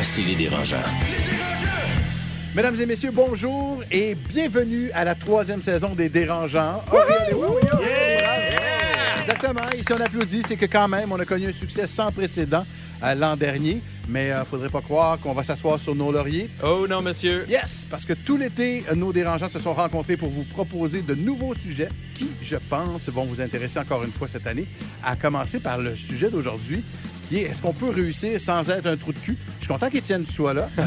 Voici 0.00 0.22
les 0.22 0.36
dérangeants. 0.36 0.76
Mesdames 2.54 2.80
et 2.80 2.86
messieurs, 2.86 3.10
bonjour 3.12 3.82
et 3.90 4.14
bienvenue 4.14 4.92
à 4.92 5.02
la 5.02 5.16
troisième 5.16 5.60
saison 5.60 5.92
des 5.96 6.08
Dérangeants. 6.08 6.84
Aurélie, 6.92 7.34
oui, 7.34 7.46
oui, 7.50 7.68
oui, 7.80 8.16
bravo. 8.20 8.42
Exactement. 9.22 9.68
Et 9.76 9.82
si 9.82 9.92
on 9.92 10.00
applaudit, 10.00 10.42
c'est 10.46 10.56
que 10.56 10.66
quand 10.66 10.86
même, 10.86 11.10
on 11.10 11.18
a 11.18 11.24
connu 11.24 11.48
un 11.48 11.52
succès 11.52 11.88
sans 11.88 12.12
précédent 12.12 12.64
euh, 13.02 13.14
l'an 13.16 13.36
dernier. 13.36 13.82
Mais 14.08 14.32
ne 14.32 14.44
faudrait 14.44 14.68
pas 14.68 14.80
croire 14.82 15.18
qu'on 15.18 15.34
va 15.34 15.42
s'asseoir 15.42 15.80
sur 15.80 15.96
nos 15.96 16.12
lauriers. 16.12 16.48
Oh 16.64 16.86
non, 16.88 17.02
monsieur. 17.02 17.44
Yes, 17.48 17.84
parce 17.90 18.04
que 18.04 18.12
tout 18.12 18.36
l'été, 18.36 18.84
euh, 18.88 18.94
nos 18.94 19.12
dérangeants 19.12 19.50
se 19.50 19.58
sont 19.58 19.74
rencontrés 19.74 20.16
pour 20.16 20.30
vous 20.30 20.44
proposer 20.44 21.02
de 21.02 21.16
nouveaux 21.16 21.54
sujets 21.54 21.88
qui, 22.14 22.30
je 22.40 22.56
pense, 22.70 23.08
vont 23.08 23.24
vous 23.24 23.40
intéresser 23.40 23.80
encore 23.80 24.04
une 24.04 24.12
fois 24.12 24.28
cette 24.28 24.46
année. 24.46 24.66
À 25.04 25.16
commencer 25.16 25.58
par 25.58 25.78
le 25.78 25.96
sujet 25.96 26.30
d'aujourd'hui, 26.30 26.84
qui 27.28 27.38
est 27.38 27.42
est-ce 27.42 27.60
qu'on 27.62 27.72
peut 27.72 27.90
réussir 27.90 28.40
sans 28.40 28.68
être 28.70 28.86
un 28.86 28.96
trou 28.96 29.12
de 29.12 29.18
cul? 29.18 29.36
Je 29.60 29.64
suis 29.64 29.68
content 29.74 29.90
qu'Étienne 29.90 30.24
soit 30.26 30.54
là. 30.54 30.68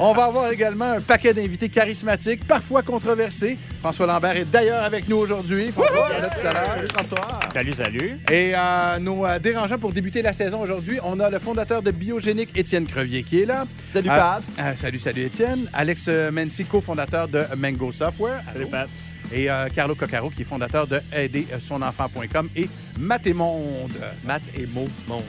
On 0.00 0.12
va 0.12 0.24
avoir 0.24 0.50
également 0.52 0.92
un 0.92 1.00
paquet 1.00 1.32
d'invités 1.34 1.68
charismatiques, 1.68 2.46
parfois 2.46 2.82
controversés. 2.82 3.56
François 3.80 4.06
Lambert 4.06 4.36
est 4.36 4.44
d'ailleurs 4.44 4.82
avec 4.84 5.08
nous 5.08 5.16
aujourd'hui. 5.16 5.70
François, 5.72 6.08
tu 6.10 6.16
es 6.16 6.20
là 6.20 6.28
tout 6.30 6.46
à 6.46 6.52
l'heure. 6.52 6.70
Salut 6.74 6.88
François. 6.92 7.40
Salut, 7.52 7.72
salut. 7.72 8.18
Et 8.30 8.52
euh, 8.54 8.98
nos 8.98 9.24
euh, 9.26 9.38
dérangeants 9.38 9.78
pour 9.78 9.92
débuter 9.92 10.22
la 10.22 10.32
saison 10.32 10.60
aujourd'hui, 10.60 10.98
on 11.02 11.18
a 11.20 11.30
le 11.30 11.38
fondateur 11.38 11.82
de 11.82 11.90
Biogénique, 11.90 12.50
Étienne 12.56 12.86
Crevier, 12.86 13.22
qui 13.22 13.40
est 13.42 13.46
là. 13.46 13.64
Salut, 13.92 14.08
Euh, 14.10 14.16
Pat. 14.16 14.42
euh, 14.58 14.74
salut, 14.74 14.98
salut 14.98 15.22
Étienne. 15.22 15.68
Alex 15.72 16.08
Mency, 16.32 16.64
cofondateur 16.64 17.28
de 17.28 17.44
Mango 17.56 17.90
Software. 17.92 18.40
Salut, 18.52 18.66
Pat. 18.66 18.88
Et 19.32 19.50
euh, 19.50 19.68
Carlo 19.74 19.94
Coccaro, 19.94 20.30
qui 20.30 20.42
est 20.42 20.44
fondateur 20.44 20.86
de 20.86 21.00
aidersonenfant.com 21.12 22.48
et 22.56 22.68
Matémonde. 22.98 23.92
Matt 24.24 24.42
et 24.56 24.66
Mo 24.66 24.86
Monde. 25.06 25.22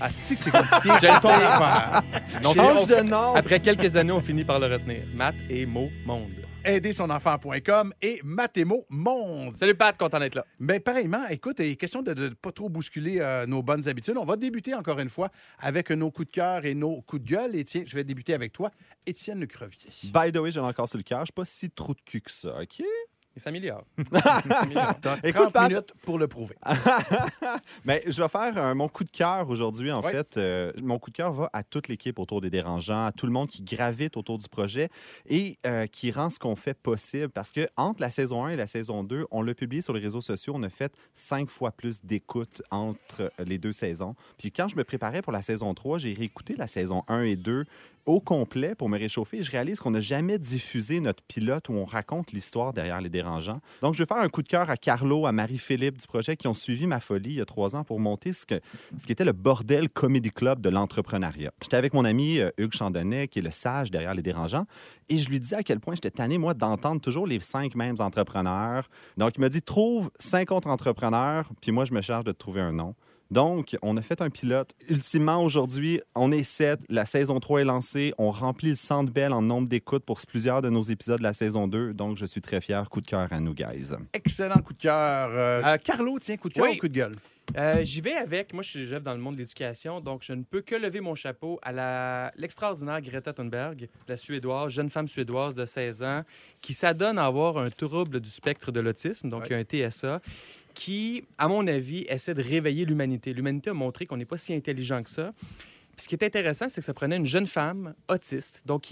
Asti, 0.00 0.36
c'est 0.36 0.50
compliqué? 0.50 0.88
Je 1.02 1.06
le 1.06 1.12
Ton 1.14 1.28
sais. 1.28 1.44
affaire. 1.44 2.02
Non, 2.42 2.54
Change 2.54 2.76
on 2.82 2.86
de 2.86 2.92
fait- 2.94 3.02
nom. 3.02 3.34
Après 3.34 3.60
quelques 3.60 3.96
années, 3.96 4.12
on 4.12 4.20
finit 4.20 4.44
par 4.44 4.58
le 4.60 4.66
retenir. 4.66 5.02
Matt 5.14 5.34
et 5.50 5.66
Mo 5.66 5.90
Monde. 6.06 6.30
aidersonenfant.com 6.64 7.92
et 8.00 8.20
Matémo 8.24 8.86
Monde. 8.88 9.56
Salut, 9.58 9.74
Pat, 9.74 9.96
content 9.98 10.18
d'être 10.20 10.36
là. 10.36 10.46
Mais 10.58 10.78
pareillement, 10.80 11.26
écoute, 11.28 11.56
il 11.58 11.66
est 11.72 11.76
question 11.76 12.02
de 12.02 12.14
ne 12.14 12.28
pas 12.30 12.52
trop 12.52 12.68
bousculer 12.68 13.18
euh, 13.20 13.46
nos 13.46 13.62
bonnes 13.62 13.88
habitudes. 13.88 14.16
On 14.16 14.24
va 14.24 14.36
débuter 14.36 14.74
encore 14.74 14.98
une 15.00 15.08
fois 15.08 15.28
avec 15.58 15.90
nos 15.90 16.10
coups 16.10 16.28
de 16.28 16.32
cœur 16.34 16.64
et 16.64 16.74
nos 16.74 17.02
coups 17.02 17.22
de 17.22 17.28
gueule. 17.28 17.56
Et 17.56 17.64
tiens, 17.64 17.82
je 17.86 17.94
vais 17.94 18.04
débuter 18.04 18.32
avec 18.34 18.52
toi, 18.52 18.70
Étienne 19.06 19.40
Le 19.40 19.46
Crevier. 19.46 19.90
By 20.04 20.32
the 20.32 20.36
way, 20.38 20.50
j'en 20.52 20.64
ai 20.64 20.68
encore 20.68 20.88
sur 20.88 20.98
le 20.98 21.02
cœur. 21.04 21.20
Je 21.20 21.24
suis 21.26 21.32
pas 21.32 21.44
si 21.44 21.68
trou 21.70 21.94
de 21.94 22.00
cul 22.04 22.20
que 22.20 22.30
ça, 22.30 22.58
OK? 22.60 22.82
Il 23.40 23.42
s'améliore. 23.42 23.84
T'as 25.00 25.16
Écoute, 25.22 25.40
30 25.44 25.52
Pat- 25.54 25.68
minutes 25.70 25.94
pour 26.02 26.18
le 26.18 26.28
prouver. 26.28 26.56
Mais 27.84 28.02
je 28.06 28.22
vais 28.22 28.28
faire 28.28 28.52
euh, 28.56 28.74
mon 28.74 28.88
coup 28.88 29.04
de 29.04 29.10
cœur 29.10 29.48
aujourd'hui. 29.48 29.90
En 29.90 30.02
Ouais. 30.02 30.12
fait, 30.12 30.36
Euh, 30.36 30.72
mon 30.82 30.98
coup 30.98 31.10
de 31.10 31.16
cœur 31.16 31.32
va 31.32 31.48
à 31.52 31.62
toute 31.62 31.88
l'équipe 31.88 32.18
autour 32.18 32.40
des 32.40 32.50
dérangeants, 32.50 33.04
à 33.06 33.12
tout 33.12 33.24
le 33.26 33.32
monde 33.32 33.48
qui 33.48 33.62
gravite 33.62 34.16
autour 34.16 34.36
du 34.38 34.48
projet 34.48 34.88
et 35.26 35.56
euh, 35.66 35.86
qui 35.86 36.10
rend 36.10 36.28
ce 36.30 36.38
qu'on 36.38 36.56
fait 36.56 36.74
possible. 36.74 37.30
Parce 37.30 37.50
que 37.52 37.66
entre 37.76 38.00
la 38.02 38.10
saison 38.10 38.44
1 38.44 38.50
et 38.50 38.56
la 38.56 38.66
saison 38.66 39.04
2, 39.04 39.26
on 39.30 39.42
l'a 39.42 39.54
publié 39.54 39.80
sur 39.82 39.92
les 39.94 40.00
réseaux 40.00 40.20
sociaux, 40.20 40.52
on 40.56 40.62
a 40.62 40.70
fait 40.70 40.92
cinq 41.14 41.50
fois 41.50 41.70
plus 41.72 42.04
d'écoutes 42.04 42.62
entre 42.70 43.32
les 43.38 43.58
deux 43.58 43.72
saisons. 43.72 44.14
Puis 44.38 44.52
quand 44.52 44.68
je 44.68 44.76
me 44.76 44.84
préparais 44.84 45.22
pour 45.22 45.32
la 45.32 45.42
saison 45.42 45.72
3, 45.74 45.98
j'ai 45.98 46.12
réécouté 46.12 46.56
la 46.56 46.66
saison 46.66 47.04
1 47.08 47.22
et 47.22 47.36
2 47.36 47.64
au 48.06 48.20
complet 48.20 48.74
pour 48.74 48.88
me 48.88 48.98
réchauffer. 48.98 49.42
Je 49.42 49.50
réalise 49.50 49.80
qu'on 49.80 49.90
n'a 49.90 50.00
jamais 50.00 50.38
diffusé 50.38 51.00
notre 51.00 51.22
pilote 51.22 51.68
où 51.68 51.72
on 51.72 51.84
raconte 51.84 52.32
l'histoire 52.32 52.72
derrière 52.72 53.00
les 53.00 53.08
dérangeants. 53.08 53.60
Donc, 53.82 53.94
je 53.94 54.02
vais 54.02 54.06
faire 54.06 54.18
un 54.18 54.28
coup 54.28 54.42
de 54.42 54.48
cœur 54.48 54.70
à 54.70 54.76
Carlo, 54.76 55.26
à 55.26 55.32
Marie-Philippe 55.32 55.98
du 55.98 56.06
projet 56.06 56.36
qui 56.36 56.48
ont 56.48 56.54
suivi 56.54 56.86
ma 56.86 57.00
folie 57.00 57.30
il 57.30 57.36
y 57.36 57.40
a 57.40 57.44
trois 57.44 57.76
ans 57.76 57.84
pour 57.84 58.00
monter 58.00 58.32
ce, 58.32 58.44
ce 58.96 59.06
qui 59.06 59.12
était 59.12 59.24
le 59.24 59.32
bordel 59.32 59.88
Comedy 59.88 60.30
Club 60.30 60.60
de 60.60 60.68
l'entrepreneuriat. 60.68 61.52
J'étais 61.62 61.76
avec 61.76 61.94
mon 61.94 62.04
ami 62.04 62.38
euh, 62.38 62.50
Hugues 62.58 62.74
Chandonnet, 62.74 63.28
qui 63.28 63.38
est 63.38 63.42
le 63.42 63.50
sage 63.50 63.90
derrière 63.90 64.14
les 64.14 64.22
dérangeants, 64.22 64.66
et 65.08 65.18
je 65.18 65.28
lui 65.28 65.40
disais 65.40 65.56
à 65.56 65.62
quel 65.62 65.80
point 65.80 65.94
j'étais 65.94 66.10
tanné, 66.10 66.38
moi, 66.38 66.54
d'entendre 66.54 67.00
toujours 67.00 67.26
les 67.26 67.40
cinq 67.40 67.74
mêmes 67.74 67.96
entrepreneurs. 67.98 68.88
Donc, 69.16 69.32
il 69.36 69.40
m'a 69.40 69.48
dit 69.48 69.62
trouve 69.62 70.10
cinq 70.18 70.52
autres 70.52 70.68
entrepreneurs, 70.68 71.50
puis 71.60 71.72
moi, 71.72 71.84
je 71.84 71.92
me 71.92 72.00
charge 72.00 72.24
de 72.24 72.32
trouver 72.32 72.60
un 72.60 72.72
nom. 72.72 72.94
Donc, 73.30 73.76
on 73.82 73.96
a 73.96 74.02
fait 74.02 74.20
un 74.22 74.30
pilote. 74.30 74.72
Ultimement, 74.88 75.42
aujourd'hui, 75.44 76.00
on 76.16 76.32
est 76.32 76.42
sept. 76.42 76.80
La 76.88 77.06
saison 77.06 77.38
3 77.38 77.60
est 77.60 77.64
lancée. 77.64 78.12
On 78.18 78.30
remplit 78.32 78.70
le 78.70 78.74
centre 78.74 79.12
belle 79.12 79.32
en 79.32 79.40
nombre 79.42 79.68
d'écoutes 79.68 80.04
pour 80.04 80.20
plusieurs 80.26 80.62
de 80.62 80.68
nos 80.68 80.82
épisodes 80.82 81.18
de 81.18 81.22
la 81.22 81.32
saison 81.32 81.68
2. 81.68 81.94
Donc, 81.94 82.16
je 82.16 82.26
suis 82.26 82.40
très 82.40 82.60
fier. 82.60 82.88
Coup 82.90 83.00
de 83.00 83.06
cœur 83.06 83.28
à 83.32 83.38
nous, 83.40 83.54
guys. 83.54 83.92
Excellent 84.12 84.60
coup 84.62 84.72
de 84.72 84.78
cœur. 84.78 85.28
Euh, 85.30 85.62
euh, 85.64 85.76
Carlo, 85.78 86.18
tiens, 86.18 86.36
coup 86.36 86.48
de 86.48 86.54
cœur 86.54 86.64
Oui. 86.64 86.74
ou 86.76 86.80
coup 86.80 86.88
de 86.88 86.94
gueule? 86.94 87.12
Euh, 87.56 87.82
J'y 87.84 88.00
vais 88.00 88.14
avec. 88.14 88.52
Moi, 88.52 88.62
je 88.62 88.70
suis 88.70 88.86
chef 88.86 89.02
dans 89.02 89.12
le 89.14 89.18
monde 89.18 89.34
de 89.34 89.40
l'éducation, 89.40 90.00
donc 90.00 90.22
je 90.22 90.32
ne 90.32 90.44
peux 90.44 90.60
que 90.60 90.76
lever 90.76 91.00
mon 91.00 91.16
chapeau 91.16 91.58
à 91.62 91.72
la- 91.72 92.32
l'extraordinaire 92.36 93.00
Greta 93.00 93.32
Thunberg, 93.32 93.88
la 94.06 94.16
Suédoise, 94.16 94.72
jeune 94.72 94.88
femme 94.88 95.08
suédoise 95.08 95.56
de 95.56 95.66
16 95.66 96.04
ans, 96.04 96.22
qui 96.60 96.74
s'adonne 96.74 97.18
à 97.18 97.24
avoir 97.24 97.58
un 97.58 97.70
trouble 97.70 98.20
du 98.20 98.30
spectre 98.30 98.70
de 98.70 98.78
l'autisme, 98.78 99.28
donc 99.30 99.42
Ouais. 99.50 99.54
un 99.54 99.62
TSA, 99.64 100.20
qui, 100.74 101.24
à 101.38 101.48
mon 101.48 101.66
avis, 101.66 102.06
essaie 102.08 102.34
de 102.34 102.42
réveiller 102.42 102.84
l'humanité. 102.84 103.32
L'humanité 103.32 103.70
a 103.70 103.74
montré 103.74 104.06
qu'on 104.06 104.16
n'est 104.16 104.24
pas 104.24 104.36
si 104.36 104.54
intelligent 104.54 105.02
que 105.02 105.10
ça. 105.10 105.32
Ce 105.96 106.08
qui 106.08 106.14
est 106.14 106.24
intéressant, 106.24 106.68
c'est 106.68 106.80
que 106.80 106.84
ça 106.84 106.94
prenait 106.94 107.16
une 107.16 107.26
jeune 107.26 107.46
femme 107.46 107.94
autiste, 108.08 108.62
donc 108.64 108.88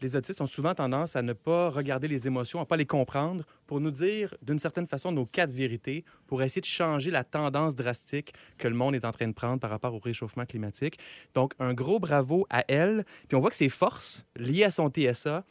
les 0.00 0.14
autistes 0.14 0.40
ont 0.40 0.46
souvent 0.46 0.74
tendance 0.74 1.16
à 1.16 1.22
ne 1.22 1.32
pas 1.32 1.70
regarder 1.70 2.06
les 2.06 2.26
émotions, 2.26 2.60
à 2.60 2.66
pas 2.66 2.76
les 2.76 2.86
comprendre, 2.86 3.44
pour 3.66 3.80
nous 3.80 3.90
dire 3.90 4.34
d'une 4.42 4.58
certaine 4.58 4.86
façon 4.86 5.10
nos 5.10 5.24
quatre 5.26 5.52
vérités, 5.52 6.04
pour 6.26 6.42
essayer 6.42 6.60
de 6.60 6.66
changer 6.66 7.10
la 7.10 7.24
tendance 7.24 7.74
drastique 7.74 8.32
que 8.58 8.68
le 8.68 8.74
monde 8.74 8.94
est 8.94 9.04
en 9.04 9.12
train 9.12 9.28
de 9.28 9.32
prendre 9.32 9.58
par 9.58 9.70
rapport 9.70 9.94
au 9.94 9.98
réchauffement 9.98 10.44
climatique. 10.44 10.98
Donc, 11.34 11.54
un 11.58 11.72
gros 11.72 11.98
bravo 11.98 12.46
à 12.50 12.64
elle. 12.68 13.04
Puis 13.28 13.36
on 13.36 13.40
voit 13.40 13.50
que 13.50 13.56
ses 13.56 13.70
forces 13.70 14.24
liées 14.36 14.64
à 14.64 14.70
son 14.70 14.90
TSA 14.90 15.44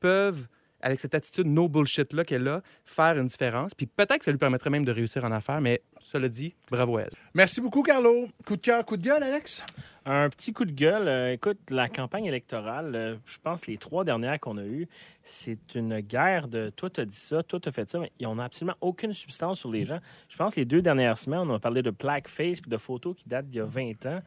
peuvent, 0.00 0.48
avec 0.82 1.00
cette 1.00 1.14
attitude 1.14 1.46
no 1.46 1.68
bullshit-là 1.68 2.24
qu'elle 2.24 2.48
a, 2.48 2.62
faire 2.84 3.18
une 3.18 3.26
différence. 3.26 3.74
Puis 3.74 3.86
peut-être 3.86 4.18
que 4.18 4.24
ça 4.24 4.30
lui 4.30 4.38
permettrait 4.38 4.70
même 4.70 4.84
de 4.84 4.92
réussir 4.92 5.24
en 5.24 5.32
affaires, 5.32 5.60
mais 5.60 5.82
cela 6.00 6.28
dit, 6.28 6.54
bravo 6.70 6.96
à 6.96 7.02
elle. 7.02 7.10
Merci 7.34 7.60
beaucoup, 7.60 7.82
Carlo. 7.82 8.26
Coup 8.44 8.56
de 8.56 8.60
cœur, 8.60 8.84
coup 8.84 8.96
de 8.96 9.02
gueule, 9.02 9.22
Alex? 9.22 9.64
Un 10.06 10.28
petit 10.30 10.52
coup 10.52 10.64
de 10.64 10.72
gueule. 10.72 11.06
Euh, 11.08 11.32
écoute, 11.32 11.58
la 11.70 11.88
campagne 11.88 12.24
électorale, 12.24 12.94
euh, 12.94 13.16
je 13.26 13.36
pense 13.42 13.66
les 13.66 13.76
trois 13.76 14.02
dernières 14.04 14.40
qu'on 14.40 14.56
a 14.56 14.64
eues, 14.64 14.88
c'est 15.22 15.74
une 15.74 16.00
guerre 16.00 16.48
de 16.48 16.70
toi, 16.70 16.90
t'as 16.90 17.04
dit 17.04 17.16
ça, 17.16 17.42
toi, 17.42 17.60
t'as 17.60 17.70
fait 17.70 17.88
ça, 17.88 17.98
mais 17.98 18.10
on 18.26 18.36
n'a 18.36 18.44
absolument 18.44 18.76
aucune 18.80 19.12
substance 19.12 19.60
sur 19.60 19.70
les 19.70 19.84
gens. 19.84 20.00
Je 20.28 20.36
pense 20.36 20.56
les 20.56 20.64
deux 20.64 20.82
dernières 20.82 21.18
semaines, 21.18 21.40
on 21.40 21.54
a 21.54 21.60
parlé 21.60 21.82
de 21.82 21.90
blackface 21.90 22.60
puis 22.60 22.70
de 22.70 22.76
photos 22.76 23.14
qui 23.16 23.28
datent 23.28 23.48
d'il 23.48 23.58
y 23.58 23.60
a 23.60 23.66
20 23.66 24.06
ans. 24.06 24.22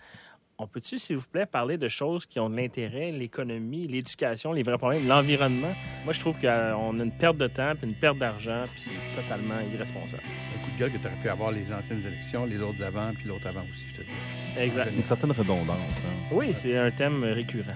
On 0.63 0.67
peut-tu, 0.67 0.97
s'il 0.97 1.17
vous 1.17 1.25
plaît, 1.29 1.45
parler 1.45 1.77
de 1.77 1.89
choses 1.89 2.25
qui 2.25 2.39
ont 2.39 2.49
de 2.49 2.55
l'intérêt, 2.55 3.11
l'économie, 3.11 3.85
l'éducation, 3.85 4.53
les 4.53 4.63
vrais 4.63 4.77
problèmes, 4.77 5.05
l'environnement? 5.05 5.73
Moi, 6.05 6.13
je 6.13 6.21
trouve 6.21 6.39
qu'on 6.39 6.47
a 6.47 7.03
une 7.03 7.11
perte 7.11 7.35
de 7.35 7.47
temps 7.47 7.73
puis 7.77 7.89
une 7.89 7.95
perte 7.95 8.17
d'argent, 8.17 8.63
puis 8.71 8.81
c'est 8.81 9.21
totalement 9.21 9.59
irresponsable. 9.73 10.23
Un 10.23 10.63
coup 10.63 10.71
de 10.71 10.79
gueule 10.79 10.93
que 10.93 10.97
tu 10.99 11.05
aurais 11.05 11.21
pu 11.21 11.27
avoir 11.27 11.51
les 11.51 11.73
anciennes 11.73 12.01
élections, 12.07 12.45
les 12.45 12.61
autres 12.61 12.81
avant, 12.81 13.11
puis 13.13 13.25
l'autre 13.27 13.45
avant 13.47 13.65
aussi, 13.69 13.87
je 13.89 13.95
te 13.97 14.01
dis. 14.03 14.13
Exact. 14.57 14.91
Une 14.95 15.01
certaine 15.01 15.31
redondance. 15.33 16.05
hein. 16.05 16.29
Oui, 16.31 16.51
c'est 16.53 16.77
un 16.77 16.91
thème 16.91 17.25
récurrent. 17.25 17.75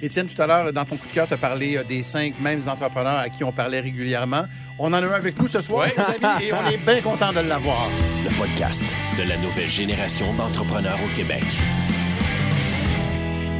Étienne, 0.00 0.28
tout 0.28 0.40
à 0.40 0.46
l'heure, 0.46 0.72
dans 0.72 0.84
ton 0.84 0.96
coup 0.96 1.08
de 1.08 1.12
cœur, 1.12 1.26
tu 1.26 1.34
as 1.34 1.38
parlé 1.38 1.76
euh, 1.76 1.82
des 1.82 2.04
cinq 2.04 2.38
mêmes 2.38 2.62
entrepreneurs 2.68 3.18
à 3.18 3.28
qui 3.30 3.42
on 3.42 3.50
parlait 3.50 3.80
régulièrement. 3.80 4.44
On 4.78 4.86
en 4.92 4.92
a 4.92 5.00
un 5.04 5.10
avec 5.10 5.36
nous 5.40 5.48
ce 5.48 5.60
soir, 5.60 5.88
les 5.88 6.00
amis, 6.00 6.44
et 6.46 6.52
on 6.52 6.68
est 6.70 6.76
bien 6.76 7.00
content 7.00 7.32
de 7.32 7.40
l'avoir. 7.40 7.88
Le 8.22 8.30
podcast 8.38 8.84
de 9.18 9.28
la 9.28 9.36
nouvelle 9.38 9.68
génération 9.68 10.32
d'entrepreneurs 10.34 10.98
au 11.04 11.16
Québec. 11.16 11.42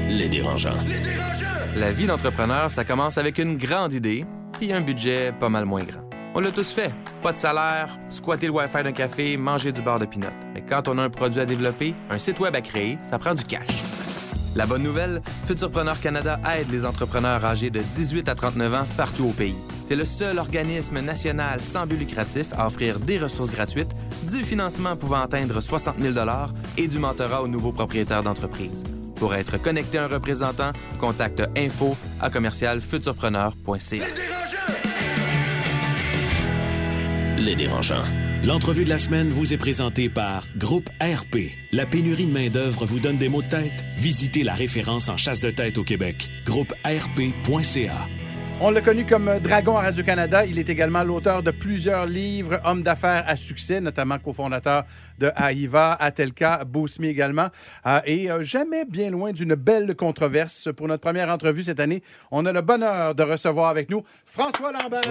Les 0.09 0.29
dérangeants. 0.29 0.79
La 1.77 1.93
vie 1.93 2.07
d'entrepreneur, 2.07 2.73
ça 2.73 2.85
commence 2.85 3.19
avec 3.19 3.39
une 3.39 3.59
grande 3.59 3.93
idée 3.93 4.25
et 4.61 4.73
un 4.73 4.81
budget 4.81 5.33
pas 5.39 5.51
mal 5.51 5.67
moins 5.67 5.83
grand. 5.85 6.01
On 6.35 6.41
l'a 6.41 6.51
tous 6.51 6.73
fait. 6.73 6.93
Pas 7.23 7.33
de 7.33 7.37
salaire, 7.37 7.99
squatter 8.09 8.47
le 8.47 8.53
Wi-Fi 8.53 8.83
d'un 8.83 8.93
café, 8.93 9.37
manger 9.37 9.71
du 9.71 9.83
beurre 9.83 9.99
de 9.99 10.07
pinot. 10.07 10.29
Mais 10.55 10.63
quand 10.67 10.89
on 10.89 10.97
a 10.99 11.03
un 11.03 11.11
produit 11.11 11.41
à 11.41 11.47
développer, 11.47 11.95
un 12.11 12.19
site 12.19 12.41
web 12.41 12.57
à 12.57 12.61
créer, 12.63 12.99
ça 13.03 13.19
prend 13.19 13.35
du 13.35 13.45
cash. 13.45 13.83
La 14.57 14.67
bonne 14.67 14.83
nouvelle, 14.83 15.21
Futurpreneur 15.47 16.01
Canada 16.01 16.41
aide 16.59 16.71
les 16.71 16.85
entrepreneurs 16.85 17.45
âgés 17.45 17.71
de 17.71 17.81
18 17.81 18.29
à 18.29 18.35
39 18.35 18.75
ans 18.75 18.87
partout 18.97 19.27
au 19.27 19.33
pays. 19.33 19.57
C'est 19.87 19.97
le 19.97 20.05
seul 20.05 20.39
organisme 20.39 21.01
national 21.01 21.61
sans 21.61 21.87
but 21.87 21.99
lucratif 21.99 22.47
à 22.57 22.67
offrir 22.67 22.99
des 22.99 23.19
ressources 23.19 23.51
gratuites, 23.51 23.93
du 24.31 24.43
financement 24.43 24.97
pouvant 24.97 25.21
atteindre 25.21 25.61
60 25.61 26.01
000 26.01 26.15
et 26.77 26.89
du 26.89 26.99
mentorat 26.99 27.43
aux 27.43 27.49
nouveaux 27.49 27.73
propriétaires 27.73 28.23
d'entreprise. 28.23 28.85
Pour 29.19 29.35
être 29.35 29.61
connecté 29.61 29.99
à 29.99 30.05
un 30.05 30.09
représentant, 30.09 30.73
contacte 30.99 31.43
info 31.57 31.97
à 32.21 32.31
commercialfuturpreneur.ca. 32.31 34.05
Les 37.39 37.55
dérangeants. 37.55 38.05
L'entrevue 38.45 38.85
de 38.85 38.89
la 38.89 38.99
semaine 38.99 39.31
vous 39.31 39.53
est 39.53 39.59
présentée 39.59 40.09
par 40.09 40.45
Groupe 40.57 40.89
RP. 41.01 41.53
La 41.73 41.87
pénurie 41.87 42.27
de 42.27 42.33
main-d'œuvre 42.33 42.87
vous 42.87 43.01
donne 43.01 43.19
des 43.19 43.29
maux 43.29 43.43
de 43.43 43.49
tête? 43.49 43.85
Visitez 43.97 44.45
la 44.45 44.55
référence 44.55 45.09
en 45.09 45.17
chasse 45.17 45.41
de 45.41 45.51
tête 45.51 45.79
au 45.79 45.85
Québec. 45.85 46.31
Groupe 46.45 46.73
RP.ca. 46.85 48.07
On 48.61 48.71
l'a 48.73 48.81
connu 48.81 49.07
comme 49.07 49.39
Dragon 49.39 49.77
à 49.77 49.83
Radio-Canada. 49.83 50.45
Il 50.45 50.59
est 50.59 50.69
également 50.69 51.05
l'auteur 51.05 51.45
de 51.45 51.53
plusieurs 51.53 52.07
livres, 52.07 52.61
homme 52.65 52.83
d'affaires 52.83 53.23
à 53.29 53.37
succès, 53.37 53.81
notamment 53.81 54.19
cofondateur 54.19 54.83
de 55.21 55.31
AIVA, 55.37 55.93
Atelka, 55.95 56.65
Boosme 56.65 57.05
également. 57.05 57.49
Euh, 57.87 58.01
et 58.05 58.29
euh, 58.29 58.43
jamais 58.43 58.85
bien 58.85 59.11
loin 59.11 59.31
d'une 59.33 59.55
belle 59.55 59.95
controverse. 59.95 60.71
Pour 60.77 60.89
notre 60.89 61.03
première 61.03 61.29
entrevue 61.29 61.63
cette 61.63 61.79
année, 61.79 62.03
on 62.33 62.47
a 62.47 62.53
le 62.53 62.61
bonheur 62.61 63.15
de 63.15 63.23
recevoir 63.23 63.69
avec 63.69 63.91
nous 63.91 64.03
François 64.25 64.73
Lambert. 64.73 65.03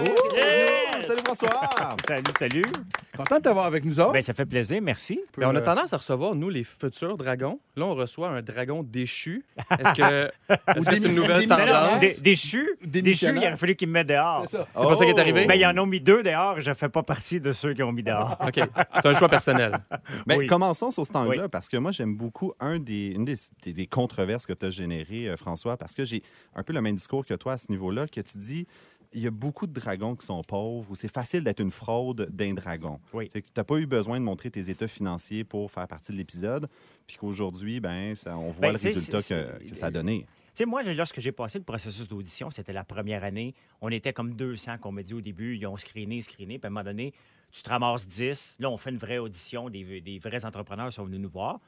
Salut 1.00 1.20
François! 1.24 1.60
Salut, 2.06 2.22
salut. 2.38 2.62
Content 3.16 3.36
de 3.38 3.42
t'avoir 3.42 3.64
avec 3.66 3.84
nous 3.84 3.98
autres. 3.98 4.12
Ben, 4.12 4.22
ça 4.22 4.34
fait 4.34 4.46
plaisir, 4.46 4.80
merci. 4.82 5.20
Mais 5.38 5.44
on 5.46 5.54
a 5.54 5.60
tendance 5.60 5.92
à 5.92 5.96
recevoir, 5.96 6.34
nous, 6.34 6.50
les 6.50 6.64
futurs 6.64 7.16
dragons. 7.16 7.58
Là, 7.76 7.86
on 7.86 7.94
reçoit 7.94 8.28
un 8.28 8.42
dragon 8.42 8.82
déchu. 8.82 9.44
Est-ce 9.70 9.92
que 9.94 10.30
c'est 10.82 10.98
une 11.08 11.14
nouvelle 11.14 11.46
tendance? 11.46 12.00
Dé- 12.00 12.16
déchu, 12.20 12.68
déchu. 12.84 13.26
Il 13.42 13.46
aurait 13.46 13.56
fallu 13.56 13.76
qu'ils 13.76 13.88
me 13.88 13.92
mettent 13.94 14.08
dehors. 14.08 14.42
C'est 14.46 14.56
ça. 14.58 14.66
C'est 14.74 14.82
pas 14.82 14.96
ça 14.96 15.04
qui 15.04 15.10
est 15.10 15.18
arrivé? 15.18 15.46
Ben, 15.46 15.54
ils 15.54 15.66
en 15.66 15.76
ont 15.78 15.86
mis 15.86 16.00
deux 16.00 16.22
dehors, 16.22 16.60
je 16.60 16.72
fais 16.74 16.88
pas 16.88 17.02
partie 17.02 17.40
de 17.40 17.52
ceux 17.52 17.74
qui 17.74 17.82
ont 17.82 17.92
mis 17.92 18.02
dehors. 18.02 18.36
OK. 18.46 18.54
C'est 18.94 19.06
un 19.06 19.14
choix 19.14 19.28
personnel. 19.28 19.78
Mais 20.26 20.36
Oui. 20.38 20.46
commençons 20.46 20.90
sur 20.90 21.04
cet 21.06 21.16
angle-là, 21.16 21.44
Oui. 21.44 21.48
parce 21.50 21.68
que 21.68 21.76
moi, 21.76 21.90
j'aime 21.90 22.16
beaucoup 22.16 22.52
un 22.60 22.78
des, 22.78 23.06
une 23.08 23.24
des, 23.24 23.34
des- 23.62 23.72
des 23.72 23.86
controverses 23.86 24.46
que 24.46 24.52
tu 24.52 24.66
as 24.66 24.70
générées, 24.70 25.28
euh, 25.28 25.36
François, 25.36 25.76
parce 25.76 25.94
que 25.94 26.04
j'ai 26.04 26.22
un 26.54 26.62
peu 26.62 26.72
le 26.72 26.80
même 26.80 26.94
discours 26.96 27.24
que 27.24 27.34
toi 27.34 27.54
à 27.54 27.56
ce 27.58 27.70
niveau-là, 27.70 28.06
que 28.06 28.20
tu 28.20 28.38
dis 28.38 28.66
il 29.14 29.22
y 29.22 29.26
a 29.26 29.30
beaucoup 29.30 29.66
de 29.66 29.72
dragons 29.72 30.14
qui 30.14 30.26
sont 30.26 30.42
pauvres, 30.42 30.86
ou 30.90 30.94
c'est 30.94 31.10
facile 31.10 31.42
d'être 31.42 31.60
une 31.60 31.70
fraude 31.70 32.28
d'un 32.30 32.52
dragon. 32.52 33.00
Oui. 33.14 33.30
Tu 33.32 33.42
n'as 33.56 33.64
pas 33.64 33.76
eu 33.76 33.86
besoin 33.86 34.20
de 34.20 34.24
montrer 34.24 34.50
tes 34.50 34.68
états 34.68 34.86
financiers 34.86 35.44
pour 35.44 35.70
faire 35.70 35.88
partie 35.88 36.12
de 36.12 36.18
l'épisode, 36.18 36.68
puis 37.06 37.16
qu'aujourd'hui, 37.16 37.80
ben, 37.80 38.14
ça- 38.14 38.36
on 38.36 38.50
voit 38.50 38.60
Ben, 38.60 38.72
le 38.72 38.78
résultat 38.78 39.22
que, 39.22 39.66
que 39.70 39.74
ça 39.74 39.86
a 39.86 39.90
donné. 39.90 40.26
Sais, 40.58 40.66
moi, 40.66 40.82
lorsque 40.82 41.20
j'ai 41.20 41.30
passé 41.30 41.56
le 41.58 41.64
processus 41.64 42.08
d'audition, 42.08 42.50
c'était 42.50 42.72
la 42.72 42.82
première 42.82 43.22
année. 43.22 43.54
On 43.80 43.90
était 43.90 44.12
comme 44.12 44.34
200 44.34 44.78
qu'on 44.78 44.90
m'a 44.90 45.04
dit 45.04 45.14
au 45.14 45.20
début. 45.20 45.56
Ils 45.56 45.64
ont 45.68 45.76
screené, 45.76 46.20
screené. 46.20 46.58
Puis 46.58 46.66
à 46.66 46.66
un 46.66 46.70
moment 46.70 46.82
donné, 46.82 47.14
tu 47.52 47.62
te 47.62 47.70
ramasses 47.70 48.08
10. 48.08 48.56
Là, 48.58 48.68
on 48.68 48.76
fait 48.76 48.90
une 48.90 48.96
vraie 48.96 49.18
audition. 49.18 49.70
Des, 49.70 50.18
vrais 50.20 50.44
entrepreneurs 50.44 50.92
sont 50.92 51.04
venus 51.04 51.20
nous 51.20 51.28
voir. 51.28 51.60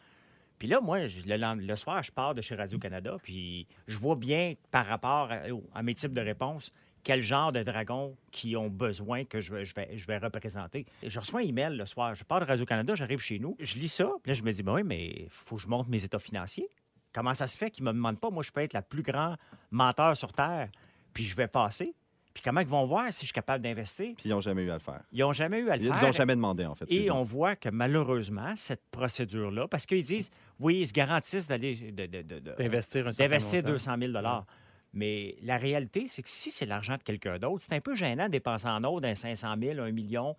Puis 0.59 0.67
là, 0.67 0.81
moi, 0.81 0.99
le, 1.07 1.77
soir, 1.77 2.03
je 2.03 2.11
pars 2.11 2.35
de 2.35 2.43
chez 2.43 2.57
Radio-Canada. 2.57 3.17
Puis 3.23 3.69
je 3.87 3.97
vois 3.97 4.17
bien, 4.17 4.55
par 4.73 4.87
rapport 4.87 5.31
à, 5.73 5.83
mes 5.85 5.95
types 5.95 6.13
de 6.13 6.21
réponses, 6.21 6.73
quel 7.05 7.23
genre 7.23 7.53
de 7.53 7.63
dragons 7.63 8.17
qui 8.33 8.57
ont 8.57 8.71
besoin 8.71 9.25
que 9.25 9.39
je, 9.39 9.55
vais- 9.55 9.65
je 9.97 10.21
représenter. 10.21 10.85
Je 11.07 11.21
reçois 11.21 11.43
un 11.43 11.45
email 11.45 11.77
le 11.77 11.87
soir. 11.87 12.17
Je 12.17 12.25
pars 12.25 12.41
de 12.41 12.45
Radio-Canada, 12.45 12.97
j'arrive 12.97 13.21
chez 13.21 13.39
nous. 13.39 13.57
Je 13.61 13.79
lis 13.79 13.87
ça. 13.87 14.11
Puis 14.25 14.31
là, 14.31 14.35
je 14.35 14.43
me 14.43 14.51
dis, 14.51 14.65
ben 14.65 14.75
oui, 14.75 14.83
mais 14.83 15.07
il 15.07 15.29
faut 15.29 15.55
que 15.55 15.63
je 15.63 15.69
montre 15.69 15.89
mes 15.89 16.05
états 16.05 16.19
financiers. 16.19 16.69
Comment 17.13 17.35
ça 17.35 17.47
se 17.47 17.57
fait 17.57 17.71
qu'ils 17.71 17.85
ne 17.85 17.91
me 17.91 17.95
demandent 17.97 18.21
pas? 18.21 18.31
Moi, 18.31 18.43
je 18.43 18.51
peux 18.51 18.61
être 18.61 18.73
la 18.73 18.83
plus 18.83 19.03
grande 19.03 19.37
menteur 19.71 20.17
sur 20.17 20.33
Terre, 20.33 20.69
puis 21.13 21.25
je 21.25 21.35
vais 21.37 21.49
passer? 21.49 21.95
Puis 22.33 22.45
comment 22.45 22.61
ils 22.61 22.67
vont 22.67 22.85
voir 22.87 23.07
si 23.13 23.21
je 23.23 23.25
suis 23.27 23.33
capable 23.33 23.65
d'investir? 23.65 24.15
Puis 24.17 24.29
ils 24.29 24.31
n'ont 24.31 24.41
jamais 24.41 24.63
eu 24.63 24.71
à 24.71 24.75
le 24.75 24.79
faire. 24.81 25.03
Ils 25.11 25.21
n'ont 25.21 25.33
jamais 25.33 25.59
eu 25.59 25.69
à 25.69 25.77
le 25.77 25.83
Ils 25.83 25.89
faire. 25.93 26.03
n'ont 26.03 26.13
jamais 26.13 26.37
demandé, 26.37 26.65
en 26.65 26.77
fait. 26.77 26.91
Et 26.93 27.11
on 27.11 27.25
voit 27.25 27.57
que 27.57 27.69
malheureusement, 27.69 28.53
cette 28.57 28.85
procédure-là, 28.93 29.67
parce 29.67 29.85
qu'ils 29.85 30.05
disent, 30.05 30.31
oui, 30.61 30.79
ils 30.81 30.87
se 30.87 30.93
garantissent 30.93 31.49
d'aller 31.49 31.75
D'investir 31.93 33.09
un 33.09 33.13
certain 33.13 33.25
d'investir 33.29 33.63
montant. 33.63 33.73
200 33.73 33.97
000 33.99 34.13
Mais 34.93 35.37
la 35.43 35.57
réalité, 35.59 36.07
c'est 36.07 36.23
que 36.23 36.29
si 36.29 36.53
c'est 36.53 36.67
l'argent 36.67 36.97
de 36.97 37.03
quelqu'un 37.03 37.39
d'autre, 37.39 37.65
c'est 37.69 37.75
un 37.75 37.81
peu 37.81 37.97
gênant 37.97 38.27
de 38.27 38.31
dépenser 38.33 38.69
en 38.69 38.85
autre 38.85 39.09
un 39.09 39.17
500 39.17 39.57
000, 39.61 39.81
un 39.81 39.91
million, 39.91 40.37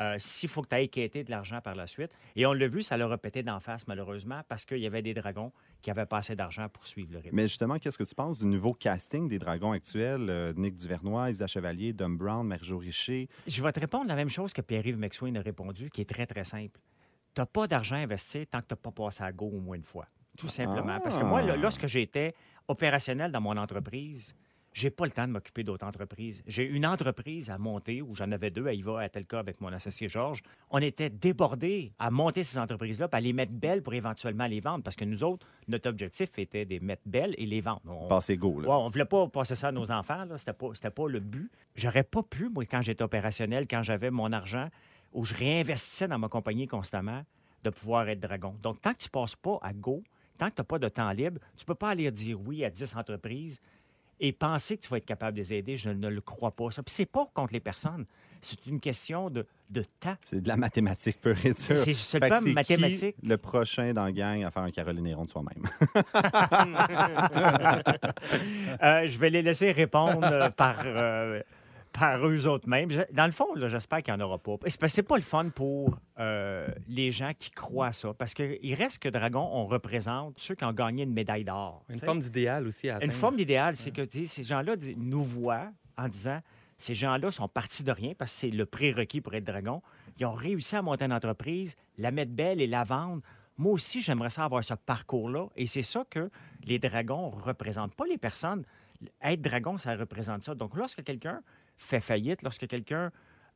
euh, 0.00 0.16
s'il 0.18 0.48
faut 0.48 0.62
que 0.62 0.68
tu 0.68 0.74
ailles 0.74 0.88
quêter 0.88 1.24
de 1.24 1.30
l'argent 1.30 1.60
par 1.60 1.74
la 1.74 1.86
suite. 1.86 2.10
Et 2.34 2.46
on 2.46 2.52
l'a 2.52 2.66
vu, 2.66 2.82
ça 2.82 2.96
leur 2.96 3.12
a 3.12 3.18
pété 3.18 3.42
d'en 3.42 3.60
face, 3.60 3.86
malheureusement, 3.86 4.40
parce 4.48 4.64
qu'il 4.64 4.78
y 4.78 4.86
avait 4.86 5.02
des 5.02 5.14
dragons 5.14 5.52
qui 5.82 5.90
avaient 5.90 6.06
pas 6.06 6.18
assez 6.18 6.34
d'argent 6.34 6.68
pour 6.68 6.86
suivre 6.86 7.12
le 7.12 7.18
rythme. 7.18 7.36
Mais 7.36 7.46
justement, 7.46 7.78
qu'est-ce 7.78 7.98
que 7.98 8.04
tu 8.04 8.14
penses 8.14 8.38
du 8.38 8.46
nouveau 8.46 8.72
casting 8.72 9.28
des 9.28 9.38
dragons 9.38 9.72
actuels? 9.72 10.26
Euh, 10.30 10.52
Nick 10.56 10.76
Duvernois, 10.76 11.30
Isa 11.30 11.46
Chevalier, 11.46 11.92
Dom 11.92 12.16
Brown, 12.16 12.46
Marie-Jo 12.46 12.78
Richer? 12.78 13.28
Je 13.46 13.62
vais 13.62 13.72
te 13.72 13.80
répondre 13.80 14.06
la 14.06 14.16
même 14.16 14.30
chose 14.30 14.52
que 14.52 14.62
Pierre-Yves 14.62 14.98
McSwain 14.98 15.34
a 15.36 15.40
répondu, 15.40 15.90
qui 15.90 16.00
est 16.00 16.08
très, 16.08 16.26
très 16.26 16.44
simple. 16.44 16.80
Tu 17.34 17.40
n'as 17.40 17.46
pas 17.46 17.66
d'argent 17.66 17.96
à 17.96 18.00
investir 18.00 18.46
tant 18.50 18.60
que 18.60 18.66
tu 18.66 18.74
n'as 18.74 18.76
pas 18.76 18.90
passé 18.90 19.22
à 19.22 19.32
go 19.32 19.46
au 19.46 19.60
moins 19.60 19.76
une 19.76 19.84
fois. 19.84 20.06
Tout 20.36 20.48
simplement. 20.48 20.98
Parce 21.00 21.18
que 21.18 21.24
moi, 21.24 21.42
là, 21.42 21.56
lorsque 21.56 21.86
j'étais 21.86 22.34
opérationnel 22.68 23.30
dans 23.32 23.40
mon 23.40 23.56
entreprise, 23.56 24.34
j'ai 24.72 24.90
pas 24.90 25.04
le 25.04 25.10
temps 25.12 25.26
de 25.26 25.32
m'occuper 25.32 25.64
d'autres 25.64 25.86
entreprises. 25.86 26.42
J'ai 26.46 26.64
une 26.64 26.86
entreprise 26.86 27.50
à 27.50 27.58
monter, 27.58 28.00
où 28.02 28.14
j'en 28.16 28.30
avais 28.32 28.50
deux, 28.50 28.66
à 28.66 28.72
Iva 28.72 29.02
et 29.02 29.04
à 29.04 29.08
Telka 29.08 29.38
avec 29.38 29.60
mon 29.60 29.72
associé 29.72 30.08
Georges. 30.08 30.42
On 30.70 30.78
était 30.78 31.10
débordés 31.10 31.92
à 31.98 32.10
monter 32.10 32.44
ces 32.44 32.58
entreprises-là, 32.58 33.08
puis 33.08 33.18
à 33.18 33.20
les 33.20 33.32
mettre 33.32 33.52
belles 33.52 33.82
pour 33.82 33.94
éventuellement 33.94 34.46
les 34.46 34.60
vendre. 34.60 34.82
Parce 34.82 34.96
que 34.96 35.04
nous 35.04 35.24
autres, 35.24 35.46
notre 35.68 35.88
objectif 35.90 36.38
était 36.38 36.64
de 36.64 36.70
les 36.70 36.80
mettre 36.80 37.02
belles 37.06 37.34
et 37.38 37.46
les 37.46 37.60
vendre. 37.60 37.82
On- 37.86 38.08
Passé 38.08 38.36
go, 38.36 38.60
là. 38.60 38.68
Ouais, 38.68 38.74
on 38.74 38.88
voulait 38.88 39.04
pas 39.04 39.26
passer 39.28 39.54
ça 39.54 39.68
à 39.68 39.72
nos 39.72 39.90
enfants. 39.90 40.24
là. 40.24 40.38
C'était 40.38 40.52
pas, 40.52 40.68
c'était 40.74 40.90
pas 40.90 41.08
le 41.08 41.20
but. 41.20 41.50
J'aurais 41.74 42.04
pas 42.04 42.22
pu, 42.22 42.48
moi, 42.48 42.64
quand 42.64 42.82
j'étais 42.82 43.02
opérationnel, 43.04 43.66
quand 43.68 43.82
j'avais 43.82 44.10
mon 44.10 44.32
argent, 44.32 44.68
où 45.12 45.24
je 45.24 45.34
réinvestissais 45.34 46.08
dans 46.08 46.18
ma 46.18 46.28
compagnie 46.28 46.66
constamment, 46.66 47.22
de 47.62 47.70
pouvoir 47.70 48.08
être 48.08 48.20
dragon. 48.20 48.56
Donc, 48.62 48.80
tant 48.80 48.92
que 48.92 48.98
tu 48.98 49.10
passes 49.10 49.36
pas 49.36 49.58
à 49.62 49.72
go, 49.72 50.02
tant 50.38 50.48
que 50.48 50.54
tu 50.56 50.60
n'as 50.60 50.64
pas 50.64 50.78
de 50.78 50.88
temps 50.88 51.10
libre, 51.12 51.38
tu 51.56 51.64
peux 51.64 51.74
pas 51.74 51.90
aller 51.90 52.10
dire 52.10 52.40
oui 52.40 52.64
à 52.64 52.70
10 52.70 52.96
entreprises 52.96 53.60
et 54.22 54.32
penser 54.32 54.76
que 54.76 54.82
tu 54.82 54.88
vas 54.88 54.98
être 54.98 55.04
capable 55.04 55.36
de 55.36 55.42
les 55.42 55.52
aider. 55.52 55.76
Je 55.76 55.90
ne 55.90 56.08
le 56.08 56.20
crois 56.20 56.52
pas. 56.52 56.70
Ça. 56.70 56.82
Puis 56.84 56.94
c'est 56.94 57.06
pas 57.06 57.26
contre 57.34 57.52
les 57.52 57.60
personnes. 57.60 58.06
C'est 58.40 58.66
une 58.66 58.78
question 58.80 59.30
de, 59.30 59.44
de 59.68 59.84
temps. 60.00 60.16
C'est 60.24 60.40
de 60.40 60.48
la 60.48 60.56
mathématique 60.56 61.20
pure 61.20 61.36
et 61.44 61.50
dure. 61.50 61.76
C'est 61.76 61.92
seulement 61.92 62.40
mathématique. 62.54 63.16
qui 63.20 63.26
le 63.26 63.36
prochain 63.36 63.92
dans 63.92 64.04
la 64.04 64.12
gang 64.12 64.44
à 64.44 64.50
faire 64.52 64.62
un 64.62 64.70
Caroline 64.70 65.06
Héron 65.08 65.24
de 65.24 65.30
soi-même? 65.30 65.68
Euh, 68.82 69.06
je 69.06 69.18
vais 69.18 69.30
les 69.30 69.42
laisser 69.42 69.70
répondre 69.70 70.24
euh, 70.24 70.48
par, 70.50 70.82
euh, 70.84 71.40
par 71.92 72.26
eux 72.26 72.46
autres 72.46 72.68
mêmes. 72.68 72.90
Dans 73.12 73.26
le 73.26 73.32
fond, 73.32 73.54
là, 73.54 73.68
j'espère 73.68 74.02
qu'il 74.02 74.14
n'y 74.14 74.22
en 74.22 74.24
aura 74.24 74.38
pas. 74.38 74.56
C'est 74.66 75.02
pas 75.02 75.16
le 75.16 75.22
fun 75.22 75.50
pour 75.50 75.98
euh, 76.18 76.66
les 76.88 77.12
gens 77.12 77.32
qui 77.38 77.50
croient 77.50 77.88
à 77.88 77.92
ça. 77.92 78.14
Parce 78.14 78.34
qu'il 78.34 78.74
reste 78.74 78.98
que 78.98 79.08
Dragon, 79.08 79.48
on 79.52 79.66
représente 79.66 80.38
ceux 80.38 80.54
qui 80.54 80.64
ont 80.64 80.72
gagné 80.72 81.04
une 81.04 81.12
médaille 81.12 81.44
d'or. 81.44 81.84
Une 81.88 81.98
forme 81.98 82.20
d'idéal 82.20 82.66
aussi 82.66 82.88
à 82.88 83.02
Une 83.04 83.10
forme 83.10 83.36
d'idéal, 83.36 83.76
c'est 83.76 83.90
que 83.90 84.06
ces 84.08 84.42
gens-là 84.42 84.74
nous 84.96 85.22
voient 85.22 85.70
en 85.96 86.08
disant 86.08 86.40
ces 86.82 86.94
gens-là 86.94 87.30
sont 87.30 87.48
partis 87.48 87.84
de 87.84 87.92
rien 87.92 88.12
parce 88.18 88.32
que 88.32 88.38
c'est 88.40 88.50
le 88.50 88.66
prérequis 88.66 89.20
pour 89.20 89.34
être 89.34 89.44
dragon. 89.44 89.82
Ils 90.18 90.26
ont 90.26 90.32
réussi 90.32 90.74
à 90.74 90.82
monter 90.82 91.04
une 91.04 91.12
entreprise, 91.12 91.76
la 91.98 92.10
mettre 92.10 92.32
belle 92.32 92.60
et 92.60 92.66
la 92.66 92.82
vendre. 92.82 93.22
Moi 93.56 93.72
aussi, 93.72 94.00
j'aimerais 94.00 94.30
ça 94.30 94.44
avoir 94.44 94.64
ce 94.64 94.74
parcours-là. 94.74 95.46
Et 95.54 95.68
c'est 95.68 95.82
ça 95.82 96.04
que 96.10 96.30
les 96.64 96.78
dragons 96.78 97.28
représentent. 97.28 97.94
Pas 97.94 98.06
les 98.06 98.18
personnes. 98.18 98.64
Être 99.22 99.42
dragon, 99.42 99.78
ça 99.78 99.94
représente 99.94 100.42
ça. 100.42 100.54
Donc, 100.54 100.76
lorsque 100.76 101.04
quelqu'un 101.04 101.42
fait 101.76 102.00
faillite, 102.00 102.42
lorsque 102.42 102.66
quelqu'un 102.66 103.10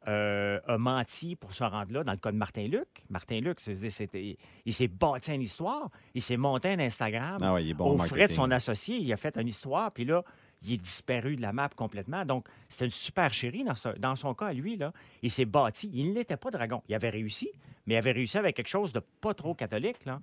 euh, 0.09 0.61
a 0.69 0.79
menti 0.79 1.35
pour 1.35 1.53
se 1.53 1.65
rendre 1.65 1.93
là, 1.93 2.05
dans 2.05 2.13
le 2.13 2.19
cas 2.19 2.31
de 2.31 2.37
Martin 2.37 2.69
Luc, 2.69 2.87
Martin 3.11 3.41
Luc, 3.41 3.59
c'était- 3.61 4.39
il 4.65 4.73
s'est 4.73 4.87
bâti 4.87 5.33
une 5.35 5.43
histoire, 5.43 5.91
il 6.15 6.23
s'est 6.23 6.37
monté 6.37 6.69
un 6.71 6.79
Instagram 6.79 7.39
Ah 7.43 7.55
ouais, 7.55 7.65
il 7.65 7.71
est 7.71 7.75
bon 7.75 7.87
en 7.87 7.95
aux 7.95 7.99
frais 7.99 8.29
de 8.29 8.33
son 8.35 8.51
associé, 8.53 8.99
il 8.99 9.13
a 9.13 9.17
fait 9.17 9.37
une 9.37 9.49
histoire, 9.49 9.91
puis 9.91 10.05
là, 10.05 10.23
il 10.63 10.75
est 10.75 10.77
disparu 10.77 11.35
de 11.35 11.43
la 11.43 11.53
map 11.53 11.71
complètement. 11.75 12.25
Donc, 12.25 12.47
c'était 12.69 12.85
une 12.85 12.91
super 12.93 13.33
chérie 13.35 13.65
dans, 13.65 13.75
ce- 13.75 13.99
dans 13.99 14.15
son 14.15 14.33
cas, 14.33 14.53
lui, 14.53 14.77
là. 14.77 14.93
Il 15.23 15.31
s'est 15.31 15.45
bâti. 15.45 15.91
Il 15.93 16.13
n'était 16.13 16.37
pas 16.37 16.51
dragon. 16.53 16.83
Il 16.89 16.95
avait 16.95 17.11
réussi, 17.11 17.51
mais 17.87 17.95
il 17.95 17.97
avait 17.99 18.13
réussi 18.13 18.39
avec 18.39 18.55
quelque 18.55 18.69
chose 18.69 18.93
de 18.93 19.01
pas 19.01 19.35
trop 19.35 19.55
catholique, 19.55 20.05
là. 20.05 20.21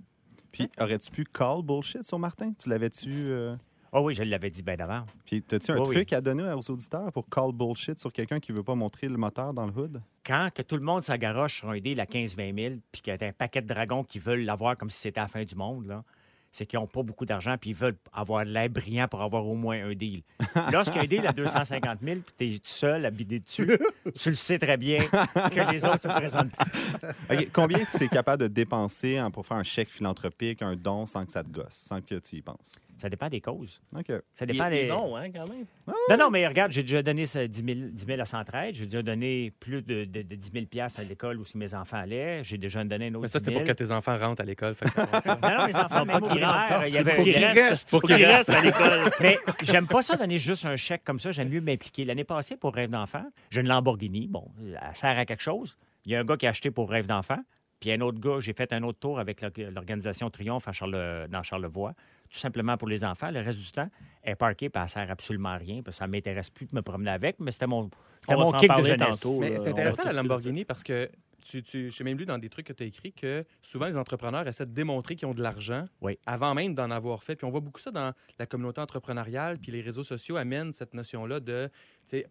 Puis, 0.53 0.69
aurais-tu 0.79 1.11
pu 1.11 1.25
call 1.25 1.61
bullshit 1.61 2.03
sur 2.03 2.19
Martin? 2.19 2.53
Tu 2.57 2.69
l'avais-tu. 2.69 3.09
euh, 3.09 3.55
Oh 3.95 3.99
oui, 3.99 4.15
je 4.15 4.23
l'avais 4.23 4.49
dit 4.49 4.63
bien 4.63 4.75
d'avant. 4.75 5.05
Puis, 5.23 5.43
as-tu 5.51 5.69
un 5.69 5.77
oui. 5.77 5.93
truc 5.93 6.13
à 6.13 6.19
donner 6.19 6.51
aux 6.51 6.71
auditeurs 6.71 7.11
pour 7.11 7.29
call 7.29 7.51
bullshit 7.51 7.99
sur 7.99 8.11
quelqu'un 8.11 8.39
qui 8.39 8.51
veut 8.51 8.63
pas 8.63 8.73
montrer 8.73 9.07
le 9.07 9.17
moteur 9.17 9.53
dans 9.53 9.67
le 9.67 9.71
hood? 9.71 10.01
Quand 10.25 10.49
que 10.51 10.63
tout 10.63 10.77
le 10.77 10.81
monde 10.81 11.03
s'agaroche 11.03 11.59
sur 11.59 11.69
un 11.69 11.77
deal 11.77 11.99
à 11.99 12.05
15-20 12.05 12.59
000, 12.59 12.75
puis 12.91 13.03
qu'il 13.03 13.15
y 13.15 13.23
a 13.23 13.27
un 13.27 13.31
paquet 13.31 13.61
de 13.61 13.67
dragons 13.67 14.03
qui 14.03 14.17
veulent 14.17 14.45
l'avoir 14.45 14.77
comme 14.77 14.89
si 14.89 14.99
c'était 14.99 15.19
la 15.19 15.27
fin 15.27 15.43
du 15.43 15.53
monde, 15.53 15.85
là, 15.85 16.03
c'est 16.51 16.65
qu'ils 16.65 16.79
n'ont 16.79 16.87
pas 16.87 17.03
beaucoup 17.03 17.25
d'argent, 17.25 17.55
puis 17.59 17.71
ils 17.71 17.75
veulent 17.75 17.97
avoir 18.11 18.45
l'air 18.45 18.69
brillant 18.69 19.07
pour 19.07 19.21
avoir 19.21 19.45
au 19.45 19.55
moins 19.55 19.83
un 19.83 19.93
deal. 19.93 20.23
Lorsqu'un 20.71 21.05
deal 21.05 21.27
à 21.27 21.31
250 21.31 21.99
000, 22.01 22.19
puis 22.21 22.33
tu 22.37 22.55
es 22.55 22.59
seul 22.63 23.05
à 23.05 23.11
bider 23.11 23.39
dessus, 23.39 23.67
tu 24.19 24.29
le 24.29 24.35
sais 24.35 24.57
très 24.57 24.77
bien 24.77 24.99
que 25.03 25.71
les 25.71 25.85
autres 25.85 26.01
se 26.01 26.07
présentent 26.07 26.51
Combien 27.53 27.79
tu 27.85 28.03
es 28.03 28.07
capable 28.07 28.43
de 28.43 28.47
dépenser 28.47 29.17
hein, 29.17 29.29
pour 29.29 29.45
faire 29.45 29.57
un 29.57 29.63
chèque 29.63 29.89
philanthropique, 29.89 30.63
un 30.63 30.75
don 30.75 31.05
sans 31.05 31.25
que 31.25 31.31
ça 31.31 31.43
te 31.43 31.49
gosse, 31.49 31.73
sans 31.73 32.01
que 32.01 32.15
tu 32.15 32.37
y 32.37 32.41
penses? 32.41 32.81
Ça 32.97 33.09
dépend 33.09 33.27
des 33.27 33.41
causes. 33.41 33.81
OK. 33.95 34.05
Ça 34.07 34.45
Il, 34.45 34.47
dépend 34.47 34.67
il 34.67 34.73
est 34.75 34.83
des... 34.83 34.89
bon, 34.91 35.15
hein, 35.17 35.29
quand 35.31 35.47
même. 35.47 35.65
Non, 36.09 36.17
non, 36.17 36.29
mais 36.29 36.47
regarde, 36.47 36.71
j'ai 36.71 36.83
déjà 36.83 37.01
donné 37.03 37.25
ça, 37.25 37.45
10, 37.45 37.63
000, 37.65 37.79
10 37.91 38.05
000 38.05 38.21
à 38.21 38.25
Centraide. 38.25 38.75
J'ai 38.75 38.85
déjà 38.85 39.01
donné 39.01 39.51
plus 39.59 39.81
de, 39.81 40.05
de, 40.05 40.21
de 40.21 40.35
10 40.35 40.51
000 40.53 40.65
piastres 40.67 40.99
à 41.01 41.03
l'école 41.03 41.39
où 41.39 41.45
si 41.45 41.57
mes 41.57 41.73
enfants 41.73 41.97
allaient. 41.97 42.43
J'ai 42.43 42.57
déjà 42.57 42.83
donné 42.83 43.07
un 43.07 43.13
autre 43.15 43.21
Mais 43.23 43.27
ça, 43.27 43.39
10 43.39 43.45
c'était 43.45 43.51
000. 43.57 43.65
pour 43.65 43.75
que 43.75 43.83
tes 43.83 43.91
enfants 43.91 44.17
rentrent 44.17 44.41
à 44.41 44.45
l'école. 44.45 44.75
Non, 45.25 45.57
non, 45.57 45.67
mes 45.67 45.75
enfants, 45.75 46.05
même 46.05 46.17
au 46.17 46.19
Pas 46.21 46.29
qu'il 46.29 46.41
primaire, 46.41 46.83
il 46.87 46.93
y 46.93 46.97
avait 46.97 47.11
Faut 47.15 47.23
qu'il 47.23 47.37
reste. 47.45 47.89
Faut 47.89 47.99
qu'il 47.99 48.25
reste 48.25 48.49
à 48.49 48.61
l'école. 48.61 49.09
Mais 49.21 49.35
j'aime 49.63 49.87
pas 49.87 50.01
ça 50.01 50.15
donner 50.15 50.37
juste 50.39 50.65
un 50.65 50.75
chèque 50.75 51.03
comme 51.03 51.19
ça. 51.19 51.31
J'aime 51.31 51.49
mieux 51.49 51.61
m'impliquer. 51.61 52.05
L'année 52.05 52.23
passée, 52.23 52.55
pour 52.55 52.73
Rêve 52.73 52.89
d'enfant, 52.89 53.25
j'ai 53.49 53.61
une 53.61 53.67
Lamborghini. 53.67 54.27
Bon, 54.27 54.45
elle 54.63 54.79
sert 54.95 55.17
à 55.17 55.25
quelque 55.25 55.41
chose. 55.43 55.75
Il 56.05 56.11
y 56.11 56.15
a 56.15 56.19
un 56.19 56.25
gars 56.25 56.37
qui 56.37 56.45
a 56.47 56.49
acheté 56.49 56.71
pour 56.71 56.89
Rêve 56.89 57.07
d'enfant. 57.07 57.39
Puis 57.79 57.91
un 57.91 57.99
autre 57.99 58.19
gars, 58.19 58.39
j'ai 58.39 58.53
fait 58.53 58.71
un 58.71 58.81
autre 58.83 58.99
tour 58.99 59.19
avec 59.19 59.41
l'or- 59.41 59.51
l'organisation 59.73 60.29
Triomphe 60.29 60.67
à 60.69 60.71
Charle- 60.71 61.27
dans 61.29 61.43
Charlevoix, 61.43 61.93
tout 62.33 62.39
simplement 62.39 62.75
pour 62.77 62.87
les 62.87 63.05
enfants. 63.05 63.29
Le 63.29 63.41
reste 63.41 63.59
du 63.59 63.71
temps, 63.71 63.89
elle 64.23 64.33
est 64.33 64.35
parquée, 64.35 64.69
puis 64.69 64.81
elle 64.81 64.89
sert 64.89 65.09
absolument 65.09 65.49
à 65.49 65.57
rien. 65.57 65.81
Puis 65.83 65.93
ça 65.93 66.07
ne 66.07 66.11
m'intéresse 66.11 66.49
plus 66.49 66.65
de 66.65 66.75
me 66.75 66.81
promener 66.81 67.11
avec, 67.11 67.39
mais 67.39 67.51
c'était 67.51 67.67
mon, 67.67 67.89
c'était 68.21 68.35
mon 68.35 68.51
kick 68.53 68.71
de 68.75 68.83
jeunesse. 68.83 69.19
tantôt. 69.21 69.39
Mais 69.39 69.57
c'est 69.57 69.69
intéressant 69.69 70.03
la 70.03 70.13
Lamborghini 70.13 70.65
parce 70.65 70.83
que 70.83 71.09
tu, 71.45 71.61
tu, 71.61 71.91
j'ai 71.91 72.03
même 72.05 72.17
lu 72.17 72.25
dans 72.25 72.37
des 72.37 72.49
trucs 72.49 72.65
que 72.67 72.73
tu 72.73 72.83
as 72.83 72.85
écrit 72.85 73.11
que 73.11 73.45
souvent 73.61 73.85
les 73.85 73.97
entrepreneurs 73.97 74.47
essaient 74.47 74.65
de 74.65 74.71
démontrer 74.71 75.15
qu'ils 75.17 75.27
ont 75.27 75.33
de 75.33 75.43
l'argent 75.43 75.85
Oui. 76.01 76.17
avant 76.25 76.53
même 76.55 76.73
d'en 76.73 76.89
avoir 76.89 77.21
fait. 77.21 77.35
Puis 77.35 77.45
on 77.45 77.51
voit 77.51 77.59
beaucoup 77.59 77.81
ça 77.81 77.91
dans 77.91 78.13
la 78.39 78.45
communauté 78.45 78.79
entrepreneuriale. 78.81 79.59
Puis 79.59 79.71
les 79.71 79.81
réseaux 79.81 80.03
sociaux 80.03 80.37
amènent 80.37 80.73
cette 80.73 80.93
notion-là 80.93 81.39
de 81.41 81.69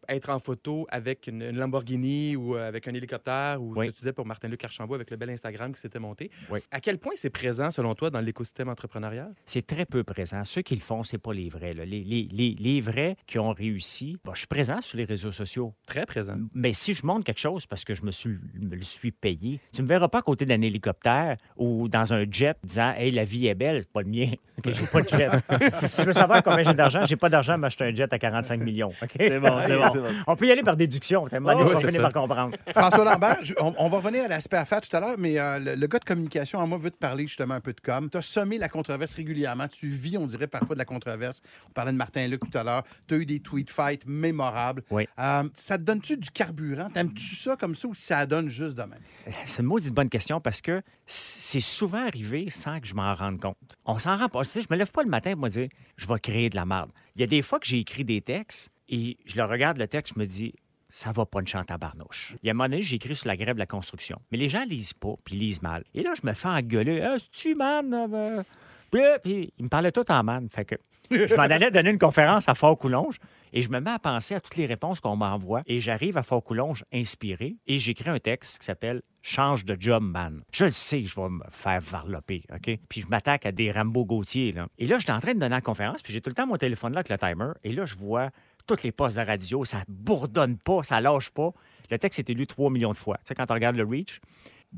être 0.08 0.30
en 0.30 0.38
photo 0.38 0.86
avec 0.90 1.26
une, 1.26 1.42
une 1.42 1.58
Lamborghini 1.58 2.36
ou 2.36 2.56
euh, 2.56 2.68
avec 2.68 2.86
un 2.88 2.94
hélicoptère 2.94 3.60
ou 3.62 3.74
Oui. 3.76 3.92
tu 3.92 3.98
disais 4.00 4.12
pour 4.12 4.26
Martin-Luc 4.26 4.62
Archambault 4.64 4.94
avec 4.94 5.10
le 5.10 5.16
bel 5.16 5.30
Instagram 5.30 5.72
qui 5.74 5.80
s'était 5.80 5.98
monté. 5.98 6.30
Oui. 6.50 6.60
À 6.70 6.80
quel 6.80 6.98
point 6.98 7.12
c'est 7.16 7.30
présent 7.30 7.70
selon 7.70 7.94
toi 7.94 8.10
dans 8.10 8.20
l'écosystème 8.20 8.68
entrepreneurial? 8.68 9.32
C'est 9.46 9.66
très 9.66 9.86
peu 9.86 10.04
présent. 10.04 10.44
Ceux 10.44 10.62
qui 10.62 10.74
le 10.74 10.80
font, 10.80 11.02
c'est 11.02 11.18
pas 11.18 11.32
les 11.32 11.48
vrais. 11.48 11.72
là. 11.74 11.84
Les, 11.84 12.04
les- 12.04 12.28
les- 12.30 12.56
les 12.58 12.80
vrais 12.80 13.16
qui 13.26 13.38
ont 13.38 13.52
réussi, 13.52 14.18
bon, 14.24 14.32
je 14.34 14.38
suis 14.40 14.46
présent 14.46 14.80
sur 14.82 14.98
les 14.98 15.04
réseaux 15.04 15.32
sociaux. 15.32 15.74
Très 15.86 16.06
présent. 16.06 16.36
Mais 16.54 16.72
si 16.72 16.94
je 16.94 17.04
montre 17.06 17.24
quelque 17.24 17.40
chose 17.40 17.66
parce 17.66 17.84
que 17.84 17.94
je 17.94 18.02
me, 18.02 18.10
suis, 18.10 18.38
me 18.60 18.76
le 18.76 18.82
suis 18.82 19.10
payé, 19.10 19.60
tu 19.72 19.82
me 19.82 19.86
verras 19.86 20.08
pas 20.08 20.18
à 20.18 20.22
côté 20.22 20.44
d'un 20.46 20.60
hélicoptère 20.60 21.36
ou 21.56 21.88
dans 21.88 22.12
un 22.12 22.24
jet 22.30 22.56
disant 22.64 22.92
Hey, 22.96 23.10
la 23.10 23.24
vie 23.24 23.46
est 23.46 23.54
belle, 23.54 23.78
c'est 23.82 23.92
pas 23.92 24.02
le 24.02 24.08
mien. 24.08 24.30
OK, 24.58 24.72
j'ai 24.72 24.86
pas 24.86 25.00
de 25.02 25.08
jet. 25.08 25.30
si 25.90 26.00
tu 26.00 26.06
veux 26.06 26.12
savoir 26.12 26.42
combien 26.42 26.62
j'ai 26.62 26.74
d'argent, 26.74 27.04
j'ai 27.06 27.16
pas 27.16 27.28
d'argent 27.28 27.54
à 27.54 27.56
m'acheter 27.56 27.84
un 27.84 27.94
jet 27.94 28.12
à 28.12 28.18
45 28.18 28.60
millions. 28.60 28.92
C'est 29.16 29.40
bon, 29.40 29.61
c'est 29.66 29.76
bon. 30.00 30.08
On 30.26 30.36
peut 30.36 30.46
y 30.46 30.52
aller 30.52 30.62
par 30.62 30.76
déduction. 30.76 31.24
Oh, 31.24 31.28
par 31.28 32.12
comprendre. 32.12 32.56
François 32.74 33.04
Lambert, 33.04 33.38
je- 33.42 33.54
on, 33.60 33.74
on 33.78 33.88
va 33.88 33.96
revenir 33.98 34.24
à 34.24 34.28
l'aspect 34.28 34.56
affaires 34.56 34.80
tout 34.80 34.94
à 34.96 35.00
l'heure, 35.00 35.14
mais 35.18 35.38
euh, 35.38 35.58
le, 35.58 35.74
le 35.74 35.86
gars 35.86 35.98
de 35.98 36.04
communication, 36.04 36.58
en 36.58 36.66
moi, 36.66 36.78
veut 36.78 36.90
te 36.90 36.96
parler 36.96 37.26
justement 37.26 37.54
un 37.54 37.60
peu 37.60 37.72
de 37.72 37.80
com. 37.80 38.08
Tu 38.10 38.16
as 38.18 38.22
semé 38.22 38.58
la 38.58 38.68
controverse 38.68 39.14
régulièrement. 39.14 39.68
Tu 39.68 39.88
vis, 39.88 40.18
on 40.18 40.26
dirait, 40.26 40.46
parfois 40.46 40.74
de 40.74 40.78
la 40.78 40.84
controverse. 40.84 41.40
On 41.68 41.72
parlait 41.72 41.92
de 41.92 41.96
Martin 41.96 42.26
Luc 42.28 42.40
tout 42.50 42.58
à 42.58 42.62
l'heure. 42.62 42.82
Tu 43.08 43.14
as 43.14 43.16
eu 43.18 43.26
des 43.26 43.40
tweet 43.40 43.70
fights 43.70 44.04
mémorables. 44.06 44.82
Oui. 44.90 45.06
Euh, 45.18 45.44
ça 45.54 45.78
te 45.78 45.82
donne-tu 45.82 46.16
du 46.16 46.30
carburant? 46.30 46.88
T'aimes-tu 46.90 47.34
ça 47.34 47.56
comme 47.56 47.74
ça 47.74 47.88
ou 47.88 47.94
ça 47.94 48.26
donne 48.26 48.48
juste 48.48 48.74
de 48.76 48.82
même? 48.82 49.00
C'est 49.44 49.62
une 49.62 49.68
maudite 49.68 49.92
bonne 49.94 50.08
question 50.08 50.40
parce 50.40 50.60
que 50.60 50.82
c'est 51.06 51.60
souvent 51.60 52.06
arrivé 52.06 52.48
sans 52.50 52.80
que 52.80 52.86
je 52.86 52.94
m'en 52.94 53.14
rende 53.14 53.40
compte. 53.40 53.56
On 53.84 53.98
s'en 53.98 54.16
rend 54.16 54.28
pas. 54.28 54.42
Tu 54.42 54.50
sais, 54.50 54.62
je 54.62 54.68
me 54.70 54.76
lève 54.76 54.90
pas 54.90 55.02
le 55.02 55.08
matin 55.10 55.32
pour 55.32 55.42
me 55.42 55.48
dire 55.48 55.68
je 55.96 56.06
vais 56.06 56.18
créer 56.18 56.48
de 56.48 56.56
la 56.56 56.64
merde. 56.64 56.90
Il 57.16 57.20
y 57.20 57.24
a 57.24 57.26
des 57.26 57.42
fois 57.42 57.58
que 57.60 57.66
j'ai 57.66 57.78
écrit 57.78 58.04
des 58.04 58.20
textes 58.20 58.70
et 58.88 59.18
je 59.24 59.36
le 59.36 59.44
regarde 59.44 59.78
le 59.78 59.86
texte, 59.88 60.14
je 60.14 60.20
me 60.20 60.26
dis 60.26 60.54
ça 60.90 61.10
va 61.12 61.24
pas 61.24 61.40
une 61.40 61.46
chante 61.46 61.70
à 61.70 61.78
barnouche. 61.78 62.34
Il 62.42 62.46
y 62.46 62.50
a 62.50 62.52
un 62.52 62.54
moment 62.54 62.68
donné, 62.68 62.82
j'ai 62.82 62.96
écrit 62.96 63.16
sur 63.16 63.26
la 63.26 63.36
grève 63.36 63.54
de 63.54 63.58
la 63.60 63.66
construction. 63.66 64.20
Mais 64.30 64.36
les 64.38 64.50
gens 64.50 64.64
lisent 64.64 64.92
pas, 64.92 65.14
puis 65.24 65.36
lisent 65.36 65.62
mal. 65.62 65.84
Et 65.94 66.02
là, 66.02 66.12
je 66.20 66.26
me 66.26 66.34
fais 66.34 66.48
engueuler. 66.48 67.00
Ah, 67.00 67.16
tu 67.30 67.54
man? 67.54 67.92
euh, 67.94 68.42
Puis, 68.90 69.00
puis 69.22 69.52
il 69.58 69.64
me 69.64 69.68
parlait 69.70 69.90
tout 69.92 70.10
en 70.10 70.22
man. 70.22 70.48
Fait 70.50 70.66
que 70.66 70.74
je 71.10 71.34
m'en 71.34 71.42
allais 71.44 71.70
donner 71.70 71.90
une 71.90 71.98
conférence 71.98 72.46
à 72.48 72.54
Fort-Coulonge 72.54 73.16
et 73.52 73.62
je 73.62 73.70
me 73.70 73.80
mets 73.80 73.90
à 73.90 73.98
penser 73.98 74.34
à 74.34 74.40
toutes 74.40 74.56
les 74.56 74.66
réponses 74.66 75.00
qu'on 75.00 75.16
m'envoie 75.16 75.62
et 75.66 75.80
j'arrive 75.80 76.16
à 76.16 76.22
Fort-Coulonge 76.22 76.84
inspiré 76.92 77.56
et 77.66 77.78
j'écris 77.78 78.10
un 78.10 78.18
texte 78.18 78.58
qui 78.58 78.66
s'appelle 78.66 79.02
Change 79.24 79.64
de 79.64 79.76
job, 79.78 80.02
man. 80.02 80.42
Je 80.52 80.64
le 80.64 80.70
sais 80.70 81.04
je 81.04 81.14
vais 81.14 81.28
me 81.28 81.42
faire 81.50 81.80
varloper, 81.80 82.42
OK? 82.52 82.78
Puis 82.88 83.02
je 83.02 83.06
m'attaque 83.06 83.46
à 83.46 83.52
des 83.52 83.70
Rambo 83.70 84.04
Gauthier. 84.04 84.54
Et 84.78 84.86
là, 84.88 84.96
je 84.96 85.02
suis 85.02 85.12
en 85.12 85.20
train 85.20 85.34
de 85.34 85.38
donner 85.38 85.54
la 85.54 85.60
conférence, 85.60 86.02
puis 86.02 86.12
j'ai 86.12 86.20
tout 86.20 86.30
le 86.30 86.34
temps 86.34 86.46
mon 86.46 86.56
téléphone 86.56 86.92
là 86.92 87.02
avec 87.06 87.08
le 87.08 87.18
timer 87.18 87.52
et 87.62 87.72
là, 87.72 87.86
je 87.86 87.96
vois 87.96 88.30
toutes 88.66 88.82
les 88.82 88.92
postes 88.92 89.16
de 89.16 89.22
radio, 89.22 89.64
ça 89.64 89.82
bourdonne 89.88 90.56
pas, 90.56 90.82
ça 90.82 91.00
lâche 91.00 91.30
pas. 91.30 91.52
Le 91.90 91.98
texte 91.98 92.18
a 92.18 92.22
été 92.22 92.34
lu 92.34 92.46
3 92.46 92.70
millions 92.70 92.92
de 92.92 92.96
fois. 92.96 93.16
Tu 93.18 93.22
sais, 93.26 93.34
quand 93.34 93.50
on 93.50 93.54
regarde 93.54 93.76
le 93.76 93.84
reach, 93.84 94.20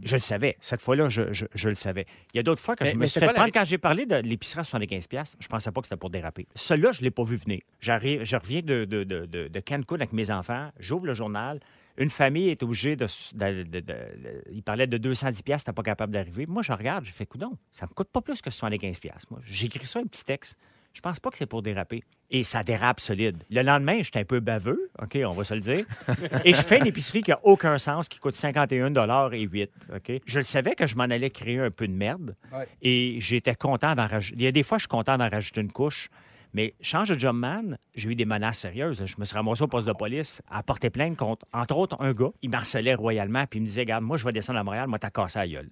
je 0.03 0.15
le 0.17 0.21
savais. 0.21 0.57
Cette 0.61 0.81
fois-là, 0.81 1.09
je, 1.09 1.33
je- 1.33 1.47
je 1.55 1.69
le 1.69 1.75
savais. 1.75 2.07
Il 2.33 2.37
y 2.37 2.41
a 2.41 2.43
d'autres 2.43 2.61
fois 2.63 2.75
que 2.77 2.85
Mais- 2.85 2.91
je 2.93 2.97
me 2.97 3.07
suis 3.07 3.21
fait 3.21 3.33
la 3.33 3.51
quand 3.51 3.65
j'ai 3.65 3.79
parlé 3.79 4.07
de 4.07 4.17
l'épicerie 4.17 4.61
à 4.61 4.65
75$, 4.65 5.07
piastres, 5.09 5.37
je 5.41 5.47
pensais 5.49 5.71
pas 5.71 5.81
que 5.81 5.87
c'était 5.87 5.97
pour 5.99 6.11
déraper. 6.11 6.47
Celui-là, 6.55 6.93
je 6.93 7.01
ne 7.01 7.05
l'ai 7.05 7.11
pas 7.11 7.25
vu 7.25 7.37
venir. 7.37 7.61
J'arrive, 7.81 8.25
je 8.25 8.37
reviens 8.37 8.61
de, 8.63 8.85
de, 8.85 9.05
de, 9.05 9.27
de, 9.27 9.49
de 9.49 9.61
Cancun 9.61 9.97
avec 9.97 10.13
mes 10.13 10.31
enfants, 10.31 10.71
j'ouvre 10.79 11.07
le 11.07 11.15
journal. 11.15 11.61
Une 11.97 12.11
famille 12.11 12.49
est 12.49 12.61
obligée 12.65 12.97
de. 12.97 13.07
de- 13.35 13.63
de- 13.63 13.63
de- 13.63 13.81
de- 13.81 14.43
il 14.53 14.63
parlait 14.65 14.89
de 14.89 14.99
210$, 14.99 15.43
piastres, 15.45 15.67
t'es 15.71 15.73
pas 15.73 15.85
capable 15.85 16.13
d'arriver. 16.13 16.45
Moi, 16.47 16.63
je 16.65 16.73
regarde, 16.73 17.05
je 17.05 17.13
fais, 17.13 17.25
coudon, 17.25 17.53
ça 17.71 17.87
me 17.87 17.95
coûte 17.95 18.09
pas 18.09 18.21
plus 18.21 18.43
que 18.43 18.51
75$. 18.51 18.99
piastres, 19.01 19.27
Moi, 19.31 19.41
j'écris 19.45 19.87
ça 19.87 20.01
un 20.01 20.05
petit 20.05 20.25
texte. 20.25 20.59
Je 20.95 21.01
pense 21.01 21.19
pas 21.19 21.31
que 21.31 21.37
c'est 21.37 21.47
pour 21.47 21.61
déraper. 21.61 22.05
Et 22.31 22.45
ça 22.45 22.63
dérape 22.63 23.01
solide. 23.01 23.43
Le 23.51 23.63
lendemain, 23.63 24.01
j'étais 24.03 24.21
un 24.21 24.25
peu 24.25 24.39
baveux, 24.39 24.91
OK, 25.03 25.19
on 25.27 25.33
va 25.33 25.45
se 25.45 25.55
le 25.55 25.61
dire. 25.61 25.85
Et 26.45 26.53
je 26.53 26.63
fais 26.63 26.79
une 26.79 26.87
épicerie 26.87 27.23
qui 27.23 27.33
a 27.33 27.41
aucun 27.43 27.79
sens, 27.79 28.09
qui 28.09 28.21
coûte 28.21 28.35
51 28.35 29.33
et 29.33 29.41
8, 29.41 29.71
OK? 29.95 30.13
Je 30.25 30.39
le 30.39 30.45
savais 30.45 30.77
que 30.77 30.87
je 30.87 30.95
m'en 30.95 31.05
allais 31.05 31.31
créer 31.31 31.59
un 31.59 31.71
peu 31.71 31.89
de 31.89 31.93
merde. 31.93 32.37
Ouais. 32.53 32.69
Et 32.81 33.17
j'étais 33.21 33.57
content 33.57 33.95
d'en 33.97 34.07
rajouter. 34.07 34.37
Il 34.39 34.45
y 34.45 34.47
a 34.47 34.53
des 34.53 34.63
fois, 34.63 34.79
je 34.79 34.83
suis 34.83 34.89
content 34.89 35.19
d'en 35.19 35.29
rajouter 35.29 35.61
une 35.61 35.73
couche. 35.73 36.09
Mais 36.53 36.75
change 36.81 37.09
de 37.09 37.19
job 37.19 37.35
man, 37.35 37.77
j'ai 37.97 38.11
eu 38.11 38.15
des 38.15 38.25
menaces 38.25 38.61
sérieuses. 38.61 39.05
Je 39.05 39.17
me 39.19 39.25
suis 39.25 39.35
ramassé 39.35 39.63
au 39.63 39.67
poste 39.67 39.89
de 39.89 39.93
police 39.93 40.41
à 40.49 40.63
porter 40.63 40.89
plainte 40.89 41.17
contre, 41.17 41.45
entre 41.53 41.77
autres, 41.77 41.97
un 41.99 42.13
gars. 42.13 42.31
Il 42.43 42.51
m'harcelait 42.51 42.95
royalement, 42.95 43.45
puis 43.47 43.59
il 43.59 43.63
me 43.63 43.67
disait 43.67 43.81
Regarde, 43.81 44.05
moi, 44.05 44.17
je 44.17 44.25
vais 44.25 44.33
descendre 44.33 44.61
à 44.61 44.63
Montréal, 44.63 44.87
moi, 44.87 45.01
t'as 45.01 45.11
cassé 45.11 45.41
la 45.41 45.49
gueule. 45.49 45.71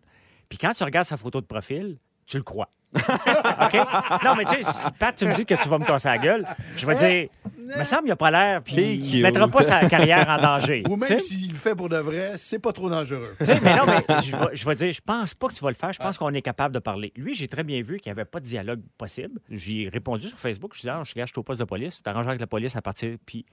Puis 0.48 0.58
quand 0.58 0.72
tu 0.72 0.82
regardes 0.82 1.06
sa 1.06 1.16
photo 1.16 1.40
de 1.40 1.46
profil, 1.46 1.98
tu 2.26 2.36
le 2.36 2.42
crois. 2.42 2.68
OK? 2.94 3.74
Non, 4.22 4.34
mais 4.36 4.44
tu 4.44 4.62
sais, 4.62 4.62
si 4.62 4.90
Pat, 4.98 5.16
tu 5.16 5.26
me 5.26 5.34
dis 5.34 5.46
que 5.46 5.54
tu 5.54 5.68
vas 5.68 5.78
me 5.78 5.84
casser 5.84 6.08
la 6.08 6.18
gueule, 6.18 6.46
je 6.76 6.84
vais 6.86 6.94
dire, 6.94 7.28
il 7.56 7.78
me 7.78 7.84
semble 7.84 8.02
qu'il 8.02 8.10
n'a 8.10 8.16
pas 8.16 8.30
l'air, 8.30 8.62
puis 8.62 8.96
il 8.96 9.22
mettra 9.22 9.48
pas 9.48 9.62
sa 9.62 9.88
carrière 9.88 10.28
en 10.28 10.36
danger. 10.36 10.82
Ou 10.88 10.96
même 10.96 11.18
s'il 11.18 11.52
le 11.52 11.56
fait 11.56 11.74
pour 11.74 11.88
de 11.88 11.96
vrai, 11.96 12.32
c'est 12.36 12.58
pas 12.58 12.72
trop 12.72 12.90
dangereux. 12.90 13.34
Tu 13.38 13.46
sais, 13.46 13.60
mais 13.62 13.76
non, 13.76 13.86
mais 13.86 14.04
je 14.22 14.36
vais, 14.36 14.46
je 14.52 14.68
vais 14.68 14.74
dire, 14.74 14.92
je 14.92 15.00
pense 15.00 15.32
pas 15.34 15.48
que 15.48 15.54
tu 15.54 15.64
vas 15.64 15.70
le 15.70 15.76
faire. 15.76 15.92
Je 15.92 15.98
pense 15.98 16.18
qu'on 16.18 16.34
est 16.34 16.42
capable 16.42 16.74
de 16.74 16.80
parler. 16.80 17.12
Lui, 17.16 17.34
j'ai 17.34 17.48
très 17.48 17.64
bien 17.64 17.80
vu 17.80 17.98
qu'il 17.98 18.10
n'y 18.12 18.18
avait 18.18 18.26
pas 18.28 18.40
de 18.40 18.44
dialogue 18.44 18.82
possible. 18.98 19.40
J'ai 19.48 19.88
répondu 19.90 20.28
sur 20.28 20.38
Facebook. 20.38 20.72
Je 20.74 20.80
suis 20.80 20.88
là, 20.88 21.00
je 21.02 21.10
suis 21.12 21.24
au 21.36 21.42
poste 21.42 21.60
de 21.60 21.64
police. 21.64 22.02
T'arranges 22.02 22.28
avec 22.28 22.40
la 22.40 22.46
police 22.46 22.76
à 22.76 22.82
partir. 22.82 23.16
Puis 23.24 23.46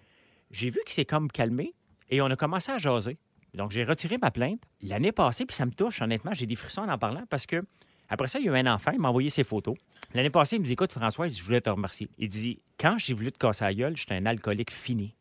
j'ai 0.51 0.69
vu 0.69 0.81
qu'il 0.85 0.93
s'est 0.93 1.05
comme 1.05 1.31
calmé 1.31 1.73
et 2.09 2.21
on 2.21 2.25
a 2.25 2.35
commencé 2.35 2.71
à 2.71 2.77
jaser. 2.77 3.17
Donc, 3.53 3.71
j'ai 3.71 3.83
retiré 3.83 4.17
ma 4.17 4.31
plainte 4.31 4.61
l'année 4.81 5.11
passée, 5.11 5.45
puis 5.45 5.55
ça 5.55 5.65
me 5.65 5.71
touche, 5.71 6.01
honnêtement. 6.01 6.33
J'ai 6.33 6.45
des 6.45 6.55
frissons 6.55 6.81
en 6.81 6.89
en 6.89 6.97
parlant 6.97 7.23
parce 7.29 7.45
que 7.45 7.63
après 8.10 8.28
ça, 8.28 8.39
il 8.39 8.46
y 8.46 8.50
a 8.50 8.51
eu 8.51 8.58
un 8.58 8.74
enfant, 8.74 8.92
il 8.92 9.00
m'a 9.00 9.10
envoyé 9.10 9.30
ses 9.30 9.44
photos. 9.44 9.75
L'année 10.13 10.32
passée, 10.32 10.56
il 10.56 10.60
me 10.60 10.66
dit 10.66 10.74
Écoute, 10.74 10.92
François, 10.92 11.30
je 11.30 11.44
voulais 11.44 11.62
te 11.62 11.70
remercier. 11.70 12.10
Il 12.18 12.28
dit 12.28 12.60
Quand 12.80 12.98
j'ai 12.98 13.13
voulu 13.13 13.32
te 13.32 13.38
casser 13.38 13.63
la 13.66 13.74
gueule, 13.74 13.96
j'étais 13.96 14.16
un 14.16 14.25
alcoolique 14.25 14.72
fini. 14.72 15.16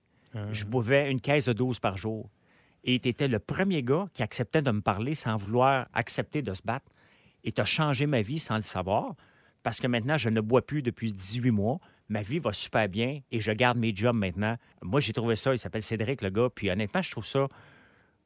Je 0.53 0.65
buvais 0.65 1.11
une 1.11 1.21
caisse 1.21 1.47
de 1.47 1.53
12 1.53 1.81
par 1.81 1.99
jour. 1.99 2.31
Et 2.85 3.01
tu 3.01 3.09
étais 3.09 3.29
le 3.29 3.39
premier 3.39 3.83
gars 3.83 4.07
qui 4.15 4.23
acceptait 4.23 4.63
de 4.63 4.71
me 4.71 4.81
parler 4.81 5.15
sans 5.15 5.37
vouloir 5.37 5.89
accepter 5.93 6.43
de 6.43 6.55
se 6.55 6.63
battre. 6.63 6.87
Et 7.45 7.53
tu 7.53 7.61
as 7.61 7.65
changé 7.65 8.07
ma 8.07 8.23
vie 8.23 8.39
sans 8.39 8.57
le 8.57 8.63
savoir. 8.63 9.15
Parce 9.63 9.81
que 9.81 9.87
maintenant, 9.87 10.17
je 10.17 10.29
ne 10.29 10.41
bois 10.41 10.65
plus 10.65 10.83
depuis 10.83 11.13
18 11.13 11.51
mois. 11.51 11.81
Ma 12.09 12.23
vie 12.23 12.39
va 12.39 12.53
super 12.53 12.89
bien 12.89 13.21
et 13.31 13.41
je 13.41 13.51
garde 13.51 13.79
mes 13.79 13.95
jobs 13.95 14.17
maintenant. 14.17 14.57
Moi, 14.83 15.01
j'ai 15.01 15.13
trouvé 15.13 15.35
ça. 15.37 15.53
Il 15.53 15.59
s'appelle 15.59 15.83
Cédric, 15.83 16.23
le 16.23 16.31
gars. 16.31 16.49
Puis 16.55 16.71
honnêtement, 16.71 17.03
je 17.03 17.11
trouve 17.11 17.27
ça. 17.27 17.49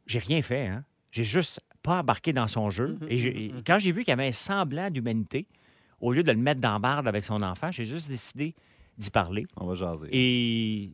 J'ai 0.06 0.18
rien 0.18 0.42
fait, 0.42 0.66
hein. 0.66 0.84
J'ai 1.12 1.24
juste 1.24 1.60
pas 1.82 2.00
embarqué 2.00 2.32
dans 2.32 2.48
son 2.48 2.70
jeu. 2.70 2.98
Et, 3.08 3.18
j'ai- 3.18 3.44
et 3.46 3.54
quand 3.66 3.78
j'ai 3.78 3.92
vu 3.92 4.02
qu'il 4.02 4.10
y 4.10 4.12
avait 4.12 4.26
un 4.28 4.32
semblant 4.32 4.90
d'humanité, 4.90 5.46
au 6.00 6.12
lieu 6.12 6.22
de 6.22 6.32
le 6.32 6.38
mettre 6.38 6.60
dans 6.60 6.80
barde 6.80 7.06
avec 7.06 7.24
son 7.24 7.42
enfant, 7.42 7.70
j'ai 7.70 7.84
juste 7.86 8.08
décidé 8.08 8.54
d'y 8.98 9.10
parler. 9.10 9.46
On 9.56 9.66
va 9.66 9.74
jaser. 9.74 10.08
Et 10.10 10.90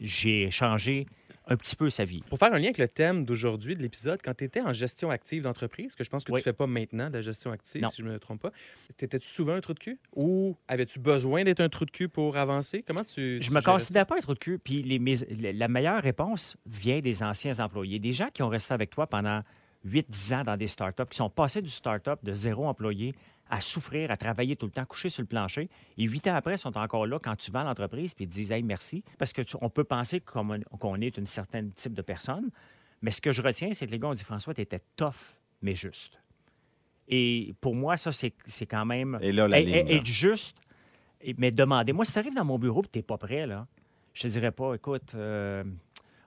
j'ai 0.00 0.50
changé 0.50 1.06
un 1.46 1.56
petit 1.56 1.74
peu 1.74 1.90
sa 1.90 2.04
vie. 2.04 2.22
Pour 2.28 2.38
faire 2.38 2.52
un 2.52 2.58
lien 2.58 2.66
avec 2.66 2.78
le 2.78 2.86
thème 2.86 3.24
d'aujourd'hui, 3.24 3.74
de 3.74 3.82
l'épisode, 3.82 4.20
quand 4.22 4.34
tu 4.34 4.44
étais 4.44 4.60
en 4.60 4.72
gestion 4.72 5.10
active 5.10 5.42
d'entreprise, 5.42 5.94
que 5.96 6.04
je 6.04 6.08
pense 6.10 6.22
que 6.22 6.30
Oui. 6.30 6.40
tu 6.40 6.44
fais 6.44 6.52
pas 6.52 6.66
maintenant 6.68 7.08
de 7.08 7.14
la 7.14 7.22
gestion 7.22 7.50
active, 7.50 7.82
Non. 7.82 7.88
si 7.88 8.02
je 8.02 8.06
me 8.06 8.18
trompe 8.20 8.40
pas, 8.42 8.52
t'étais-tu 8.96 9.26
souvent 9.26 9.54
un 9.54 9.60
trou 9.60 9.74
de 9.74 9.80
cul? 9.80 9.98
Ou 10.14 10.56
avais-tu 10.68 11.00
besoin 11.00 11.42
d'être 11.42 11.60
un 11.60 11.68
trou 11.68 11.86
de 11.86 11.90
cul 11.90 12.08
pour 12.08 12.36
avancer? 12.36 12.84
Comment 12.86 13.02
tu. 13.02 13.38
Je 13.42 13.48
tu 13.48 13.52
me 13.52 13.60
considère 13.62 14.06
pas 14.06 14.18
être 14.18 14.32
de 14.34 14.38
cul. 14.38 14.58
Puis 14.58 14.82
les- 14.82 14.98
mes- 15.00 15.52
la 15.52 15.66
meilleure 15.68 16.00
réponse 16.02 16.56
vient 16.66 17.00
des 17.00 17.22
anciens 17.24 17.58
employés. 17.58 17.98
Des 17.98 18.12
gens 18.12 18.28
qui 18.32 18.42
ont 18.44 18.48
resté 18.48 18.72
avec 18.74 18.90
toi 18.90 19.08
pendant 19.08 19.42
8-10 19.86 20.34
ans 20.34 20.44
dans 20.44 20.56
des 20.56 20.68
startups, 20.68 21.06
qui 21.10 21.16
sont 21.16 21.30
passés 21.30 21.62
du 21.62 21.68
startup 21.70 22.18
de 22.22 22.32
zéro 22.34 22.66
employé 22.66 23.14
à 23.48 23.60
souffrir, 23.60 24.10
à 24.10 24.16
travailler 24.16 24.54
tout 24.54 24.66
le 24.66 24.72
temps, 24.72 24.84
coucher 24.84 25.08
sur 25.08 25.22
le 25.22 25.26
plancher. 25.26 25.68
Et 25.98 26.04
huit 26.04 26.26
ans 26.28 26.34
après, 26.34 26.54
ils 26.54 26.58
sont 26.58 26.76
encore 26.78 27.06
là 27.06 27.18
quand 27.18 27.34
tu 27.36 27.50
vends 27.50 27.64
l'entreprise 27.64 28.14
puis 28.14 28.24
ils 28.24 28.28
te 28.28 28.34
disent 28.34 28.52
Hey, 28.52 28.62
merci. 28.62 29.02
Parce 29.18 29.32
que 29.32 29.42
tu- 29.42 29.56
on 29.60 29.68
peut 29.70 29.82
penser 29.84 30.20
qu'on 30.20 30.60
qu'on 30.78 31.00
est 31.00 31.16
une 31.16 31.26
certaine 31.26 31.72
type 31.72 31.94
de 31.94 32.02
personne. 32.02 32.50
Mais 33.02 33.10
ce 33.10 33.20
que 33.20 33.32
je 33.32 33.42
retiens, 33.42 33.72
c'est 33.72 33.86
que 33.86 33.90
les 33.90 33.98
gars 33.98 34.08
ont 34.08 34.14
dit 34.14 34.22
François, 34.22 34.54
tu 34.54 34.60
étais 34.60 34.80
tough, 34.96 35.38
mais 35.62 35.74
juste. 35.74 36.20
Et 37.08 37.54
pour 37.60 37.74
moi, 37.74 37.96
ça, 37.96 38.12
c'est 38.12 38.32
quand 38.66 38.84
même. 38.84 39.18
Et 39.20 39.32
là, 39.32 39.48
la 39.48 39.60
ligne, 39.60 39.72
là. 39.88 39.92
être 39.94 40.06
juste, 40.06 40.56
mais 41.38 41.50
demandez. 41.50 41.92
Moi, 41.92 42.04
si 42.04 42.12
tu 42.12 42.18
arrives 42.20 42.34
dans 42.34 42.44
mon 42.44 42.58
bureau 42.58 42.82
et 42.84 42.88
tu 42.92 42.98
n'es 43.00 43.02
pas 43.02 43.18
prêt, 43.18 43.46
là, 43.48 43.66
je 44.14 44.22
te 44.22 44.28
dirais 44.28 44.52
pas, 44.52 44.74
écoute, 44.74 45.12
euh, 45.16 45.64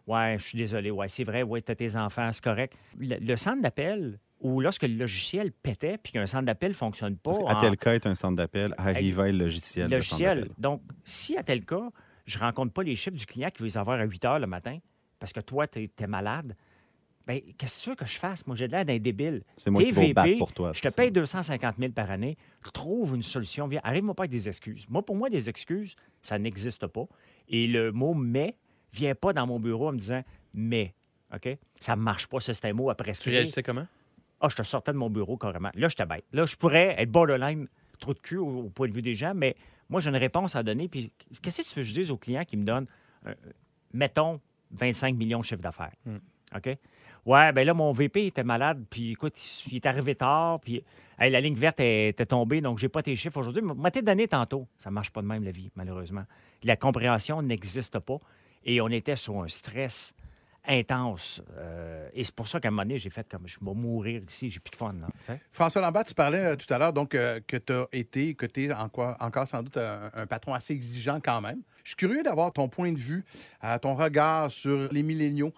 ouais, 0.07 0.35
je 0.39 0.47
suis 0.47 0.57
désolé, 0.57 0.91
ouais, 0.91 1.07
c'est 1.07 1.23
vrai, 1.23 1.43
ouais, 1.43 1.61
tu 1.61 1.71
as 1.71 1.75
tes 1.75 1.95
enfants, 1.95 2.29
c'est 2.31 2.43
correct. 2.43 2.75
Le, 2.99 3.15
le 3.19 3.35
centre 3.37 3.61
d'appel 3.61 4.19
ou 4.39 4.59
lorsque 4.59 4.83
le 4.83 4.95
logiciel 4.95 5.51
pétait 5.51 5.97
puis 5.97 6.11
qu'un 6.13 6.25
centre 6.25 6.45
d'appel 6.45 6.69
ne 6.71 6.75
fonctionne 6.75 7.15
pas. 7.17 7.31
Parce 7.31 7.39
en- 7.43 7.47
qu'Atelka 7.59 7.95
est 7.95 8.05
un 8.05 8.15
centre 8.15 8.35
d'appel, 8.35 8.73
Arriva 8.77 9.29
est 9.29 9.31
le 9.31 9.37
logiciel. 9.45 9.89
de 9.89 9.95
logiciel. 9.95 10.49
Donc, 10.57 10.81
si 11.05 11.37
à 11.37 11.43
tel 11.43 11.63
cas, 11.65 11.89
je 12.25 12.37
ne 12.37 12.43
rencontre 12.43 12.73
pas 12.73 12.83
les 12.83 12.95
chiffres 12.95 13.15
du 13.17 13.25
client 13.25 13.49
qui 13.53 13.61
veut 13.61 13.67
les 13.67 13.77
avoir 13.77 13.99
à 13.99 14.03
8 14.03 14.25
heures 14.25 14.39
le 14.39 14.47
matin 14.47 14.77
parce 15.19 15.31
que 15.31 15.39
toi, 15.39 15.65
tu 15.67 15.89
es, 15.97 16.07
malade, 16.07 16.55
bien, 17.25 17.39
qu'est-ce 17.57 17.91
que 17.91 18.05
je 18.05 18.17
fasse? 18.17 18.45
Moi, 18.45 18.57
j'ai 18.57 18.67
l'air 18.67 18.83
d'un 18.83 18.97
débile. 18.97 19.43
C'est 19.55 19.69
moi 19.69 19.81
T'es 19.81 19.91
qui 19.91 20.13
vais 20.13 20.35
pour 20.37 20.51
toi. 20.51 20.71
Je 20.73 20.81
te 20.81 20.89
ça. 20.89 20.93
paye 20.95 21.09
250 21.11 21.77
000 21.77 21.93
par 21.93 22.11
année. 22.11 22.37
Trouve 22.73 23.15
une 23.15 23.23
solution. 23.23 23.67
Viens, 23.67 23.79
arrive-moi 23.83 24.13
pas 24.13 24.23
avec 24.23 24.31
des 24.31 24.49
excuses. 24.49 24.85
Moi, 24.89 25.01
pour 25.05 25.15
moi, 25.15 25.29
des 25.29 25.47
excuses, 25.47 25.95
ça 26.21 26.37
n'existe 26.37 26.85
pas. 26.87 27.05
Et 27.47 27.67
le 27.67 27.93
mot 27.93 28.13
mais 28.13 28.57
vient 28.93 29.15
pas 29.15 29.33
dans 29.33 29.47
mon 29.47 29.59
bureau 29.59 29.89
en 29.89 29.93
me 29.93 29.97
disant 29.97 30.23
mais. 30.53 30.93
OK? 31.33 31.57
Ça 31.79 31.95
ne 31.95 32.01
marche 32.01 32.27
pas, 32.27 32.39
ça, 32.39 32.53
c'est 32.53 32.67
un 32.67 32.73
mot 32.73 32.89
à 32.89 32.95
Tu 32.95 33.03
prescrire. 33.03 33.33
réagissais 33.33 33.63
comment? 33.63 33.87
Ah, 34.39 34.49
je 34.49 34.55
te 34.55 34.63
sortais 34.63 34.91
de 34.93 34.97
mon 34.97 35.09
bureau 35.09 35.37
carrément. 35.37 35.71
Là, 35.73 35.87
je 35.87 36.03
bête. 36.03 36.25
Là, 36.31 36.45
je 36.45 36.55
pourrais 36.55 36.95
être 37.01 37.09
borderline, 37.09 37.67
trop 37.99 38.13
de 38.13 38.19
cul 38.19 38.37
au, 38.37 38.65
au 38.65 38.69
point 38.69 38.87
de 38.87 38.93
vue 38.93 39.01
des 39.01 39.15
gens, 39.15 39.33
mais 39.33 39.55
moi, 39.89 39.99
j'ai 40.01 40.09
une 40.09 40.17
réponse 40.17 40.55
à 40.55 40.63
donner. 40.63 40.87
Puis, 40.87 41.11
qu'est-ce 41.41 41.61
que 41.61 41.67
tu 41.67 41.75
veux 41.75 41.81
que 41.83 41.87
je 41.87 41.93
dise 41.93 42.11
aux 42.11 42.17
clients 42.17 42.43
qui 42.45 42.57
me 42.57 42.63
donnent, 42.63 42.87
euh, 43.25 43.33
mettons, 43.93 44.39
25 44.71 45.15
millions 45.15 45.39
de 45.39 45.45
chiffre 45.45 45.61
d'affaires? 45.61 45.93
OK? 46.55 46.77
Ouais, 47.25 47.53
ben 47.53 47.65
là, 47.65 47.73
mon 47.73 47.91
VP 47.93 48.25
était 48.27 48.43
malade, 48.43 48.83
puis 48.89 49.11
écoute, 49.11 49.35
il 49.67 49.77
est 49.77 49.85
arrivé 49.85 50.13
tard, 50.13 50.59
puis 50.59 50.83
hey, 51.17 51.31
la 51.31 51.39
ligne 51.39 51.55
verte 51.55 51.79
était 51.79 52.25
tombée, 52.25 52.59
donc 52.59 52.79
j'ai 52.79 52.89
pas 52.89 53.01
tes 53.01 53.15
chiffres 53.15 53.37
aujourd'hui. 53.37 53.61
M'a 53.61 53.87
été 53.87 54.01
donné 54.01 54.27
tantôt? 54.27 54.67
Ça 54.77 54.91
marche 54.91 55.09
pas 55.09 55.21
de 55.21 55.27
même, 55.27 55.43
la 55.43 55.51
vie, 55.51 55.71
malheureusement. 55.75 56.25
La 56.63 56.75
compréhension 56.75 57.41
n'existe 57.41 57.97
pas. 57.99 58.17
Et 58.65 58.81
on 58.81 58.89
était 58.89 59.15
sur 59.15 59.41
un 59.41 59.47
stress 59.47 60.13
intense. 60.65 61.41
euh, 61.57 62.07
et 62.13 62.23
c'est 62.23 62.33
pour 62.33 62.47
ça 62.47 62.59
qu'à 62.61 62.69
un 62.69 62.71
moment 62.71 62.83
donné, 62.83 62.97
j'ai 62.97 63.09
fait 63.09 63.27
comme 63.29 63.45
je 63.47 63.57
vais 63.61 63.73
mourir 63.73 64.21
ici, 64.29 64.49
j'ai 64.49 64.59
plus 64.61 64.71
de 64.71 64.75
fun. 64.77 64.93
Là. 65.01 65.07
François 65.51 65.81
Lambert, 65.81 66.05
tu 66.05 66.13
parlais 66.13 66.37
euh, 66.39 66.55
tout 66.55 66.71
à 66.73 66.77
l'heure 66.77 66.93
donc 66.93 67.15
euh, 67.15 67.41
que 67.45 67.57
tu 67.57 67.73
as 67.73 67.85
été, 67.91 68.33
que 68.33 68.45
tu 68.45 68.65
es 68.65 68.73
encore, 68.73 69.17
encore 69.19 69.45
sans 69.45 69.61
doute 69.61 69.75
un, 69.75 70.09
un 70.13 70.25
patron 70.25 70.53
assez 70.53 70.73
exigeant 70.73 71.19
quand 71.19 71.41
même. 71.41 71.59
Je 71.83 71.89
suis 71.89 71.95
curieux 71.97 72.23
d'avoir 72.23 72.53
ton 72.53 72.69
point 72.69 72.93
de 72.93 72.97
vue, 72.97 73.25
ton 73.81 73.93
regard 73.95 74.49
sur 74.53 74.87
les 74.93 75.03
milléniaux. 75.03 75.51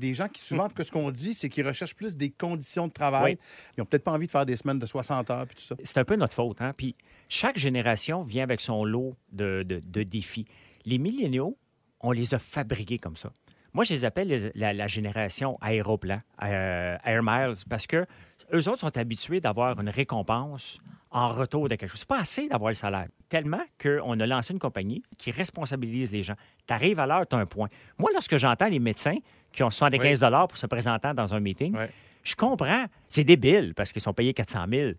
Des 0.00 0.14
gens 0.14 0.26
qui, 0.26 0.42
souvent, 0.42 0.68
que 0.68 0.82
ce 0.82 0.90
qu'on 0.90 1.12
dit, 1.12 1.32
c'est 1.32 1.48
qu'ils 1.48 1.64
recherchent 1.64 1.94
plus 1.94 2.16
des 2.16 2.30
conditions 2.30 2.88
de 2.88 2.92
travail. 2.92 3.34
Oui. 3.34 3.38
Ils 3.76 3.80
n'ont 3.80 3.86
peut-être 3.86 4.02
pas 4.02 4.10
envie 4.10 4.26
de 4.26 4.32
faire 4.32 4.44
des 4.44 4.56
semaines 4.56 4.80
de 4.80 4.86
60 4.86 5.30
heures 5.30 5.46
puis 5.46 5.54
tout 5.54 5.62
ça. 5.62 5.76
c'est 5.84 5.98
un 5.98 6.04
peu 6.04 6.16
notre 6.16 6.32
faute. 6.34 6.60
Hein? 6.60 6.72
Puis 6.76 6.96
chaque 7.28 7.56
génération 7.56 8.24
vient 8.24 8.42
avec 8.42 8.60
son 8.60 8.84
lot 8.84 9.14
de, 9.30 9.62
de- 9.62 9.78
de 9.78 10.02
défis. 10.02 10.44
Les 10.86 10.98
milléniaux, 10.98 11.56
on 12.00 12.12
les 12.12 12.34
a 12.34 12.38
fabriqués 12.38 12.98
comme 12.98 13.16
ça. 13.16 13.30
Moi, 13.72 13.84
je 13.84 13.92
les 13.94 14.04
appelle 14.04 14.28
les- 14.28 14.50
la, 14.54 14.72
la 14.72 14.86
génération 14.88 15.56
aéroplan, 15.60 16.20
euh, 16.42 16.96
Air 17.04 17.22
Miles, 17.22 17.54
parce 17.68 17.86
que 17.86 18.04
eux 18.52 18.68
autres 18.68 18.80
sont 18.80 18.98
habitués 18.98 19.40
d'avoir 19.40 19.78
une 19.80 19.90
récompense 19.90 20.78
en 21.12 21.28
retour 21.28 21.68
de 21.68 21.76
quelque 21.76 21.90
chose. 21.90 22.00
C'est 22.00 22.08
pas 22.08 22.18
assez 22.20 22.48
d'avoir 22.48 22.70
le 22.70 22.74
salaire. 22.74 23.06
Tellement 23.28 23.62
qu'on 23.80 24.18
a 24.18 24.26
lancé 24.26 24.52
une 24.52 24.58
compagnie 24.58 25.02
qui 25.18 25.30
responsabilise 25.30 26.10
les 26.10 26.22
gens. 26.24 26.34
Tu 26.66 26.74
arrives 26.74 26.98
à 26.98 27.06
l'heure, 27.06 27.26
tu 27.28 27.36
as 27.36 27.38
un 27.38 27.46
point. 27.46 27.68
Moi, 27.98 28.10
lorsque 28.12 28.36
j'entends 28.38 28.68
les 28.68 28.80
médecins 28.80 29.18
qui 29.52 29.62
ont 29.62 29.70
75 29.70 30.20
pour 30.48 30.56
se 30.56 30.66
présenter 30.66 31.12
dans 31.14 31.32
un 31.32 31.40
meeting. 31.40 31.74
Je 32.22 32.34
comprends. 32.36 32.86
C'est 33.08 33.24
débile 33.24 33.74
parce 33.74 33.92
qu'ils 33.92 34.02
sont 34.02 34.12
payés 34.12 34.34
400 34.34 34.64
000. 34.70 34.92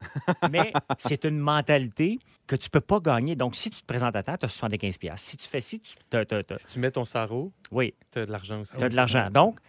Mais 0.52 0.72
c'est 0.98 1.24
une 1.26 1.38
mentalité 1.40 2.20
que 2.48 2.56
tu 2.56 2.70
peux 2.70 2.82
pas 2.82 3.00
gagner. 3.00 3.36
Donc, 3.36 3.56
si 3.56 3.70
tu 3.70 3.82
te 3.82 3.86
présentes 3.86 4.16
à 4.16 4.24
temps, 4.24 4.38
tu 4.38 4.46
as 4.46 4.50
75 4.50 4.98
piastres. 4.98 5.28
Si 5.30 5.38
tu 5.38 5.48
fais 5.48 5.62
ci, 5.62 5.80
tu 5.80 5.94
t'as- 6.10 6.26
t'as- 6.26 6.44
t'as- 6.44 6.56
Si 6.56 6.68
tu 6.68 6.80
mets 6.80 6.92
ton 6.92 7.06
sarreau, 7.06 7.52
Oui, 7.72 7.94
tu 8.12 8.20
as 8.20 8.26
de 8.26 8.32
l'argent 8.32 8.62
aussi. 8.62 8.78
tu 8.78 8.84
as 8.84 8.90
de 8.90 8.96
l'argent. 8.96 9.30
Donc, 9.32 9.60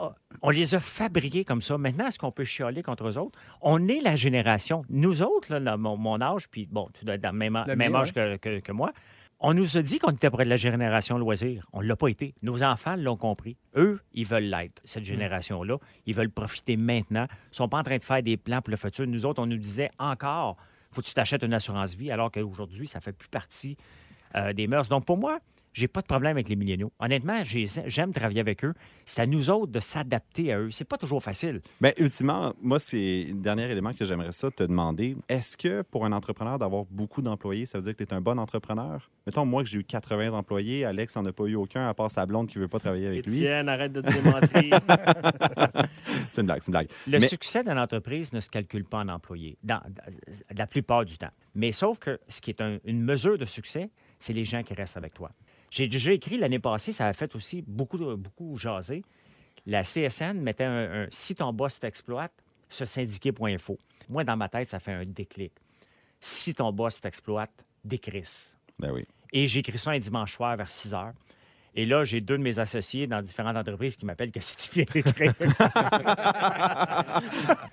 oh, 0.00 0.10
on 0.42 0.50
les 0.50 0.74
a 0.74 0.80
fabriqués 0.80 1.44
comme 1.44 1.62
ça. 1.62 1.78
Maintenant, 1.78 2.06
est-ce 2.06 2.18
qu'on 2.18 2.30
peut 2.32 2.44
chialer 2.44 2.82
contre 2.82 3.08
eux 3.08 3.18
autres? 3.18 3.38
On 3.62 3.88
est 3.88 4.00
la 4.00 4.14
génération. 4.16 4.84
Nous 4.90 5.22
autres, 5.22 5.56
là, 5.56 5.76
mon, 5.76 5.96
mon 5.96 6.20
âge, 6.20 6.48
puis 6.48 6.66
bon, 6.70 6.88
tu 6.96 7.04
dois 7.04 7.14
être 7.14 7.22
dans 7.22 7.32
le 7.32 7.38
même, 7.38 7.56
âge 7.96 8.12
que, 8.12 8.36
que- 8.36 8.60
que 8.60 8.72
moi, 8.72 8.92
on 9.40 9.54
nous 9.54 9.76
a 9.76 9.82
dit 9.82 9.98
qu'on 9.98 10.10
était 10.10 10.30
près 10.30 10.44
de 10.44 10.50
la 10.50 10.56
génération 10.56 11.16
loisir. 11.16 11.66
On 11.72 11.80
ne 11.80 11.86
l'a 11.86 11.96
pas 11.96 12.08
été. 12.08 12.34
Nos 12.42 12.62
enfants 12.62 12.96
l'ont 12.96 13.16
compris. 13.16 13.56
Eux, 13.76 14.00
ils 14.12 14.26
veulent 14.26 14.44
l'être, 14.44 14.82
cette 14.84 15.04
génération-là. 15.04 15.76
Ils 16.06 16.14
veulent 16.14 16.30
profiter 16.30 16.76
maintenant. 16.76 17.26
Ils 17.30 17.50
ne 17.50 17.56
sont 17.56 17.68
pas 17.68 17.78
en 17.78 17.84
train 17.84 17.98
de 17.98 18.02
faire 18.02 18.22
des 18.22 18.36
plans 18.36 18.60
pour 18.60 18.72
le 18.72 18.76
futur. 18.76 19.06
Nous 19.06 19.26
autres, 19.26 19.40
on 19.40 19.46
nous 19.46 19.58
disait 19.58 19.90
encore, 19.98 20.56
faut 20.90 21.02
que 21.02 21.06
tu 21.06 21.14
t'achètes 21.14 21.44
une 21.44 21.54
assurance 21.54 21.94
vie, 21.94 22.10
alors 22.10 22.32
qu'aujourd'hui, 22.32 22.88
ça 22.88 23.00
fait 23.00 23.12
plus 23.12 23.28
partie 23.28 23.76
euh, 24.34 24.52
des 24.52 24.66
mœurs. 24.66 24.88
Donc, 24.88 25.04
pour 25.04 25.16
moi, 25.16 25.38
j'ai 25.72 25.88
pas 25.88 26.00
de 26.00 26.06
problème 26.06 26.32
avec 26.32 26.48
les 26.48 26.56
milléniaux. 26.56 26.92
Honnêtement, 26.98 27.42
j'ai- 27.44 27.66
j'aime 27.86 28.12
travailler 28.12 28.40
avec 28.40 28.64
eux. 28.64 28.74
C'est 29.04 29.20
à 29.20 29.26
nous 29.26 29.50
autres 29.50 29.72
de 29.72 29.80
s'adapter 29.80 30.52
à 30.52 30.58
eux. 30.60 30.70
C'est 30.70 30.84
pas 30.84 30.96
toujours 30.98 31.22
facile. 31.22 31.60
Bien, 31.80 31.92
ultimement, 31.98 32.54
moi, 32.60 32.78
c'est 32.78 33.26
le 33.28 33.34
dernier 33.34 33.70
élément 33.70 33.92
que 33.94 34.04
j'aimerais 34.04 34.32
ça 34.32 34.50
te 34.50 34.62
demander. 34.64 35.16
Est-ce 35.28 35.56
que 35.56 35.82
pour 35.82 36.04
un 36.04 36.12
entrepreneur 36.12 36.58
d'avoir 36.58 36.84
beaucoup 36.90 37.22
d'employés, 37.22 37.66
ça 37.66 37.78
veut 37.78 37.84
dire 37.84 37.94
que 37.96 38.04
tu 38.04 38.10
es 38.10 38.14
un 38.14 38.20
bon 38.20 38.38
entrepreneur? 38.38 39.08
Mettons, 39.26 39.44
moi, 39.44 39.62
que 39.62 39.68
j'ai 39.68 39.78
eu 39.80 39.84
80 39.84 40.32
employés, 40.32 40.84
Alex 40.84 41.16
n'en 41.16 41.26
a 41.26 41.32
pas 41.32 41.44
eu 41.44 41.54
aucun, 41.54 41.88
à 41.88 41.94
part 41.94 42.10
sa 42.10 42.24
blonde 42.26 42.48
qui 42.48 42.58
ne 42.58 42.62
veut 42.62 42.68
pas 42.68 42.78
travailler 42.78 43.06
avec 43.06 43.26
lui. 43.26 43.36
Étienne, 43.36 43.68
arrête 43.68 43.92
de 43.92 44.00
te 44.00 44.10
démentir. 44.10 44.78
C'est 46.30 46.40
une 46.42 46.46
blague, 46.46 46.60
c'est 46.62 46.68
une 46.68 46.72
blague. 46.72 46.88
Le 47.06 47.18
Mais- 47.20 47.28
succès 47.28 47.62
d'une 47.64 47.78
entreprise 47.78 48.32
ne 48.32 48.40
se 48.40 48.50
calcule 48.50 48.84
pas 48.84 48.98
en 48.98 49.08
employés, 49.08 49.56
dans, 49.62 49.76
dans- 49.88 50.12
la 50.56 50.66
plupart 50.66 51.04
du 51.04 51.16
temps. 51.18 51.30
Mais 51.54 51.72
sauf 51.72 51.98
que 51.98 52.18
ce 52.28 52.40
qui 52.40 52.50
est 52.50 52.60
un- 52.60 52.78
une 52.84 53.02
mesure 53.02 53.38
de 53.38 53.44
succès, 53.44 53.90
c'est 54.18 54.32
les 54.32 54.44
gens 54.44 54.62
qui 54.62 54.74
restent 54.74 54.96
avec 54.96 55.14
toi. 55.14 55.30
J'ai 55.70 55.86
déjà 55.88 56.12
écrit 56.12 56.38
l'année 56.38 56.58
passée, 56.58 56.92
ça 56.92 57.06
a 57.06 57.12
fait 57.12 57.34
aussi 57.36 57.62
beaucoup, 57.66 57.98
beaucoup 58.16 58.56
jaser. 58.56 59.02
La 59.66 59.82
CSN 59.82 60.34
mettait 60.40 60.64
un, 60.64 61.02
un 61.02 61.06
si 61.10 61.34
ton 61.34 61.52
boss 61.52 61.78
t'exploite, 61.78 62.32
se 62.70 62.84
syndiquer.info. 62.84 63.78
Moi, 64.08 64.24
dans 64.24 64.36
ma 64.36 64.48
tête, 64.48 64.68
ça 64.68 64.78
fait 64.78 64.92
un 64.92 65.04
déclic. 65.04 65.52
Si 66.20 66.54
ton 66.54 66.72
boss 66.72 67.00
t'exploite, 67.00 67.52
décrisse. 67.84 68.56
Ben 68.78 68.90
oui. 68.92 69.04
Et 69.32 69.46
j'ai 69.46 69.60
écrit 69.60 69.76
ça 69.78 69.90
un 69.90 69.98
dimanche 69.98 70.32
soir 70.34 70.56
vers 70.56 70.70
6 70.70 70.94
heures. 70.94 71.12
Et 71.74 71.84
là, 71.84 72.02
j'ai 72.04 72.20
deux 72.22 72.38
de 72.38 72.42
mes 72.42 72.58
associés 72.58 73.06
dans 73.06 73.20
différentes 73.22 73.56
entreprises 73.56 73.96
qui 73.96 74.06
m'appellent 74.06 74.32
que 74.32 74.40
c'est 74.40 74.72
bien 74.74 74.84
écrit. 74.94 75.28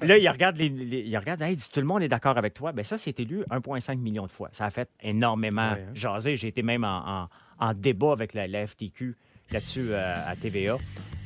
là, 0.02 0.18
ils 0.18 0.30
regardent, 0.30 0.58
les, 0.58 0.70
les- 0.70 1.02
ils 1.02 1.18
regardent 1.18 1.42
hey, 1.42 1.58
tout 1.58 1.80
le 1.80 1.86
monde 1.86 2.04
est 2.04 2.08
d'accord 2.08 2.38
avec 2.38 2.54
toi. 2.54 2.72
Bien, 2.72 2.84
ça, 2.84 2.98
c'est 2.98 3.20
élu 3.20 3.44
1,5 3.50 3.98
million 3.98 4.26
de 4.26 4.32
fois. 4.32 4.50
Ça 4.52 4.66
a 4.66 4.70
fait 4.70 4.90
énormément 5.02 5.72
Ouais, 5.74 5.86
hein? 5.88 5.92
jaser. 5.94 6.36
J'ai 6.36 6.50
été 6.50 6.62
même 6.62 6.84
en, 6.84 7.24
en- 7.24 7.30
en 7.60 7.74
débat 7.74 8.12
avec 8.12 8.34
la, 8.34 8.48
la 8.48 8.66
FTQ 8.68 9.16
là-dessus 9.52 9.88
euh, 9.92 10.16
à 10.28 10.36
TVA. 10.36 10.78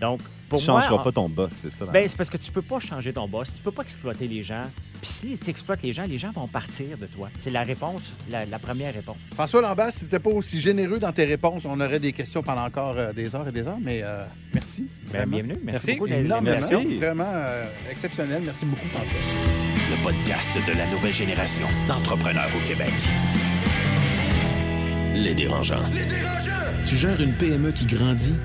Donc, 0.01 0.19
pour 0.49 0.59
tu 0.59 0.69
moi... 0.69 0.81
changeras 0.81 1.01
en- 1.01 1.03
pas 1.03 1.11
ton 1.11 1.29
boss, 1.29 1.49
c'est 1.51 1.71
ça? 1.71 1.85
ben, 1.85 2.07
c'est 2.07 2.15
parce 2.17 2.29
que 2.29 2.37
tu 2.37 2.51
peux 2.51 2.61
pas 2.61 2.79
changer 2.79 3.13
ton 3.13 3.27
boss, 3.27 3.49
tu 3.55 3.61
peux 3.63 3.71
pas 3.71 3.83
exploiter 3.83 4.27
les 4.27 4.43
gens. 4.43 4.63
Puis 5.01 5.09
si 5.11 5.37
tu 5.37 5.49
exploites 5.49 5.81
les 5.81 5.93
gens, 5.93 6.03
les 6.03 6.17
gens 6.17 6.31
vont 6.31 6.47
partir 6.47 6.97
de 6.97 7.05
toi. 7.05 7.29
C'est 7.39 7.51
la 7.51 7.63
réponse, 7.63 8.01
la, 8.29 8.45
la 8.45 8.59
première 8.59 8.93
réponse. 8.93 9.15
François 9.33 9.61
Lambert, 9.61 9.91
si 9.93 9.99
tu 9.99 10.05
n'étais 10.05 10.19
pas 10.19 10.29
aussi 10.29 10.59
généreux 10.59 10.99
dans 10.99 11.13
tes 11.13 11.23
réponses, 11.23 11.63
on 11.65 11.79
aurait 11.79 11.99
des 12.01 12.11
questions 12.11 12.43
pendant 12.43 12.65
encore 12.65 12.95
euh, 12.97 13.13
des 13.13 13.33
heures 13.33 13.47
et 13.47 13.51
des 13.53 13.65
heures, 13.65 13.77
mais 13.81 14.01
euh, 14.03 14.25
merci. 14.53 14.87
Ben, 15.13 15.25
bienvenue. 15.29 15.55
Merci, 15.63 15.87
Merci. 15.87 15.91
beaucoup 15.93 16.07
Énormément. 16.11 16.51
l'invitation. 16.55 16.83
Vraiment 16.97 17.31
euh, 17.33 17.63
exceptionnel. 17.89 18.41
Merci 18.43 18.65
beaucoup, 18.65 18.87
François. 18.87 19.07
Le 19.89 20.03
podcast 20.03 20.49
de 20.67 20.77
la 20.77 20.85
nouvelle 20.87 21.13
génération 21.13 21.67
d'entrepreneurs 21.87 22.49
au 22.61 22.67
Québec. 22.67 22.91
Les 25.19 25.33
dérangeants. 25.33 25.83
Tu 26.85 26.95
gères 26.95 27.19
une 27.19 27.33
PME 27.33 27.73
qui 27.73 27.85
grandit? 27.85 28.35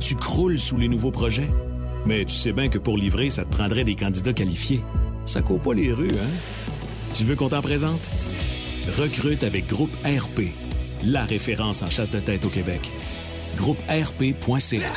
Tu 0.00 0.14
croules 0.14 0.58
sous 0.58 0.78
les 0.78 0.88
nouveaux 0.88 1.10
projets? 1.10 1.50
Mais 2.06 2.24
tu 2.24 2.32
sais 2.32 2.52
bien 2.52 2.68
que 2.68 2.78
pour 2.78 2.96
livrer, 2.96 3.28
ça 3.28 3.44
te 3.44 3.50
prendrait 3.50 3.84
des 3.84 3.96
candidats 3.96 4.32
qualifiés. 4.32 4.82
Ça 5.26 5.42
court 5.42 5.60
pas 5.60 5.74
les 5.74 5.92
rues, 5.92 6.08
hein? 6.08 6.72
Tu 7.14 7.24
veux 7.24 7.36
qu'on 7.36 7.50
t'en 7.50 7.60
présente? 7.60 8.00
Recrute 8.96 9.44
avec 9.44 9.66
Groupe 9.66 9.92
RP, 10.06 10.54
la 11.04 11.24
référence 11.26 11.82
en 11.82 11.90
chasse 11.90 12.10
de 12.10 12.20
tête 12.20 12.46
au 12.46 12.48
Québec. 12.48 12.80
GroupeRP.ca. 13.58 14.92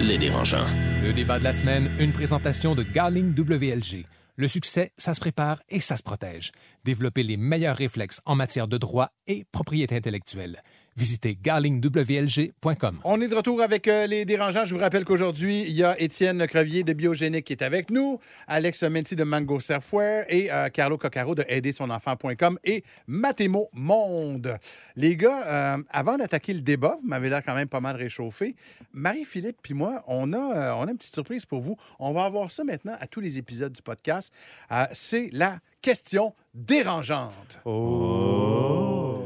Les 0.00 0.16
dérangeants. 0.16 0.66
Le 1.02 1.12
débat 1.12 1.38
de 1.38 1.44
la 1.44 1.52
semaine, 1.52 1.90
une 1.98 2.12
présentation 2.12 2.74
de 2.74 2.82
Garling 2.82 3.34
WLG. 3.38 4.06
Le 4.40 4.48
succès, 4.48 4.94
ça 4.96 5.12
se 5.12 5.20
prépare 5.20 5.60
et 5.68 5.80
ça 5.80 5.98
se 5.98 6.02
protège. 6.02 6.50
Développer 6.82 7.22
les 7.22 7.36
meilleurs 7.36 7.76
réflexes 7.76 8.22
en 8.24 8.36
matière 8.36 8.68
de 8.68 8.78
droit 8.78 9.10
et 9.26 9.44
propriété 9.52 9.94
intellectuelle. 9.94 10.62
Visitez 10.96 11.38
garlingwlg.com. 11.40 12.98
On 13.04 13.20
est 13.20 13.28
de 13.28 13.34
retour 13.34 13.62
avec 13.62 13.88
euh, 13.88 14.06
les 14.06 14.24
dérangeants. 14.24 14.64
Je 14.64 14.74
vous 14.74 14.80
rappelle 14.80 15.04
qu'aujourd'hui, 15.04 15.62
il 15.62 15.72
y 15.72 15.84
a 15.84 15.98
Étienne 16.00 16.46
Crevier 16.46 16.82
de 16.82 16.92
Biogénique 16.92 17.44
qui 17.46 17.52
est 17.52 17.62
avec 17.62 17.90
nous, 17.90 18.18
Alex 18.48 18.82
Menti 18.82 19.16
de 19.16 19.24
Mango 19.24 19.60
Software 19.60 20.26
et 20.28 20.50
euh, 20.52 20.68
Carlo 20.68 20.98
Coccaro 20.98 21.34
de 21.34 21.44
aidersonenfant.com 21.48 22.58
et 22.64 22.84
Mathémo 23.06 23.68
Monde. 23.72 24.56
Les 24.96 25.16
gars, 25.16 25.46
euh, 25.46 25.82
avant 25.90 26.16
d'attaquer 26.18 26.52
le 26.54 26.60
débat, 26.60 26.96
vous 27.00 27.08
m'avez 27.08 27.30
l'air 27.30 27.42
quand 27.44 27.54
même 27.54 27.68
pas 27.68 27.80
mal 27.80 27.96
réchauffé. 27.96 28.54
Marie-Philippe 28.92 29.58
puis 29.62 29.74
moi, 29.74 30.02
on 30.06 30.32
a, 30.32 30.36
euh, 30.56 30.72
on 30.74 30.86
a 30.86 30.90
une 30.90 30.98
petite 30.98 31.14
surprise 31.14 31.46
pour 31.46 31.60
vous. 31.60 31.76
On 31.98 32.12
va 32.12 32.24
avoir 32.24 32.50
ça 32.50 32.64
maintenant 32.64 32.96
à 33.00 33.06
tous 33.06 33.20
les 33.20 33.38
épisodes 33.38 33.72
du 33.72 33.82
podcast. 33.82 34.32
Euh, 34.72 34.86
C'est 34.92 35.30
la 35.32 35.60
question 35.82 36.34
dérangeante. 36.54 37.58
Oh! 37.64 39.19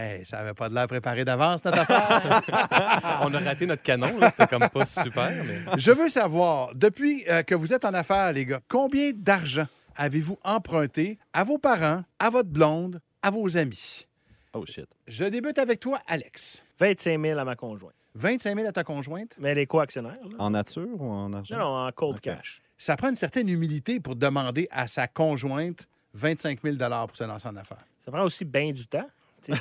Hey, 0.00 0.24
ça 0.24 0.38
avait 0.38 0.54
pas 0.54 0.68
de 0.68 0.74
l'air 0.74 0.86
préparé 0.86 1.24
d'avance, 1.24 1.64
notre 1.64 1.78
affaire. 1.90 3.20
On 3.22 3.34
a 3.34 3.40
raté 3.40 3.66
notre 3.66 3.82
canon, 3.82 4.16
là. 4.16 4.30
C'était 4.30 4.46
comme 4.46 4.68
pas 4.68 4.86
super, 4.86 5.44
mais... 5.44 5.64
Je 5.76 5.90
veux 5.90 6.08
savoir, 6.08 6.72
depuis 6.76 7.24
euh, 7.28 7.42
que 7.42 7.56
vous 7.56 7.74
êtes 7.74 7.84
en 7.84 7.92
affaires, 7.92 8.32
les 8.32 8.46
gars, 8.46 8.60
combien 8.68 9.10
d'argent 9.12 9.66
avez-vous 9.96 10.38
emprunté 10.44 11.18
à 11.32 11.42
vos 11.42 11.58
parents, 11.58 12.04
à 12.20 12.30
votre 12.30 12.48
blonde, 12.48 13.00
à 13.22 13.32
vos 13.32 13.58
amis? 13.58 14.06
Oh 14.52 14.64
shit. 14.64 14.86
Je 15.08 15.24
débute 15.24 15.58
avec 15.58 15.80
toi, 15.80 16.00
Alex. 16.06 16.62
25 16.78 17.20
000 17.20 17.36
à 17.36 17.44
ma 17.44 17.56
conjointe. 17.56 17.94
25 18.14 18.54
000 18.54 18.68
à 18.68 18.72
ta 18.72 18.84
conjointe? 18.84 19.34
Mais 19.40 19.48
elle 19.50 19.58
est 19.58 19.66
co-actionnaire. 19.66 20.18
En 20.38 20.50
nature 20.50 20.86
ou 21.00 21.10
en 21.10 21.32
argent? 21.32 21.56
Non, 21.56 21.64
non, 21.64 21.86
en 21.88 21.90
cold 21.90 22.20
cash. 22.20 22.62
Ça 22.76 22.94
prend 22.94 23.08
une 23.08 23.16
certaine 23.16 23.48
humilité 23.48 23.98
pour 23.98 24.14
demander 24.14 24.68
à 24.70 24.86
sa 24.86 25.08
conjointe 25.08 25.88
25 26.14 26.60
000 26.62 26.76
pour 26.76 27.16
se 27.16 27.24
lancer 27.24 27.48
en 27.48 27.56
affaires. 27.56 27.84
Ça 28.04 28.12
prend 28.12 28.22
aussi 28.22 28.44
bien 28.44 28.70
du 28.70 28.86
temps. 28.86 29.08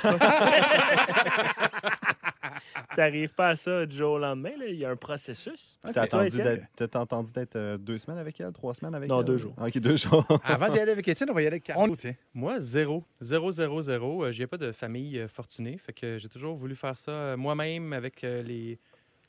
T'arrives 2.95 3.33
pas 3.33 3.49
à 3.49 3.55
ça 3.55 3.85
du 3.85 3.95
jour 3.95 4.13
au 4.13 4.17
lendemain. 4.19 4.51
là. 4.57 4.65
Il 4.67 4.75
y 4.75 4.85
a 4.85 4.89
un 4.89 4.95
processus. 4.95 5.77
D'être- 5.85 6.87
t'as 6.89 6.99
entendu 6.99 7.31
d'être 7.31 7.55
euh, 7.55 7.77
deux 7.77 7.97
semaines 7.99 8.17
avec 8.19 8.39
elle, 8.39 8.51
trois 8.51 8.73
semaines 8.73 8.95
avec 8.95 9.07
Non, 9.09 9.19
elle? 9.19 9.25
deux 9.25 9.37
jours. 9.37 9.53
OK, 9.61 9.77
deux 9.79 9.97
jours. 9.97 10.25
Avant 10.43 10.69
d'y 10.69 10.79
aller 10.79 10.91
avec 10.93 11.07
Étienne, 11.07 11.29
on 11.29 11.33
va 11.33 11.41
y 11.41 11.45
aller 11.45 11.55
avec 11.55 11.63
Carlo. 11.63 11.95
tiens. 11.95 12.15
Moi, 12.33 12.59
zéro. 12.59 13.03
Zéro, 13.19 13.51
zéro, 13.51 13.81
zéro. 13.81 14.23
Euh, 14.25 14.31
J'ai 14.31 14.47
pas 14.47 14.57
de 14.57 14.71
famille 14.71 15.19
euh, 15.19 15.27
fortunée. 15.27 15.77
Fait 15.77 15.93
que 15.93 16.17
j'ai 16.17 16.29
toujours 16.29 16.55
voulu 16.55 16.75
faire 16.75 16.97
ça 16.97 17.11
euh, 17.11 17.37
moi-même 17.37 17.93
avec 17.93 18.21
les, 18.23 18.79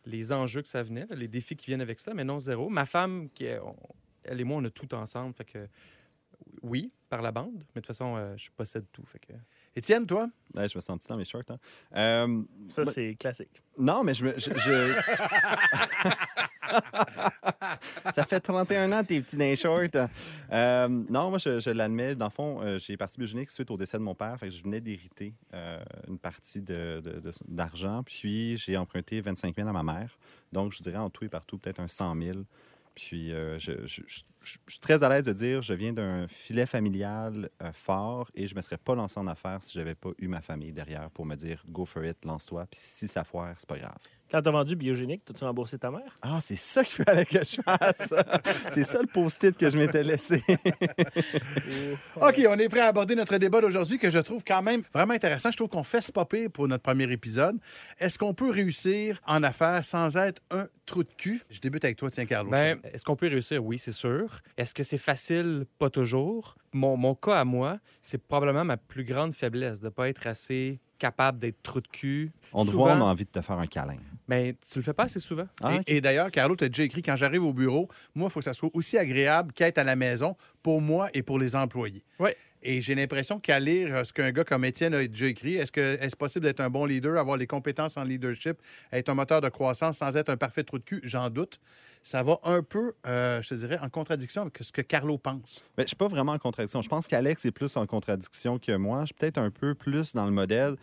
les 0.07 0.33
enjeux 0.33 0.63
que 0.63 0.69
ça 0.69 0.83
venait, 0.83 1.07
là, 1.09 1.15
les 1.17 1.29
défis 1.29 1.57
qui 1.57 1.67
viennent 1.67 1.83
avec 1.83 2.01
ça, 2.01 2.15
mais 2.15 2.25
non 2.25 2.39
zéro. 2.39 2.69
Ma 2.71 2.87
femme, 2.87 3.29
qui 3.35 3.45
est- 3.45 3.59
on- 3.59 3.77
elle 4.25 4.41
et 4.41 4.45
moi, 4.45 4.59
on 4.61 4.65
a 4.65 4.71
tout 4.71 4.95
ensemble. 4.95 5.35
Fait 5.35 5.45
que 5.45 5.67
oui, 6.63 6.91
par 7.11 7.21
la 7.23 7.33
bande, 7.33 7.53
mais 7.75 7.81
de 7.81 7.87
toute 7.87 7.87
façon, 7.89 8.17
euh, 8.17 8.35
je 8.37 8.49
possède 8.57 8.85
tout. 8.93 9.05
Fait 9.05 9.19
que... 9.19 9.33
Étienne, 9.79 10.07
toi? 10.07 10.29
Ouais, 10.57 10.69
je 10.69 10.77
me 10.77 10.81
sens 10.81 10.99
petit 10.99 11.09
dans 11.09 11.17
mes 11.17 11.25
shorts. 11.25 11.43
hein. 11.51 11.59
Euh, 11.95 12.43
Ça, 12.69 12.85
Ben- 12.85 12.91
c'est 12.91 13.15
classique. 13.19 13.63
non, 13.79 14.03
mais 14.05 14.15
je 14.15 14.25
me. 14.25 14.35
je- 14.39 14.51
je- 14.51 14.95
Ça 18.15 18.25
fait 18.25 18.41
31 18.41 18.93
ans, 18.93 19.05
tes 19.05 19.21
petits 19.21 19.37
dans 19.37 19.45
les 19.45 19.57
shorts. 19.57 20.09
Euh, 20.53 20.89
non, 20.89 21.31
moi, 21.31 21.39
je, 21.39 21.61
je 21.61 21.71
l'admets. 21.71 22.15
Dans 22.15 22.27
le 22.27 22.31
fond, 22.31 22.61
euh, 22.63 22.79
j'ai 22.79 22.97
parti 22.97 23.19
biogénique 23.19 23.51
suite 23.51 23.71
au 23.71 23.77
décès 23.77 23.99
de 23.99 24.03
mon 24.03 24.15
père. 24.15 24.39
Fait 24.39 24.49
que 24.49 24.55
je 24.55 24.63
venais 24.63 24.81
d'hériter 24.81 25.35
euh, 25.55 25.79
une 26.09 26.19
partie 26.19 26.61
de- 26.63 27.01
de- 27.05 27.21
de- 27.21 27.33
d'argent. 27.47 28.03
Puis, 28.05 28.57
j'ai 28.59 28.77
emprunté 28.77 29.21
25 29.21 29.55
000 29.57 29.69
à 29.69 29.73
ma 29.73 29.83
mère. 29.83 30.19
Donc, 30.53 30.73
je 30.73 30.83
dirais 30.83 30.99
en 30.99 31.11
tout 31.11 31.25
et 31.25 31.29
partout, 31.29 31.59
peut-être 31.59 31.81
un 31.81 31.89
100 31.89 32.15
000. 32.21 32.39
Puis, 32.99 33.33
euh, 33.33 33.61
je, 33.61 33.77
suis 33.87 34.81
très 34.81 35.05
à 35.05 35.09
l'aise 35.09 35.27
de 35.27 35.33
dire 35.33 35.63
je 35.63 35.73
viens 35.73 35.93
d'un 35.93 36.27
filet 36.27 36.67
familial 36.67 37.49
euh, 37.63 37.73
fort 37.73 38.29
et 38.35 38.49
je 38.49 38.55
ne 38.55 38.59
me 38.59 38.63
serais 38.63 38.77
pas 38.77 38.97
lancé 38.97 39.21
en 39.21 39.29
affaires 39.29 39.63
si 39.63 39.73
je 39.73 39.79
n'avais 39.79 39.95
pas 39.95 40.11
eu 40.19 40.27
ma 40.27 40.41
famille 40.41 40.73
derrière 40.73 41.09
pour 41.11 41.25
me 41.25 41.37
dire 41.37 41.63
go 41.69 41.85
for 41.85 42.05
it, 42.05 42.25
lance-toi. 42.25 42.67
Puis, 42.69 42.81
si 42.83 43.07
ça 43.07 43.23
foire, 43.23 43.55
c'est 43.57 43.69
pas 43.69 43.79
grave. 43.79 43.99
Quand 44.31 44.43
t'as 44.43 44.51
vendu 44.51 44.77
biogénique, 44.77 45.23
t'as-tu 45.25 45.43
remboursé 45.45 45.79
ta 45.79 45.91
mère? 45.91 46.15
Ah, 46.21 46.39
c'est 46.43 46.59
ça 46.59 46.85
qu'il 46.85 47.03
fallait 47.03 47.25
que 47.25 47.39
je 47.39 47.63
fasse. 47.63 48.13
c'est 48.71 48.85
ça 48.85 49.01
le 49.01 49.07
post-it 49.07 49.57
que 49.57 49.71
je 49.71 49.79
m'étais 49.79 50.05
laissé. 50.05 50.43
OK, 52.17 52.47
on 52.47 52.59
est 52.59 52.69
prêt 52.69 52.81
à 52.81 52.89
aborder 52.89 53.15
notre 53.15 53.39
débat 53.39 53.63
d'aujourd'hui 53.63 53.99
que 53.99 54.11
je 54.11 54.19
trouve 54.19 54.45
quand 54.47 54.61
même 54.61 54.83
vraiment 54.93 55.15
intéressant. 55.15 55.51
Je 55.51 55.57
trouve 55.57 55.71
qu'on 55.71 55.83
fait 55.83 56.03
ce 56.03 56.13
pas 56.13 56.27
pire 56.27 56.51
pour 56.51 56.69
notre 56.69 56.83
premier 56.83 57.11
épisode. 57.11 57.57
Est-ce 57.99 58.19
qu'on 58.19 58.35
peut 58.35 58.51
réussir 58.51 59.19
en 59.27 59.43
affaires 59.43 59.85
sans 59.87 60.15
être 60.19 60.43
un 60.51 60.67
trou 60.85 61.05
de 61.05 61.13
cul? 61.17 61.41
Je 61.49 61.61
débute 61.61 61.85
avec 61.85 61.97
toi, 61.97 62.11
tiens, 62.11 62.27
Carlos. 62.27 62.51
Ben, 62.51 62.79
est-ce 62.93 63.07
qu'on 63.07 63.17
peut 63.17 63.29
réussir? 63.29 63.65
Oui, 63.65 63.79
c'est 63.79 63.93
sûr. 63.93 64.43
Est-ce 64.59 64.75
que 64.75 64.83
c'est 64.83 64.99
facile? 64.99 65.65
Pas 65.79 65.89
toujours. 65.89 66.55
Mon, 66.75 66.99
mon 66.99 67.15
cas 67.15 67.37
à 67.41 67.45
moi, 67.47 67.79
c'est 68.03 68.23
probablement 68.23 68.65
ma 68.67 68.77
plus 68.77 69.05
grande 69.05 69.33
faiblesse 69.33 69.81
de 69.81 69.87
ne 69.87 69.91
pas 69.91 70.11
être 70.11 70.27
assez 70.27 70.81
capable 70.99 71.39
d'être 71.39 71.63
trou 71.63 71.81
de 71.81 71.89
cul. 71.89 72.31
On 72.53 72.65
te 72.65 72.71
Souvent, 72.71 72.85
voit, 72.85 72.95
on 72.97 73.01
a 73.01 73.05
envie 73.05 73.25
de 73.25 73.31
te 73.31 73.41
faire 73.41 73.59
un 73.59 73.67
câlin. 73.67 73.97
Mais 74.27 74.55
tu 74.71 74.79
le 74.79 74.83
fais 74.83 74.93
pas 74.93 75.05
assez 75.05 75.21
souvent. 75.21 75.47
Ah, 75.63 75.79
Et- 75.87 76.01
d'ailleurs, 76.01 76.31
Carlo, 76.31 76.57
tu 76.57 76.65
as 76.65 76.69
déjà 76.69 76.83
écrit 76.83 77.03
quand 77.03 77.17
j'arrive 77.17 77.45
au 77.45 77.53
bureau, 77.53 77.89
moi, 78.15 78.29
il 78.29 78.33
faut 78.33 78.41
que 78.41 78.45
ça 78.45 78.53
soit 78.55 78.71
aussi 78.75 78.99
agréable 78.99 79.53
qu'être 79.53 79.79
à 79.79 79.85
la 79.85 79.97
maison 79.97 80.37
pour 80.63 80.81
moi 80.81 81.09
et 81.15 81.23
pour 81.23 81.39
les 81.39 81.57
employés. 81.57 82.03
Ouais. 82.19 82.37
Et 82.63 82.81
j'ai 82.81 82.95
l'impression 82.95 83.39
qu'à 83.39 83.61
lire 83.61 83.95
euh, 83.95 84.05
ce 84.05 84.13
qu'un 84.13 84.33
gars 84.33 84.45
comme 84.45 84.65
Étienne 84.65 84.95
a 84.95 85.07
déjà 85.07 85.27
écrit, 85.27 85.55
est-ce 85.55 85.71
que 85.73 85.99
est-ce 86.01 86.17
possible 86.17 86.45
d'être 86.45 86.61
un 86.61 86.71
bon 86.71 86.85
leader, 86.87 87.17
avoir 87.19 87.37
les 87.37 87.47
compétences 87.47 87.97
en 87.97 88.03
leadership, 88.03 88.59
être 88.93 89.09
un 89.09 89.15
moteur 89.15 89.41
de 89.41 89.49
croissance 89.49 89.99
sans 89.99 90.17
être 90.17 90.29
un 90.29 90.37
parfait 90.37 90.65
trou 90.65 90.79
de 90.79 90.85
cul? 90.85 91.01
J'en 91.05 91.31
doute. 91.31 91.61
Ça 92.03 92.23
va 92.23 92.39
un 92.45 92.63
peu, 92.63 92.95
euh, 93.07 93.43
je 93.43 93.49
te 93.51 93.55
dirais, 93.55 93.79
en 93.83 93.89
contradiction 93.91 94.43
avec 94.43 94.57
ce 94.61 94.73
que 94.73 94.81
Carlo 94.83 95.19
pense. 95.19 95.63
Ben, 95.77 95.83
je 95.83 95.89
suis 95.89 95.97
pas 95.97 96.09
vraiment 96.09 96.33
en 96.33 96.39
contradiction. 96.39 96.81
Je 96.81 96.89
pense 96.89 97.07
qu'Alex 97.07 97.45
est 97.45 97.51
plus 97.51 97.77
en 97.77 97.87
contradiction 97.87 98.59
que 98.59 98.73
moi. 98.77 99.01
Je 99.03 99.07
suis 99.07 99.15
peut-être 99.15 99.39
un 99.39 99.51
peu 99.51 99.75
plus 99.75 100.13
dans 100.15 100.25
le 100.25 100.31
modèle. 100.31 100.77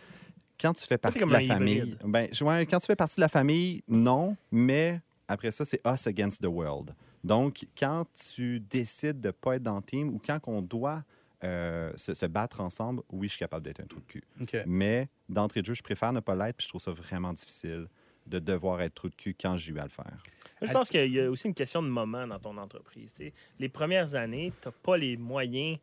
Quand 0.60 0.72
tu 0.72 0.86
fais 0.86 0.98
partie 0.98 1.18
de 1.18 1.24
la 1.26 1.40
famille, 1.54 1.96
ben, 2.04 2.28
je- 2.32 2.44
ouais, 2.44 2.64
quand 2.66 2.78
tu 2.78 2.86
fais 2.86 2.96
partie 2.96 3.16
de 3.16 3.20
la 3.22 3.28
famille, 3.28 3.82
non, 3.88 4.36
mais 4.50 5.00
après 5.28 5.50
ça, 5.50 5.64
c'est 5.64 5.80
us 5.86 6.06
against 6.06 6.40
the 6.42 6.46
world. 6.46 6.94
Donc, 7.24 7.66
quand 7.78 8.06
tu 8.14 8.60
décides 8.60 9.20
de 9.20 9.28
ne 9.28 9.32
pas 9.32 9.56
être 9.56 9.62
dans 9.62 9.76
le 9.76 9.82
team 9.82 10.08
ou 10.10 10.20
quand 10.24 10.38
on 10.46 10.62
doit 10.62 11.02
euh, 11.44 11.92
se, 11.96 12.14
se 12.14 12.26
battre 12.26 12.60
ensemble, 12.60 13.02
oui, 13.10 13.26
je 13.28 13.32
suis 13.32 13.38
capable 13.38 13.64
d'être 13.64 13.80
un 13.80 13.86
trou 13.86 14.00
de 14.00 14.06
cul. 14.06 14.22
Mais 14.66 15.08
d'entrée 15.28 15.60
de 15.60 15.66
jeu, 15.66 15.74
je 15.74 15.82
préfère 15.82 16.12
ne 16.12 16.20
pas 16.20 16.34
l'être, 16.34 16.56
puis 16.56 16.64
je 16.64 16.68
trouve 16.70 16.80
ça 16.80 16.92
vraiment 16.92 17.32
difficile 17.32 17.86
de 18.26 18.38
devoir 18.38 18.80
être 18.82 18.94
trou 18.94 19.08
de 19.08 19.14
cul 19.14 19.36
quand 19.38 19.56
j'ai 19.56 19.72
eu 19.72 19.78
à 19.78 19.84
le 19.84 19.90
faire. 19.90 20.22
Je 20.62 20.72
pense 20.72 20.88
qu'il 20.88 21.12
y 21.12 21.20
a 21.20 21.30
aussi 21.30 21.46
une 21.46 21.54
question 21.54 21.82
de 21.82 21.88
moment 21.88 22.26
dans 22.26 22.38
ton 22.40 22.56
entreprise. 22.56 23.14
Les 23.58 23.68
premières 23.68 24.14
années, 24.14 24.52
tu 24.60 24.68
n'as 24.68 24.72
pas 24.72 24.96
les 24.96 25.16
moyens 25.16 25.78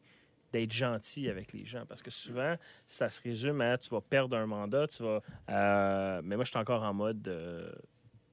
d'être 0.52 0.72
gentil 0.72 1.30
avec 1.30 1.54
les 1.54 1.66
gens 1.66 1.86
parce 1.88 2.02
que 2.02 2.12
souvent, 2.12 2.56
ça 2.88 3.10
se 3.10 3.22
résume 3.22 3.62
à 3.62 3.78
tu 3.78 3.90
vas 3.90 4.02
perdre 4.02 4.36
un 4.38 4.46
mandat, 4.46 4.88
tu 4.88 5.04
vas. 5.04 5.22
euh, 5.50 6.22
mais 6.24 6.36
moi, 6.36 6.44
je 6.46 6.50
suis 6.50 6.60
encore 6.60 6.84
en 6.84 6.94
mode. 6.94 7.28
euh, 7.28 7.72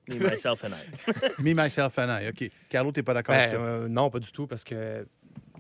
me, 0.09 0.19
myself 0.19 0.65
and 0.65 0.71
I. 0.73 1.13
Me, 1.43 1.55
myself 1.55 1.97
and 1.99 2.09
I. 2.21 2.29
OK. 2.29 2.51
Carlo, 2.69 2.91
tu 2.91 3.03
pas 3.03 3.15
d'accord 3.15 3.35
Ben, 3.35 3.39
avec 3.43 3.51
ça? 3.51 3.57
euh, 3.63 3.89
non, 3.89 4.11
pas 4.11 4.19
du 4.19 4.33
tout, 4.33 4.47
parce 4.47 4.65
que 4.65 5.07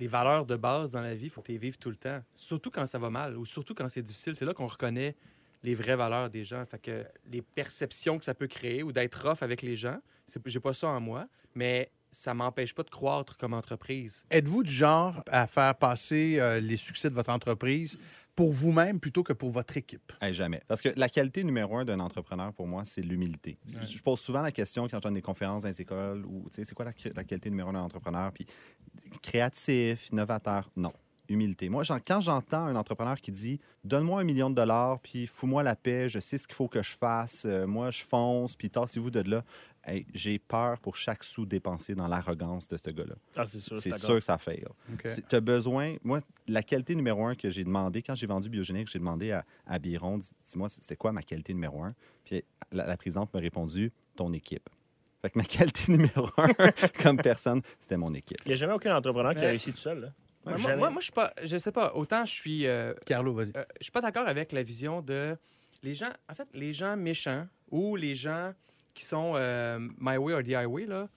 les 0.01 0.09
valeurs 0.09 0.47
de 0.47 0.57
base 0.57 0.91
dans 0.91 1.03
la 1.03 1.15
vie, 1.15 1.27
il 1.27 1.31
faut 1.31 1.43
que 1.43 1.47
tu 1.47 1.53
les 1.53 1.59
vives 1.59 1.79
tout 1.79 1.91
le 1.91 1.97
temps. 1.97 2.21
Surtout 2.35 2.71
quand 2.71 2.87
ça 2.87 2.99
va 2.99 3.11
mal 3.11 3.37
ou 3.37 3.45
surtout 3.45 3.75
quand 3.75 3.89
c'est 3.89 4.03
difficile. 4.03 4.35
C'est 4.35 4.47
là 4.47 4.55
qu'on 4.55 4.67
reconnaît 4.67 5.15
les 5.63 5.75
vraies 5.75 5.95
valeurs 5.95 6.31
des 6.31 6.43
gens. 6.43 6.65
Fait 6.65 6.79
que 6.79 7.05
les 7.31 7.43
perceptions 7.43 8.19
que 8.19 8.25
ça 8.25 8.35
peut 8.35 8.47
créer 8.47 8.83
ou 8.83 8.93
d'être 8.93 9.29
rough 9.29 9.43
avec 9.43 9.61
les 9.61 9.77
gens, 9.77 9.99
j'ai 10.47 10.61
pas 10.61 10.73
ça 10.73 10.89
en 10.89 11.01
moi, 11.01 11.29
mais 11.55 11.91
ça 12.11 12.33
m'empêche 12.33 12.75
pas 12.75 12.83
de 12.83 12.91
croître 12.91 13.37
comme 13.37 13.53
entreprise. 13.53 14.25
Êtes-vous 14.31 14.63
du 14.63 14.73
genre 14.73 15.23
à 15.27 15.47
faire 15.47 15.75
passer 15.75 16.39
euh, 16.41 16.61
les 16.61 16.77
succès 16.77 17.11
de 17.11 17.15
votre 17.15 17.31
entreprise 17.31 17.99
pour 18.41 18.53
vous-même 18.53 18.99
plutôt 19.01 19.23
que 19.23 19.35
pour 19.35 19.51
votre 19.51 19.77
équipe? 19.77 20.15
Hey, 20.19 20.33
jamais. 20.33 20.63
Parce 20.67 20.81
que 20.81 20.89
la 20.97 21.11
qualité 21.11 21.45
numéro 21.45 21.77
un 21.77 21.85
d'un 21.85 22.01
entrepreneur, 22.01 22.55
pour 22.55 22.67
moi, 22.67 22.87
c'est 22.87 23.03
l'humilité. 23.03 23.59
Je 23.83 23.99
je 23.99 24.03
pose 24.03 24.19
souvent 24.19 24.41
la 24.41 24.51
question 24.51 24.89
quand 24.89 24.97
je 24.97 25.03
donne 25.03 25.13
des 25.13 25.21
conférences 25.21 25.65
dans 25.65 25.69
les 25.69 25.83
écoles 25.83 26.25
ou, 26.25 26.49
tu 26.49 26.57
sais, 26.57 26.65
c'est 26.65 26.75
quoi 26.75 26.87
la, 26.87 26.93
la 27.15 27.25
qualité 27.25 27.51
numéro 27.51 27.69
un 27.69 27.75
d'un 27.75 27.81
entrepreneur? 27.83 28.33
Puis, 28.33 28.47
créatif, 29.21 30.09
innovateur, 30.11 30.71
non. 30.75 30.93
Humilité. 31.29 31.69
Moi, 31.69 31.85
j'en- 31.85 32.01
quand 32.05 32.21
j'entends 32.21 32.65
un 32.67 32.75
entrepreneur 32.75 33.21
qui 33.21 33.31
dit 33.31 33.61
Donne-moi 33.85 34.21
un 34.23 34.25
million 34.25 34.51
de 34.51 34.55
dollars, 34.57 34.99
puis 35.01 35.27
fous-moi 35.29 35.63
la 35.63 35.77
paix, 35.77 36.09
je 36.09 36.19
sais 36.19 36.39
ce 36.39 36.47
qu'il 36.49 36.57
faut 36.57 36.67
que 36.67 36.83
je 36.83 36.97
fasse, 36.97 37.45
euh, 37.47 37.67
moi, 37.69 37.91
je 37.93 38.03
fonce, 38.03 38.57
puis 38.57 38.69
tassez-vous 38.69 39.11
de 39.11 39.21
là. 39.21 39.45
Hey, 39.91 40.07
J'ai 40.15 40.39
peur 40.39 40.79
pour 40.79 40.95
chaque 40.97 41.25
sou 41.25 41.45
dépensé 41.47 41.95
dans 41.95 42.07
l'arrogance 42.07 42.69
de 42.69 42.77
ce 42.77 42.91
gars-là. 42.91 43.15
Ah, 43.37 43.45
c'est 43.45 43.59
sûr. 43.59 43.79
C'est 43.79 43.93
sûr 43.99 44.15
que 44.15 44.21
ça 44.21 44.39
fail. 44.39 44.65
OK. 44.93 45.09
Tu 45.29 45.35
as 45.37 45.41
besoin. 45.41 45.97
Moi, 46.05 46.21
la 46.47 46.63
qualité 46.63 46.95
numéro 46.95 47.25
un 47.27 47.35
que 47.35 47.51
j'ai 47.51 47.65
demandé, 47.65 48.03
quand 48.03 48.15
j'ai 48.15 48.27
vendu 48.27 48.49
Biogénique, 48.49 48.89
j'ai 48.89 48.99
demandé 49.01 49.33
à, 49.33 49.45
à 49.67 49.79
Biron, 49.79 50.19
dis- 50.19 50.31
dis-moi, 50.49 50.69
c'est 50.69 50.97
quoi 50.97 51.11
ma 51.13 51.23
qualité 51.23 51.53
numéro 51.55 51.83
un? 51.83 51.95
Puis 52.25 52.45
la, 52.71 52.87
la 52.87 52.97
présidente 52.97 53.35
m'a 53.35 53.41
répondu, 53.41 53.93
ton 54.17 54.33
équipe. 54.33 54.69
Fait 55.23 55.31
que 55.31 55.39
ma 55.39 55.45
qualité 55.59 55.91
numéro 55.93 56.29
un 56.39 56.49
comme 57.03 57.17
personne, 57.17 57.61
c'était 57.81 57.97
mon 57.97 58.15
équipe. 58.15 58.39
Il 58.45 58.49
n'y 58.49 58.53
a 58.53 58.57
jamais 58.57 58.75
aucun 58.75 58.95
entrepreneur 58.97 59.35
qui 59.35 59.45
a 59.45 59.49
réussi 59.49 59.73
tout 59.73 59.79
seul. 59.79 60.01
là. 60.01 60.09
Moi, 60.47 60.57
Jamais. 60.57 60.77
moi, 60.77 60.91
moi, 60.91 61.01
je 61.01 61.05
suis 61.07 61.13
pas, 61.13 61.35
je 61.45 61.59
sais 61.59 61.73
pas, 61.73 61.93
autant 61.95 62.25
je 62.25 62.33
suis 62.33 62.67
euh, 62.67 62.95
Carlo, 63.05 63.35
vas-y. 63.35 63.51
Euh, 63.57 63.65
je 63.81 63.85
suis 63.85 63.93
pas 63.93 64.01
d'accord 64.01 64.27
avec 64.27 64.53
la 64.53 64.63
vision 64.63 65.03
de 65.03 65.37
les 65.83 65.95
gens. 65.95 66.09
En 66.31 66.35
fait, 66.35 66.49
les 66.55 66.73
gens 66.73 66.97
méchants 66.97 67.47
ou 67.71 67.95
les 67.97 68.15
gens 68.15 68.55
qui 68.95 69.05
sont 69.05 69.33
euh, 69.37 69.79
my 69.99 70.19
way 70.19 70.35
or 70.35 70.43
the 70.43 70.55
highway 70.55 70.87
là 70.87 71.09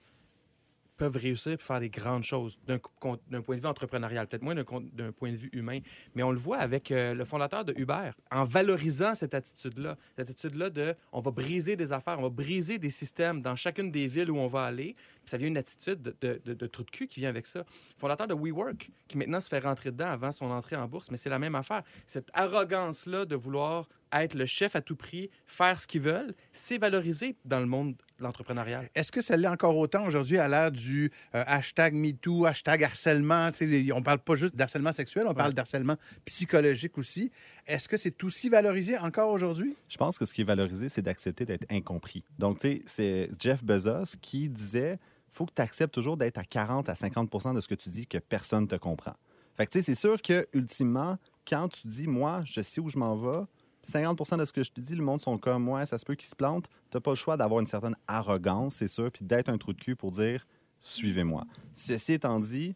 peuvent 0.96 1.16
réussir 1.16 1.52
et 1.52 1.56
faire 1.56 1.80
des 1.80 1.90
grandes 1.90 2.22
choses 2.24 2.58
d'un 2.66 2.78
point 2.78 3.56
de 3.56 3.60
vue 3.60 3.66
entrepreneurial, 3.66 4.26
peut-être 4.26 4.42
moins 4.42 4.54
d'un 4.54 4.64
point 5.12 5.32
de 5.32 5.36
vue 5.36 5.50
humain. 5.52 5.80
Mais 6.14 6.22
on 6.22 6.30
le 6.30 6.38
voit 6.38 6.58
avec 6.58 6.90
euh, 6.90 7.14
le 7.14 7.24
fondateur 7.24 7.64
de 7.64 7.74
Uber, 7.76 8.10
en 8.30 8.44
valorisant 8.44 9.14
cette 9.14 9.34
attitude-là, 9.34 9.96
cette 10.16 10.30
attitude-là 10.30 10.70
de 10.70 10.94
on 11.12 11.20
va 11.20 11.30
briser 11.30 11.76
des 11.76 11.92
affaires, 11.92 12.18
on 12.18 12.22
va 12.22 12.28
briser 12.30 12.78
des 12.78 12.90
systèmes 12.90 13.42
dans 13.42 13.56
chacune 13.56 13.90
des 13.90 14.06
villes 14.06 14.30
où 14.30 14.36
on 14.38 14.46
va 14.46 14.64
aller. 14.64 14.94
Ça 15.24 15.36
vient 15.38 15.48
une 15.48 15.56
attitude 15.56 16.02
de, 16.02 16.16
de, 16.20 16.40
de- 16.44 16.54
de 16.54 16.66
trou 16.66 16.84
de 16.84 16.90
cul 16.90 17.06
qui 17.08 17.20
vient 17.20 17.30
avec 17.30 17.46
ça. 17.46 17.64
Fondateur 17.96 18.26
de 18.26 18.34
WeWork, 18.34 18.90
qui 19.08 19.16
maintenant 19.16 19.40
se 19.40 19.48
fait 19.48 19.58
rentrer 19.58 19.90
dedans 19.90 20.08
avant 20.10 20.32
son 20.32 20.50
entrée 20.50 20.76
en 20.76 20.86
bourse, 20.86 21.10
mais 21.10 21.16
c'est 21.16 21.30
la 21.30 21.38
même 21.38 21.54
affaire. 21.54 21.82
Cette 22.06 22.30
arrogance-là 22.34 23.24
de 23.24 23.34
vouloir 23.36 23.88
être 24.12 24.34
le 24.34 24.46
chef 24.46 24.76
à 24.76 24.80
tout 24.80 24.96
prix, 24.96 25.30
faire 25.46 25.80
ce 25.80 25.86
qu'ils 25.86 26.02
veulent, 26.02 26.34
c'est 26.52 26.78
valorisé 26.78 27.36
dans 27.44 27.58
le 27.60 27.66
monde 27.66 27.96
l'entrepreneurial. 28.18 28.88
Est-ce 28.94 29.12
que 29.12 29.20
ça 29.20 29.36
l'est 29.36 29.48
encore 29.48 29.76
autant 29.76 30.06
aujourd'hui 30.06 30.38
à 30.38 30.48
l'ère 30.48 30.70
du 30.70 31.10
euh, 31.34 31.44
hashtag 31.46 31.94
MeToo, 31.94 32.46
hashtag 32.46 32.84
harcèlement? 32.84 33.50
Tu 33.50 33.66
sais, 33.66 33.92
On 33.92 34.02
parle 34.02 34.18
pas 34.18 34.34
juste 34.34 34.54
d'harcèlement 34.54 34.92
sexuel, 34.92 35.26
on 35.28 35.34
parle 35.34 35.52
d'harcèlement 35.52 35.96
psychologique 36.24 36.96
aussi. 36.98 37.30
Est-ce 37.66 37.88
que 37.88 37.96
c'est 37.96 38.22
aussi 38.24 38.48
valorisé 38.48 38.96
encore 38.98 39.30
aujourd'hui? 39.30 39.76
Je 39.88 39.96
pense 39.96 40.18
que 40.18 40.24
ce 40.24 40.34
qui 40.34 40.42
est 40.42 40.44
valorisé, 40.44 40.88
c'est 40.88 41.02
d'accepter 41.02 41.44
d'être 41.44 41.66
incompris. 41.70 42.24
Donc, 42.38 42.58
tu 42.58 42.68
sais, 42.68 42.82
c'est 42.86 43.30
Jeff 43.40 43.64
Bezos 43.64 44.16
qui 44.20 44.48
disait 44.48 44.98
faut 45.34 45.46
que 45.46 45.52
tu 45.54 45.62
acceptes 45.62 45.92
toujours 45.92 46.16
d'être 46.16 46.38
à 46.38 46.44
40 46.44 46.88
à 46.88 46.92
50% 46.92 47.54
de 47.54 47.60
ce 47.60 47.66
que 47.66 47.74
tu 47.74 47.90
dis 47.90 48.06
que 48.06 48.18
personne 48.18 48.68
te 48.68 48.76
comprend. 48.76 49.14
Fait 49.56 49.66
que, 49.66 49.72
tu 49.72 49.78
sais, 49.78 49.82
c'est 49.82 49.94
sûr 49.94 50.20
que, 50.22 50.46
ultimement, 50.52 51.18
quand 51.48 51.68
tu 51.68 51.86
dis, 51.86 52.06
moi, 52.06 52.42
je 52.44 52.60
sais 52.60 52.80
où 52.80 52.88
je 52.88 52.98
m'en 52.98 53.16
vais, 53.16 53.44
50 53.84 54.38
de 54.38 54.44
ce 54.44 54.52
que 54.52 54.62
je 54.62 54.70
te 54.72 54.80
dis, 54.80 54.94
le 54.94 55.02
monde 55.02 55.20
sont 55.20 55.38
comme 55.38 55.62
moi, 55.62 55.84
ça 55.86 55.98
se 55.98 56.04
peut 56.04 56.14
qu'ils 56.14 56.28
se 56.28 56.36
plantent. 56.36 56.68
Tu 56.90 56.96
n'as 56.96 57.00
pas 57.00 57.10
le 57.12 57.16
choix 57.16 57.36
d'avoir 57.36 57.60
une 57.60 57.66
certaine 57.66 57.96
arrogance, 58.08 58.76
c'est 58.76 58.88
sûr, 58.88 59.10
puis 59.10 59.24
d'être 59.24 59.48
un 59.48 59.58
trou 59.58 59.72
de 59.72 59.80
cul 59.80 59.96
pour 59.96 60.10
dire 60.10 60.46
suivez-moi. 60.80 61.44
Ceci 61.72 62.12
étant 62.14 62.38
dit, 62.40 62.74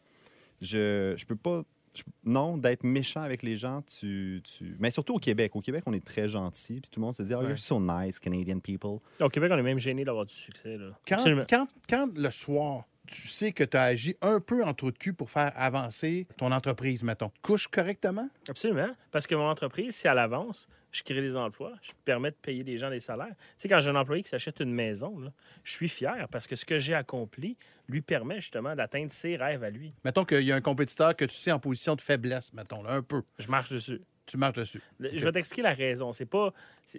je 0.60 1.12
ne 1.12 1.24
peux 1.26 1.36
pas. 1.36 1.62
je- 1.94 2.02
non, 2.24 2.56
d'être 2.58 2.84
méchant 2.84 3.22
avec 3.22 3.42
les 3.42 3.56
gens, 3.56 3.82
tu, 3.82 4.40
tu. 4.44 4.76
Mais 4.78 4.90
surtout 4.90 5.14
au 5.14 5.18
Québec. 5.18 5.56
Au 5.56 5.60
Québec, 5.60 5.82
on 5.86 5.92
est 5.92 6.04
très 6.04 6.28
gentil, 6.28 6.80
puis 6.80 6.90
tout 6.90 7.00
le 7.00 7.06
monde 7.06 7.14
se 7.14 7.22
dit 7.22 7.34
Oh, 7.34 7.38
Ouais. 7.40 7.46
you're 7.48 7.58
so 7.58 7.80
nice, 7.80 8.18
Canadian 8.20 8.60
people. 8.60 8.98
Au 9.20 9.28
Québec, 9.28 9.50
on 9.52 9.58
est 9.58 9.62
même 9.62 9.78
gêné 9.80 10.04
d'avoir 10.04 10.24
du 10.26 10.34
succès. 10.34 10.76
Là. 10.76 10.90
Quand, 11.06 11.16
Absolument. 11.16 11.44
quand, 11.48 11.66
quand 11.88 12.08
le 12.16 12.30
soir, 12.30 12.84
tu 13.06 13.26
sais 13.26 13.52
que 13.52 13.64
tu 13.64 13.76
as 13.76 13.82
agi 13.84 14.14
un 14.20 14.38
peu 14.38 14.64
en 14.64 14.74
trou 14.74 14.92
de 14.92 14.98
cul 14.98 15.12
pour 15.14 15.30
faire 15.30 15.52
avancer 15.56 16.26
ton 16.36 16.52
entreprise, 16.52 17.02
mettons, 17.02 17.32
couche 17.42 17.66
correctement? 17.66 18.28
Absolument. 18.48 18.90
Parce 19.10 19.26
que 19.26 19.34
mon 19.34 19.48
entreprise, 19.48 19.96
si 19.96 20.06
elle 20.06 20.18
avance, 20.18 20.68
je 20.90 21.02
crée 21.02 21.20
des 21.20 21.36
emplois, 21.36 21.72
je 21.82 21.92
permets 22.04 22.30
de 22.30 22.36
payer 22.40 22.64
des 22.64 22.78
gens 22.78 22.88
des 22.90 23.00
salaires. 23.00 23.34
Tu 23.38 23.44
sais, 23.58 23.68
quand 23.68 23.80
j'ai 23.80 23.90
un 23.90 23.96
employé 23.96 24.22
qui 24.22 24.30
s'achète 24.30 24.60
une 24.60 24.72
maison, 24.72 25.18
là, 25.18 25.32
je 25.64 25.72
suis 25.72 25.88
fier 25.88 26.26
parce 26.30 26.46
que 26.46 26.56
ce 26.56 26.64
que 26.64 26.78
j'ai 26.78 26.94
accompli 26.94 27.56
lui 27.88 28.00
permet 28.00 28.40
justement 28.40 28.74
d'atteindre 28.74 29.12
ses 29.12 29.36
rêves 29.36 29.62
à 29.64 29.70
lui. 29.70 29.92
Mettons 30.04 30.24
qu'il 30.24 30.42
y 30.42 30.52
a 30.52 30.56
un 30.56 30.60
compétiteur 30.60 31.14
que 31.16 31.24
tu 31.26 31.34
sais 31.34 31.52
en 31.52 31.58
position 31.58 31.94
de 31.94 32.00
faiblesse, 32.00 32.52
mettons, 32.52 32.82
là, 32.82 32.92
un 32.94 33.02
peu. 33.02 33.22
Je 33.38 33.48
marche 33.48 33.70
dessus. 33.70 34.00
Tu 34.26 34.36
marches 34.36 34.56
dessus. 34.58 34.82
Le- 34.98 35.10
Je 35.16 35.24
vais 35.24 35.32
t'expliquer 35.32 35.62
la 35.62 35.72
raison. 35.72 36.12
C'est 36.12 36.26
pas. 36.26 36.52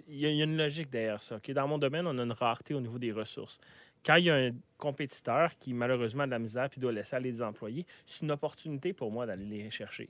Il 0.08 0.16
y, 0.18 0.26
a- 0.26 0.30
il 0.30 0.36
y 0.36 0.40
a 0.40 0.44
une 0.44 0.56
logique 0.56 0.90
derrière 0.90 1.22
ça. 1.22 1.36
ok? 1.36 1.50
Dans 1.52 1.68
mon 1.68 1.78
domaine, 1.78 2.04
on 2.08 2.18
a 2.18 2.22
une 2.24 2.32
rareté 2.32 2.74
au 2.74 2.80
niveau 2.80 2.98
des 2.98 3.12
ressources. 3.12 3.58
Quand 4.04 4.16
il 4.16 4.24
y 4.24 4.30
a 4.30 4.34
un 4.34 4.50
compétiteur 4.78 5.56
qui, 5.58 5.72
malheureusement, 5.72 6.24
a 6.24 6.26
de 6.26 6.30
la 6.32 6.38
misère 6.40 6.68
puis 6.70 6.80
doit 6.80 6.90
laisser 6.90 7.14
aller 7.16 7.30
des 7.30 7.42
employés, 7.42 7.86
c'est 8.06 8.22
une 8.22 8.30
opportunité 8.32 8.92
pour 8.92 9.12
moi 9.12 9.26
d'aller 9.26 9.44
les 9.44 9.70
chercher. 9.70 10.08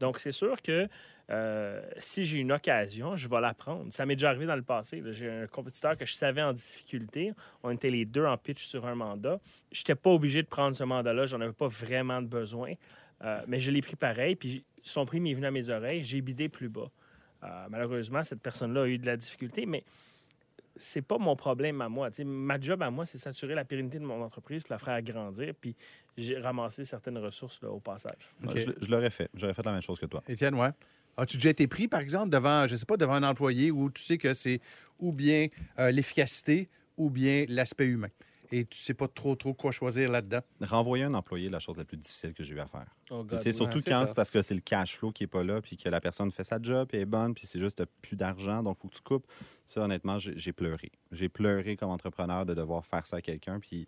Donc, 0.00 0.18
c'est 0.18 0.32
sûr 0.32 0.60
que 0.62 0.88
euh, 1.30 1.82
si 1.98 2.24
j'ai 2.24 2.38
une 2.38 2.52
occasion, 2.52 3.16
je 3.16 3.28
vais 3.28 3.40
la 3.40 3.52
prendre. 3.52 3.92
Ça 3.92 4.06
m'est 4.06 4.16
déjà 4.16 4.30
arrivé 4.30 4.46
dans 4.46 4.56
le 4.56 4.62
passé. 4.62 5.02
J'ai 5.10 5.30
un 5.30 5.46
compétiteur 5.46 5.96
que 5.96 6.06
je 6.06 6.14
savais 6.14 6.42
en 6.42 6.52
difficulté. 6.52 7.32
On 7.62 7.70
était 7.70 7.90
les 7.90 8.06
deux 8.06 8.24
en 8.24 8.36
pitch 8.38 8.64
sur 8.64 8.86
un 8.86 8.94
mandat. 8.94 9.38
Je 9.70 9.80
n'étais 9.80 9.94
pas 9.94 10.10
obligé 10.10 10.42
de 10.42 10.48
prendre 10.48 10.76
ce 10.76 10.84
mandat-là. 10.84 11.26
J'en 11.26 11.40
avais 11.40 11.52
pas 11.52 11.68
vraiment 11.68 12.22
de 12.22 12.26
besoin. 12.26 12.72
Euh, 13.24 13.42
mais 13.46 13.60
je 13.60 13.70
l'ai 13.70 13.82
pris 13.82 13.96
pareil. 13.96 14.36
Puis 14.36 14.64
son 14.82 15.04
prix 15.04 15.20
m'est 15.20 15.34
venu 15.34 15.46
à 15.46 15.50
mes 15.50 15.68
oreilles. 15.68 16.02
J'ai 16.02 16.20
bidé 16.22 16.48
plus 16.48 16.68
bas. 16.70 16.90
Euh, 17.44 17.66
malheureusement, 17.68 18.24
cette 18.24 18.40
personne-là 18.40 18.82
a 18.82 18.86
eu 18.86 18.98
de 18.98 19.06
la 19.06 19.16
difficulté, 19.16 19.66
mais 19.66 19.84
c'est 20.78 21.02
pas 21.02 21.18
mon 21.18 21.36
problème 21.36 21.80
à 21.80 21.88
moi. 21.88 22.10
Tu 22.10 22.18
sais, 22.18 22.24
ma 22.24 22.58
job 22.60 22.82
à 22.82 22.90
moi, 22.90 23.04
c'est 23.06 23.18
s'assurer 23.18 23.54
la 23.54 23.64
pérennité 23.64 23.98
de 23.98 24.04
mon 24.04 24.22
entreprise, 24.22 24.62
puis 24.62 24.72
la 24.72 24.78
faire 24.78 24.94
agrandir, 24.94 25.54
puis 25.60 25.76
j'ai 26.16 26.38
ramassé 26.38 26.84
certaines 26.84 27.18
ressources 27.18 27.60
là, 27.62 27.70
au 27.70 27.80
passage. 27.80 28.30
Je 28.42 28.90
l'aurais 28.90 29.10
fait. 29.10 29.30
J'aurais 29.34 29.54
fait 29.54 29.64
la 29.64 29.72
même 29.72 29.82
chose 29.82 29.98
que 29.98 30.06
toi. 30.06 30.22
Étienne, 30.28 30.54
ouais. 30.54 30.70
As-tu 31.16 31.36
déjà 31.36 31.50
été 31.50 31.66
pris, 31.66 31.88
par 31.88 32.00
exemple, 32.00 32.30
devant, 32.30 32.66
je 32.66 32.76
sais 32.76 32.86
pas, 32.86 32.96
devant 32.96 33.14
un 33.14 33.24
employé 33.24 33.70
où 33.72 33.90
tu 33.90 34.02
sais 34.02 34.18
que 34.18 34.34
c'est 34.34 34.60
ou 35.00 35.12
bien 35.12 35.48
euh, 35.78 35.90
l'efficacité 35.90 36.68
ou 36.96 37.10
bien 37.10 37.44
l'aspect 37.48 37.86
humain? 37.86 38.08
Et 38.50 38.64
tu 38.64 38.78
sais 38.78 38.94
pas 38.94 39.08
trop, 39.08 39.34
trop 39.36 39.54
quoi 39.54 39.72
choisir 39.72 40.10
là-dedans? 40.10 40.40
Renvoyer 40.60 41.04
un 41.04 41.14
employé 41.14 41.46
est 41.46 41.50
la 41.50 41.58
chose 41.58 41.76
la 41.78 41.84
plus 41.84 41.96
difficile 41.96 42.32
que 42.32 42.42
j'ai 42.44 42.54
eu 42.54 42.60
à 42.60 42.66
faire. 42.66 42.86
Oh 43.10 43.26
sais, 43.40 43.52
surtout 43.52 43.76
ouais, 43.76 43.82
c'est 43.84 43.90
quand 43.90 44.04
c'est 44.06 44.16
parce 44.16 44.30
que 44.30 44.42
c'est 44.42 44.54
le 44.54 44.60
cash 44.60 44.96
flow 44.96 45.12
qui 45.12 45.22
n'est 45.22 45.28
pas 45.28 45.44
là, 45.44 45.60
puis 45.60 45.76
que 45.76 45.88
la 45.88 46.00
personne 46.00 46.30
fait 46.30 46.44
sa 46.44 46.58
job, 46.60 46.88
puis 46.88 46.96
elle 46.96 47.02
est 47.02 47.06
bonne, 47.06 47.34
puis 47.34 47.46
c'est 47.46 47.60
juste 47.60 47.82
plus 48.02 48.16
d'argent, 48.16 48.62
donc 48.62 48.76
il 48.78 48.82
faut 48.82 48.88
que 48.88 48.94
tu 48.94 49.02
coupes. 49.02 49.26
Ça, 49.66 49.82
honnêtement, 49.82 50.18
j'ai 50.18 50.38
j'ai 50.38 50.52
pleuré. 50.52 50.90
J'ai 51.12 51.28
pleuré 51.28 51.76
comme 51.76 51.90
entrepreneur 51.90 52.46
de 52.46 52.54
devoir 52.54 52.86
faire 52.86 53.04
ça 53.04 53.16
à 53.16 53.20
quelqu'un. 53.20 53.60
Puis, 53.60 53.86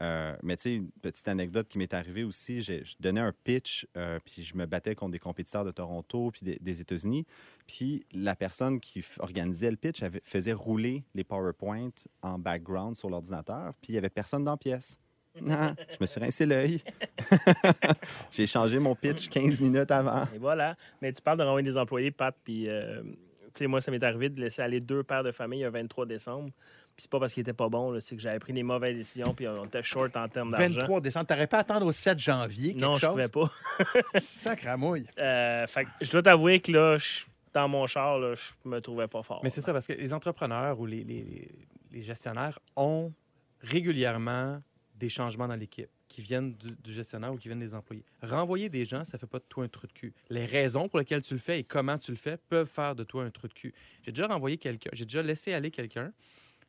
euh, 0.00 0.36
mais 0.42 0.56
tu 0.56 0.62
sais, 0.62 0.74
une 0.74 0.90
petite 0.90 1.26
anecdote 1.28 1.68
qui 1.68 1.78
m'est 1.78 1.92
arrivée 1.94 2.24
aussi, 2.24 2.62
je 2.62 2.82
donnais 3.00 3.20
un 3.20 3.32
pitch, 3.44 3.86
euh, 3.96 4.18
puis 4.24 4.42
je 4.42 4.56
me 4.56 4.66
battais 4.66 4.94
contre 4.94 5.12
des 5.12 5.18
compétiteurs 5.18 5.64
de 5.64 5.70
Toronto, 5.70 6.30
puis 6.30 6.44
des, 6.44 6.58
des 6.60 6.80
États-Unis. 6.80 7.26
Puis 7.66 8.04
la 8.12 8.36
personne 8.36 8.80
qui 8.80 9.04
organisait 9.18 9.70
le 9.70 9.76
pitch 9.76 10.02
avait- 10.02 10.20
faisait 10.24 10.52
rouler 10.52 11.04
les 11.14 11.24
PowerPoint 11.24 11.90
en 12.22 12.38
background 12.38 12.96
sur 12.96 13.10
l'ordinateur, 13.10 13.74
puis 13.80 13.90
il 13.90 13.92
n'y 13.92 13.98
avait 13.98 14.08
personne 14.10 14.44
dans 14.44 14.52
la 14.52 14.56
pièce. 14.56 14.98
Ah, 15.50 15.74
je 15.90 15.96
me 16.00 16.06
suis 16.06 16.18
rincé 16.18 16.46
l'œil. 16.46 16.82
J'ai 18.32 18.46
changé 18.46 18.78
mon 18.78 18.94
pitch 18.96 19.28
15 19.28 19.60
minutes 19.60 19.90
avant. 19.90 20.24
Et 20.34 20.38
voilà. 20.38 20.76
Mais 21.00 21.12
tu 21.12 21.22
parles 21.22 21.38
de 21.38 21.44
renvoyer 21.44 21.64
des 21.64 21.76
employés, 21.76 22.10
Pat, 22.10 22.34
puis 22.42 22.68
euh, 22.68 23.02
tu 23.02 23.10
sais, 23.54 23.66
moi, 23.66 23.80
ça 23.80 23.90
m'est 23.92 24.02
arrivé 24.02 24.28
de 24.30 24.40
laisser 24.40 24.62
aller 24.62 24.80
deux 24.80 25.02
pères 25.02 25.22
de 25.22 25.30
famille 25.30 25.64
un 25.64 25.70
23 25.70 26.06
décembre. 26.06 26.50
Puis 26.98 27.04
c'est 27.04 27.10
pas 27.12 27.20
parce 27.20 27.32
qu'ils 27.32 27.42
étaient 27.42 27.52
pas 27.52 27.68
bons, 27.68 27.92
là, 27.92 28.00
c'est 28.00 28.16
que 28.16 28.20
j'avais 28.20 28.40
pris 28.40 28.52
des 28.52 28.64
mauvaises 28.64 28.96
décisions, 28.96 29.32
puis 29.32 29.46
on 29.46 29.64
était 29.66 29.84
short 29.84 30.16
en 30.16 30.26
termes 30.28 30.50
d'argent. 30.50 30.80
23 30.80 31.00
décembre. 31.00 31.26
T'aurais 31.26 31.46
pas 31.46 31.58
à 31.58 31.60
attendre 31.60 31.86
au 31.86 31.92
7 31.92 32.18
janvier, 32.18 32.72
quelque 32.72 32.80
Non, 32.80 32.96
je 32.96 33.06
pouvais 33.06 33.28
pas. 33.28 33.48
Sacre 34.20 34.66
à 34.66 34.76
mouille. 34.76 35.06
Euh, 35.20 35.64
fait 35.68 35.84
que 35.84 35.90
je 36.00 36.10
dois 36.10 36.22
t'avouer 36.22 36.58
que 36.58 36.72
là, 36.72 36.98
je- 36.98 37.22
dans 37.54 37.68
mon 37.68 37.86
char, 37.86 38.18
là, 38.18 38.34
je 38.34 38.68
me 38.68 38.80
trouvais 38.80 39.06
pas 39.06 39.22
fort. 39.22 39.38
Mais 39.44 39.48
c'est 39.50 39.60
ça, 39.60 39.72
parce 39.72 39.86
que 39.86 39.92
les 39.92 40.12
entrepreneurs 40.12 40.80
ou 40.80 40.86
les, 40.86 41.04
les- 41.04 41.48
les 41.92 42.02
gestionnaires 42.02 42.58
ont 42.74 43.12
régulièrement 43.60 44.60
des 44.96 45.08
changements 45.08 45.46
dans 45.46 45.54
l'équipe 45.54 45.88
qui 46.08 46.20
viennent 46.22 46.54
du, 46.54 46.72
du 46.82 46.92
gestionnaire 46.92 47.32
ou 47.32 47.36
qui 47.36 47.46
viennent 47.46 47.60
des 47.60 47.74
employés. 47.74 48.02
Renvoyer 48.22 48.68
des 48.68 48.84
gens, 48.84 49.04
ça 49.04 49.18
fait 49.18 49.26
pas 49.28 49.38
de 49.38 49.44
toi 49.48 49.62
un 49.64 49.68
trou 49.68 49.86
de 49.86 49.92
cul. 49.92 50.12
Les 50.30 50.46
raisons 50.46 50.88
pour 50.88 50.98
lesquelles 50.98 51.22
tu 51.22 51.34
le 51.34 51.38
fais 51.40 51.60
et 51.60 51.64
comment 51.64 51.96
tu 51.96 52.10
le 52.10 52.16
fais 52.16 52.36
peuvent 52.48 52.66
faire 52.68 52.96
de 52.96 53.04
toi 53.04 53.22
un 53.22 53.30
trou 53.30 53.46
de 53.46 53.52
cul. 53.54 53.72
J'ai 54.04 54.10
déjà 54.10 54.26
renvoyé 54.26 54.56
quelqu'un, 54.56 54.90
j'ai 54.94 55.04
déjà 55.04 55.22
laissé 55.22 55.52
aller 55.54 55.70
quelqu'un 55.70 56.12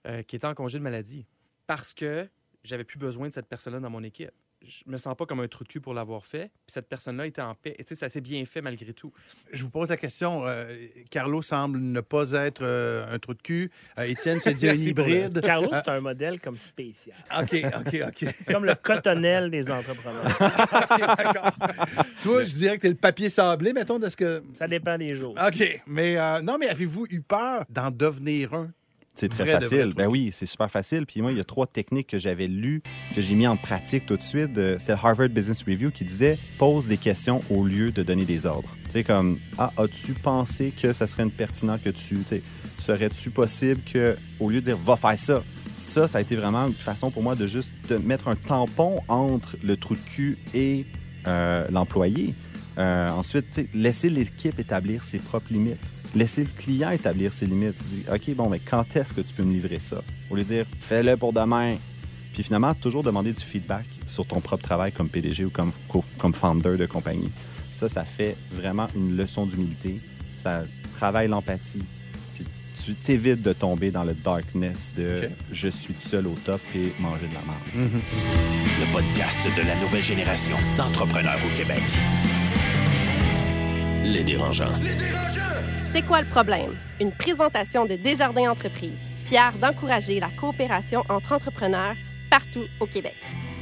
euh, 0.08 0.22
qui 0.24 0.36
était 0.36 0.48
en 0.48 0.54
congé 0.54 0.78
de 0.78 0.84
maladie 0.84 1.26
parce 1.68 1.94
que 1.94 2.28
j'avais 2.64 2.84
plus 2.84 3.00
besoin 3.00 3.28
de 3.28 3.34
cette 3.34 3.48
personne-là 3.48 3.80
dans 3.80 3.90
mon 3.90 4.04
équipe. 4.04 4.32
Je 4.68 4.84
me 4.88 4.98
sens 4.98 5.16
pas 5.16 5.26
comme 5.26 5.40
un 5.40 5.48
trou 5.48 5.64
de 5.64 5.70
cul 5.70 5.80
pour 5.80 5.94
l'avoir 5.94 6.26
fait. 6.26 6.48
Puis 6.68 6.74
cette 6.74 6.90
personne-là 6.90 7.26
était 7.28 7.42
en 7.42 7.56
paix. 7.56 7.76
Et 7.80 7.84
tu 7.86 7.90
sais, 7.90 7.96
ça 7.96 8.10
s'est 8.10 8.20
bien 8.20 8.44
fait 8.46 8.60
malgré 8.60 8.92
tout. 8.92 9.14
Je 9.54 9.64
vous 9.64 9.70
pose 9.70 9.88
la 9.88 9.96
question. 9.96 10.46
euh, 10.46 10.76
Carlo 11.10 11.42
semble 11.42 11.80
ne 11.80 12.02
pas 12.02 12.32
être 12.34 12.62
euh, 12.62 13.10
un 13.10 13.18
trou 13.20 13.34
de 13.36 13.42
cul. 13.42 13.72
Euh, 13.98 14.04
Étienne 14.04 14.42
se 14.42 14.50
dit 14.50 14.68
un 14.68 14.74
le- 14.74 14.80
hybride. 14.80 15.40
Carlos, 15.40 15.70
c'est 15.74 15.88
un 15.88 16.02
modèle 16.02 16.42
comme 16.42 16.58
spécial. 16.58 17.16
OK, 17.42 17.56
OK, 17.64 18.02
OK. 18.10 18.34
C'est 18.44 18.52
comme 18.54 18.66
le 18.66 18.76
cotonnel 18.76 19.50
des 19.50 19.72
entrepreneurs. 19.72 20.26
OK, 20.42 21.00
d'accord. 21.18 21.52
Toi, 22.24 22.44
je 22.44 22.54
dirais 22.54 22.76
que 22.76 22.82
t'es 22.82 22.90
le 22.90 22.96
papier 22.96 23.30
sablé, 23.30 23.72
mettons, 23.72 23.98
de 23.98 24.10
ce 24.10 24.18
que... 24.18 24.44
Ça 24.56 24.68
dépend 24.68 24.98
des 24.98 25.16
jours. 25.16 25.36
OK, 25.42 25.82
mais 25.88 26.18
euh, 26.18 26.42
non, 26.42 26.58
mais 26.58 26.68
avez-vous 26.68 27.06
eu 27.12 27.22
peur 27.22 27.64
d'en 27.70 27.92
devenir 27.92 28.54
un? 28.54 28.70
C'est 29.16 29.28
très 29.30 29.44
Vrai 29.44 29.54
de 29.54 29.58
vrai 29.66 29.78
facile. 29.78 29.94
Ben 29.96 30.08
oui, 30.08 30.30
c'est 30.32 30.46
super 30.46 30.72
facile. 30.72 31.06
Puis 31.06 31.22
moi, 31.22 31.32
il 31.32 31.38
y 31.38 31.42
a 31.42 31.44
trois 31.44 31.68
techniques 31.68 32.08
que 32.08 32.20
j'avais 32.20 32.48
lues, 32.48 32.82
que 33.16 33.22
j'ai 33.22 33.36
mis 33.36 33.48
en 33.48 33.58
pratique 33.58 34.06
tout 34.06 34.16
de 34.16 34.22
suite. 34.22 34.58
Euh, 34.58 34.78
C'est 34.80 34.94
le 34.94 34.98
Harvard 35.04 35.30
Business 35.30 35.62
Review 35.64 35.92
qui 35.92 36.06
disait 36.06 36.38
pose 36.58 36.88
des 36.88 36.98
questions 36.98 37.42
au 37.50 37.66
lieu 37.66 37.92
de 37.92 38.02
donner 38.04 38.26
des 38.26 38.46
ordres. 38.46 38.70
Tu 38.86 38.92
sais, 38.92 39.04
comme 39.04 39.38
Ah, 39.58 39.72
as-tu 39.78 40.14
pensé 40.14 40.72
que 40.72 40.94
ça 40.94 41.06
serait 41.08 41.24
une 41.24 41.32
pertinent 41.32 41.78
que 41.78 41.90
tu. 41.90 42.16
tu 42.20 42.24
sais, 42.26 42.42
Serait-tu 42.78 43.30
possible 43.30 43.82
que, 43.82 44.16
au 44.40 44.50
lieu 44.50 44.62
de 44.62 44.66
dire 44.66 44.78
va 44.78 44.96
faire 44.96 45.20
ça, 45.20 45.44
ça, 45.82 46.08
ça 46.08 46.18
a 46.20 46.22
été 46.22 46.38
vraiment 46.38 46.66
une 46.68 46.74
façon 46.74 47.12
pour 47.12 47.24
moi 47.24 47.36
de 47.36 47.46
juste 47.46 47.72
de 47.90 47.98
mettre 47.98 48.30
un 48.30 48.36
tampon 48.36 49.02
entre 49.10 49.58
le 49.64 49.76
trou 49.76 49.96
de 49.96 50.00
cul 50.02 50.38
et 50.54 50.86
euh, 51.28 51.68
l'employé. 51.72 52.34
Euh, 52.78 53.10
ensuite, 53.10 53.60
laisser 53.74 54.10
l'équipe 54.10 54.58
établir 54.60 55.04
ses 55.04 55.20
propres 55.20 55.52
limites. 55.52 55.78
Laisser 56.16 56.44
le 56.44 56.50
client 56.58 56.90
établir 56.92 57.32
ses 57.34 57.46
limites. 57.46 57.76
Tu 57.78 57.84
dis, 57.84 58.04
OK, 58.12 58.36
bon, 58.36 58.50
mais 58.50 58.60
quand 58.60 58.96
est-ce 58.96 59.14
que 59.14 59.22
tu 59.22 59.34
peux 59.34 59.44
me 59.44 59.54
livrer 59.54 59.80
ça? 59.80 60.02
Au 60.30 60.36
lieu 60.36 60.44
de 60.44 60.48
dire, 60.48 60.66
fais-le 60.80 61.16
pour 61.18 61.34
demain. 61.34 61.76
Puis 62.34 62.44
finalement, 62.44 62.74
toujours 62.74 63.04
demander 63.04 63.32
du 63.32 63.42
feedback 63.44 63.86
sur 64.08 64.26
ton 64.26 64.40
propre 64.42 64.64
travail 64.64 64.92
comme 64.92 65.10
PDG 65.10 65.46
ou 65.46 65.50
comme, 65.50 65.72
co- 65.88 66.04
comme 66.18 66.34
founder 66.34 66.78
de 66.78 66.86
compagnie. 66.86 67.30
Ça, 67.74 67.88
ça 67.90 68.04
fait 68.04 68.36
vraiment 68.52 68.88
une 68.96 69.18
leçon 69.18 69.46
d'humilité. 69.46 70.00
Ça 70.36 70.64
travaille 70.96 71.28
l'empathie. 71.28 71.84
Puis 72.36 72.46
tu 72.86 72.94
t'évites 72.94 73.42
de 73.42 73.54
tomber 73.54 73.92
dans 73.92 74.04
le 74.04 74.14
darkness 74.14 74.92
de 74.98 75.30
je 75.52 75.68
suis 75.70 75.96
seul 76.00 76.28
au 76.28 76.34
top 76.46 76.62
et 76.76 76.92
manger 77.00 77.28
de 77.28 77.34
la 77.34 77.42
merde. 77.42 77.92
Le 78.80 78.94
podcast 78.94 79.40
de 79.58 79.62
la 79.68 79.76
nouvelle 79.80 80.04
génération 80.04 80.56
d'entrepreneurs 80.78 81.40
au 81.46 81.58
Québec. 81.58 81.82
Les 84.04 84.24
dérangeants. 84.24 84.74
C'est 85.92 86.04
quoi 86.04 86.22
le 86.22 86.28
problème? 86.28 86.76
Une 87.02 87.12
présentation 87.12 87.86
de 87.86 87.96
Desjardins 87.96 88.52
Entreprises, 88.52 89.00
fière 89.26 89.54
d'encourager 89.60 90.20
la 90.20 90.30
coopération 90.30 91.04
entre 91.10 91.34
entrepreneurs 91.34 91.96
partout 92.30 92.66
au 92.80 92.86
Québec. 92.86 93.16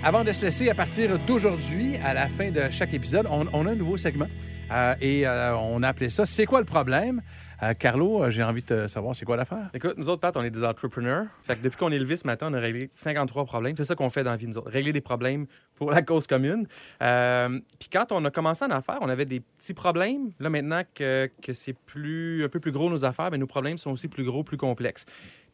Avant 0.03 0.25
de 0.25 0.33
se 0.33 0.43
laisser, 0.43 0.69
à 0.69 0.75
partir 0.75 1.17
d'aujourd'hui, 1.19 1.95
à 2.03 2.13
la 2.13 2.27
fin 2.27 2.51
de 2.51 2.63
chaque 2.69 2.93
épisode, 2.93 3.27
on, 3.31 3.65
a 3.65 3.71
un 3.71 3.75
nouveau 3.75 3.97
segment 3.97 4.27
Euh, 4.69 4.95
et 4.99 5.25
euh, 5.25 5.55
on 5.57 5.81
a 5.81 5.87
appelé 5.87 6.09
ça 6.09 6.25
C'est 6.25 6.45
quoi 6.45 6.59
le 6.59 6.65
problème? 6.65 7.21
Euh, 7.63 7.73
Carlo, 7.73 8.23
euh, 8.23 8.29
j'ai 8.29 8.43
envie 8.43 8.61
de 8.61 8.85
savoir 8.85 9.15
c'est 9.15 9.25
quoi 9.25 9.35
l'affaire? 9.35 9.69
Écoute, 9.73 9.95
nous 9.97 10.09
autres, 10.09 10.21
Pat, 10.21 10.35
on 10.37 10.43
est 10.43 10.51
des 10.51 10.63
entrepreneurs. 10.63 11.25
Depuis 11.63 11.77
qu'on 11.77 11.91
est 11.91 11.97
levé 11.97 12.15
ce 12.15 12.27
matin, 12.27 12.49
on 12.51 12.53
a 12.53 12.59
réglé 12.59 12.91
53 12.95 13.45
problèmes. 13.45 13.75
C'est 13.75 13.83
ça 13.83 13.95
qu'on 13.95 14.11
fait 14.11 14.23
dans 14.23 14.31
la 14.31 14.37
vie, 14.37 14.47
nous 14.47 14.57
autres. 14.57 14.69
Régler 14.69 14.93
des 14.93 15.01
problèmes 15.01 15.47
pour 15.75 15.89
la 15.89 16.03
cause 16.03 16.27
commune. 16.27 16.67
Euh, 17.01 17.59
Puis 17.79 17.89
quand 17.91 18.11
on 18.11 18.23
a 18.25 18.31
commencé 18.31 18.63
en 18.63 18.69
affaires, 18.69 18.99
on 19.01 19.09
avait 19.09 19.25
des 19.25 19.39
petits 19.39 19.73
problèmes. 19.73 20.31
Là, 20.39 20.51
maintenant 20.51 20.83
que, 20.93 21.31
que 21.41 21.53
c'est 21.53 21.73
plus, 21.73 22.43
un 22.45 22.49
peu 22.49 22.59
plus 22.59 22.71
gros 22.71 22.91
nos 22.91 23.05
affaires, 23.05 23.31
ben, 23.31 23.39
nos 23.39 23.47
problèmes 23.47 23.79
sont 23.79 23.91
aussi 23.91 24.07
plus 24.07 24.23
gros, 24.23 24.43
plus 24.43 24.57
complexes. 24.57 25.05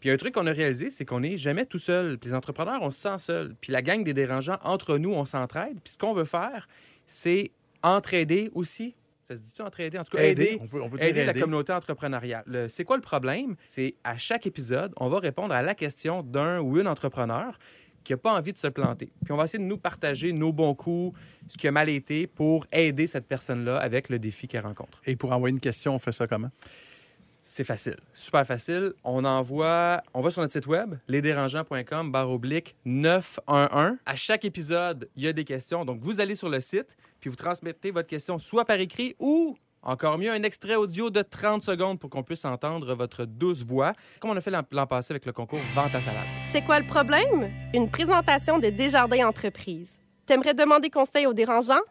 Puis 0.02 0.10
un 0.10 0.18
truc 0.18 0.34
qu'on 0.34 0.48
a 0.48 0.52
réalisé, 0.52 0.90
c'est 0.90 1.06
qu'on 1.06 1.22
n'est 1.22 1.38
jamais 1.38 1.66
tout 1.66 1.80
seul. 1.80 2.18
Puis 2.18 2.32
les 2.32 2.36
entrepreneurs, 2.36 2.82
on 2.82 2.92
se 2.92 3.00
sent 3.00 3.20
seul. 3.20 3.56
Puis 3.62 3.72
la 3.72 3.82
gang 3.82 4.04
des 4.04 4.14
dérangeants, 4.14 4.60
entre 4.66 4.98
nous, 4.98 5.14
on 5.14 5.24
s'entraide. 5.24 5.80
Puis 5.82 5.94
ce 5.94 5.98
qu'on 5.98 6.14
veut 6.14 6.26
faire, 6.26 6.68
c'est 7.06 7.52
entraider 7.82 8.52
aussi. 8.54 8.96
Ça 9.28 9.36
se 9.38 9.42
dit-tu 9.42 9.62
entraider? 9.62 9.98
En 9.98 10.04
tout 10.04 10.18
cas, 10.18 10.24
aider, 10.24 10.58
On 10.62 10.68
peut, 10.68 10.82
on 10.82 10.90
peut 10.90 11.02
aider 11.02 11.24
la 11.24 11.32
aider. 11.32 11.40
communauté 11.40 11.72
entrepreneuriale. 11.72 12.44
Le- 12.46 12.68
C'est 12.68 12.84
quoi 12.84 12.98
le 12.98 13.02
problème? 13.02 13.56
C'est 13.66 13.96
à 14.04 14.18
chaque 14.18 14.46
épisode, 14.46 14.94
on 14.98 15.08
va 15.10 15.20
répondre 15.20 15.54
à 15.54 15.62
la 15.62 15.76
question 15.76 16.24
d'un 16.24 16.60
ou 16.60 16.78
une 16.80 16.88
entrepreneur 16.88 17.58
qui 18.04 18.12
n'a 18.12 18.18
pas 18.18 18.34
envie 18.38 18.52
de 18.52 18.58
se 18.58 18.68
planter. 18.68 19.12
Puis 19.24 19.32
on 19.32 19.38
va 19.38 19.46
essayer 19.46 19.64
de 19.64 19.68
nous 19.70 19.78
partager 19.78 20.34
nos 20.34 20.52
bons 20.52 20.76
coups, 20.76 21.18
ce 21.48 21.58
qui 21.58 21.70
a 21.70 21.72
mal 21.72 21.88
été 21.88 22.28
pour 22.28 22.68
aider 22.74 23.08
cette 23.08 23.26
personne-là 23.28 23.78
avec 23.78 24.10
le 24.10 24.20
défi 24.20 24.50
qu'elle 24.50 24.66
rencontre. 24.66 25.02
Et 25.06 25.16
pour 25.16 25.32
envoyer 25.32 25.54
une 25.54 25.62
question, 25.62 25.96
on 25.96 26.00
fait 26.00 26.12
ça 26.12 26.28
comment? 26.28 26.50
C'est 27.56 27.64
facile, 27.64 27.98
super 28.14 28.48
facile. 28.48 28.94
On 29.04 29.24
envoie, 29.26 30.02
on 30.16 30.22
va 30.22 30.32
sur 30.32 30.42
notre 30.42 30.54
site 30.54 30.66
web, 30.66 30.96
lesdérangeants.com, 31.08 32.12
barre 32.12 32.32
oblique 32.32 32.76
911. 32.84 33.98
À 34.08 34.16
chaque 34.16 34.44
épisode, 34.44 35.08
il 35.16 35.26
y 35.26 35.28
a 35.28 35.34
des 35.34 35.44
questions. 35.44 35.86
Donc, 35.86 36.00
vous 36.02 36.20
allez 36.20 36.34
sur 36.34 36.50
le 36.50 36.60
site, 36.60 36.98
puis 37.20 37.30
vous 37.30 37.36
transmettez 37.36 37.92
votre 37.92 38.08
question 38.08 38.40
soit 38.40 38.66
par 38.66 38.80
écrit 38.80 39.16
ou, 39.20 39.56
encore 39.84 40.18
mieux, 40.18 40.32
un 40.32 40.42
extrait 40.42 40.74
audio 40.74 41.12
de 41.12 41.22
30 41.22 41.62
secondes 41.62 42.00
pour 42.00 42.10
qu'on 42.10 42.24
puisse 42.24 42.44
entendre 42.44 42.96
votre 42.96 43.26
douce 43.26 43.64
voix, 43.64 43.94
comme 44.20 44.32
on 44.32 44.36
a 44.36 44.42
fait 44.42 44.50
l'an 44.50 44.88
passé 44.88 45.12
avec 45.12 45.28
le 45.28 45.32
concours 45.32 45.62
Vente 45.76 45.94
à 45.94 46.02
salade. 46.02 46.26
C'est 46.52 46.64
quoi 46.64 46.80
le 46.80 46.88
problème? 46.88 47.52
Une 47.76 47.88
présentation 47.88 48.58
de 48.58 48.70
Desjardins 48.70 49.28
Entreprises. 49.28 50.00
T'aimerais 50.26 50.56
demander 50.56 50.90
conseil 50.90 51.28
aux 51.28 51.34
dérangeants? 51.34 51.84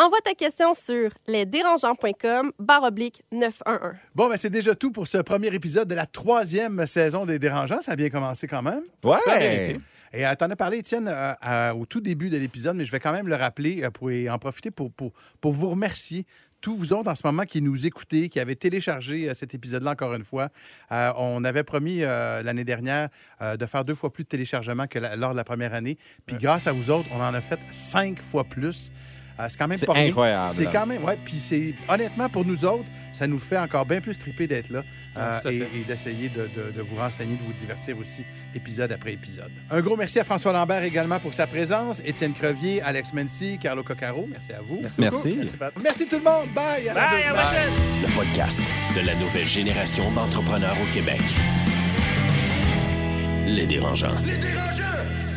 Envoie 0.00 0.20
ta 0.24 0.32
question 0.34 0.74
sur 0.74 1.10
lesdérangeants.com 1.26 2.52
barre 2.60 2.84
oblique 2.84 3.24
911. 3.32 3.94
Bon, 4.14 4.28
ben 4.28 4.36
c'est 4.36 4.48
déjà 4.48 4.76
tout 4.76 4.92
pour 4.92 5.08
ce 5.08 5.18
premier 5.18 5.48
épisode 5.52 5.88
de 5.88 5.96
la 5.96 6.06
troisième 6.06 6.86
saison 6.86 7.26
des 7.26 7.40
Dérangeants. 7.40 7.80
Ça 7.80 7.92
a 7.92 7.96
bien 7.96 8.08
commencé 8.08 8.46
quand 8.46 8.62
même. 8.62 8.82
Ouais! 9.02 9.76
Et 10.12 10.24
euh, 10.24 10.34
t'en 10.36 10.48
as 10.50 10.56
parlé, 10.56 10.78
Étienne, 10.78 11.08
euh, 11.08 11.32
euh, 11.44 11.72
au 11.74 11.84
tout 11.84 12.00
début 12.00 12.30
de 12.30 12.38
l'épisode, 12.38 12.76
mais 12.76 12.84
je 12.84 12.92
vais 12.92 13.00
quand 13.00 13.10
même 13.12 13.26
le 13.26 13.34
rappeler 13.34 13.82
euh, 13.82 13.90
pour 13.90 14.08
en 14.30 14.38
profiter 14.38 14.70
pour, 14.70 14.92
pour, 14.92 15.12
pour 15.40 15.52
vous 15.52 15.68
remercier. 15.70 16.26
Tous 16.60 16.76
vous 16.76 16.92
autres 16.92 17.10
en 17.10 17.14
ce 17.16 17.22
moment 17.26 17.42
qui 17.44 17.60
nous 17.60 17.86
écoutez, 17.86 18.28
qui 18.28 18.38
avez 18.40 18.54
téléchargé 18.54 19.28
euh, 19.28 19.34
cet 19.34 19.52
épisode-là 19.52 19.90
encore 19.90 20.14
une 20.14 20.22
fois. 20.24 20.48
Euh, 20.92 21.12
on 21.16 21.42
avait 21.42 21.64
promis 21.64 22.04
euh, 22.04 22.40
l'année 22.44 22.64
dernière 22.64 23.08
euh, 23.42 23.56
de 23.56 23.66
faire 23.66 23.84
deux 23.84 23.94
fois 23.96 24.12
plus 24.12 24.22
de 24.22 24.28
téléchargements 24.28 24.86
que 24.86 25.00
la- 25.00 25.16
lors 25.16 25.32
de 25.32 25.36
la 25.36 25.44
première 25.44 25.74
année. 25.74 25.98
Puis 26.24 26.36
grâce 26.38 26.68
à 26.68 26.72
vous 26.72 26.88
autres, 26.90 27.08
on 27.12 27.20
en 27.20 27.34
a 27.34 27.40
fait 27.40 27.58
cinq 27.72 28.20
fois 28.22 28.44
plus. 28.44 28.90
Euh, 29.40 29.46
c'est 29.48 29.56
quand 29.56 29.68
même 29.68 29.78
C'est 29.78 29.86
pas 29.86 29.96
incroyable. 29.96 30.50
C'est 30.52 30.66
quand 30.66 30.86
même, 30.86 31.04
ouais. 31.04 31.16
Puis 31.24 31.36
c'est 31.38 31.74
honnêtement 31.88 32.28
pour 32.28 32.44
nous 32.44 32.64
autres, 32.64 32.88
ça 33.12 33.26
nous 33.26 33.38
fait 33.38 33.58
encore 33.58 33.86
bien 33.86 34.00
plus 34.00 34.18
triper 34.18 34.46
d'être 34.46 34.68
là 34.70 34.82
euh, 35.16 35.40
tout 35.40 35.48
à 35.48 35.52
et, 35.52 35.62
d'essayer 35.86 36.28
de, 36.28 36.48
de- 36.56 36.72
de 36.76 36.82
vous 36.82 36.96
renseigner, 36.96 37.36
de 37.36 37.42
vous 37.42 37.52
divertir 37.52 37.96
aussi, 37.98 38.24
épisode 38.54 38.90
après 38.92 39.12
épisode. 39.12 39.50
Un 39.70 39.80
gros 39.80 39.96
merci 39.96 40.18
à 40.18 40.24
François 40.24 40.52
Lambert 40.52 40.82
également 40.82 41.20
pour 41.20 41.34
sa 41.34 41.46
présence, 41.46 42.02
Étienne 42.04 42.34
Crevier, 42.34 42.82
Alex 42.82 43.12
Mency, 43.12 43.58
Carlo 43.60 43.82
Coccaro. 43.84 44.26
Merci 44.30 44.52
à 44.52 44.60
vous. 44.60 44.80
Merci. 44.82 45.00
Merci. 45.00 45.38
Merci, 45.82 46.06
tout 46.08 46.16
le 46.18 46.24
monde. 46.24 46.48
Bye. 46.54 46.88
À 46.88 46.94
la 46.94 47.00
Bye, 47.08 47.22
à 47.24 47.32
prochaine! 47.34 47.72
Le 48.02 48.14
podcast 48.16 48.62
de 49.00 49.06
la 49.06 49.14
nouvelle 49.14 49.46
génération 49.48 50.10
d'entrepreneurs 50.12 50.76
au 50.82 50.92
Québec. 50.94 51.20
Les 53.46 53.66
dérangeants. 53.66 54.20
Les 54.24 54.36
dérangeants! 54.38 55.27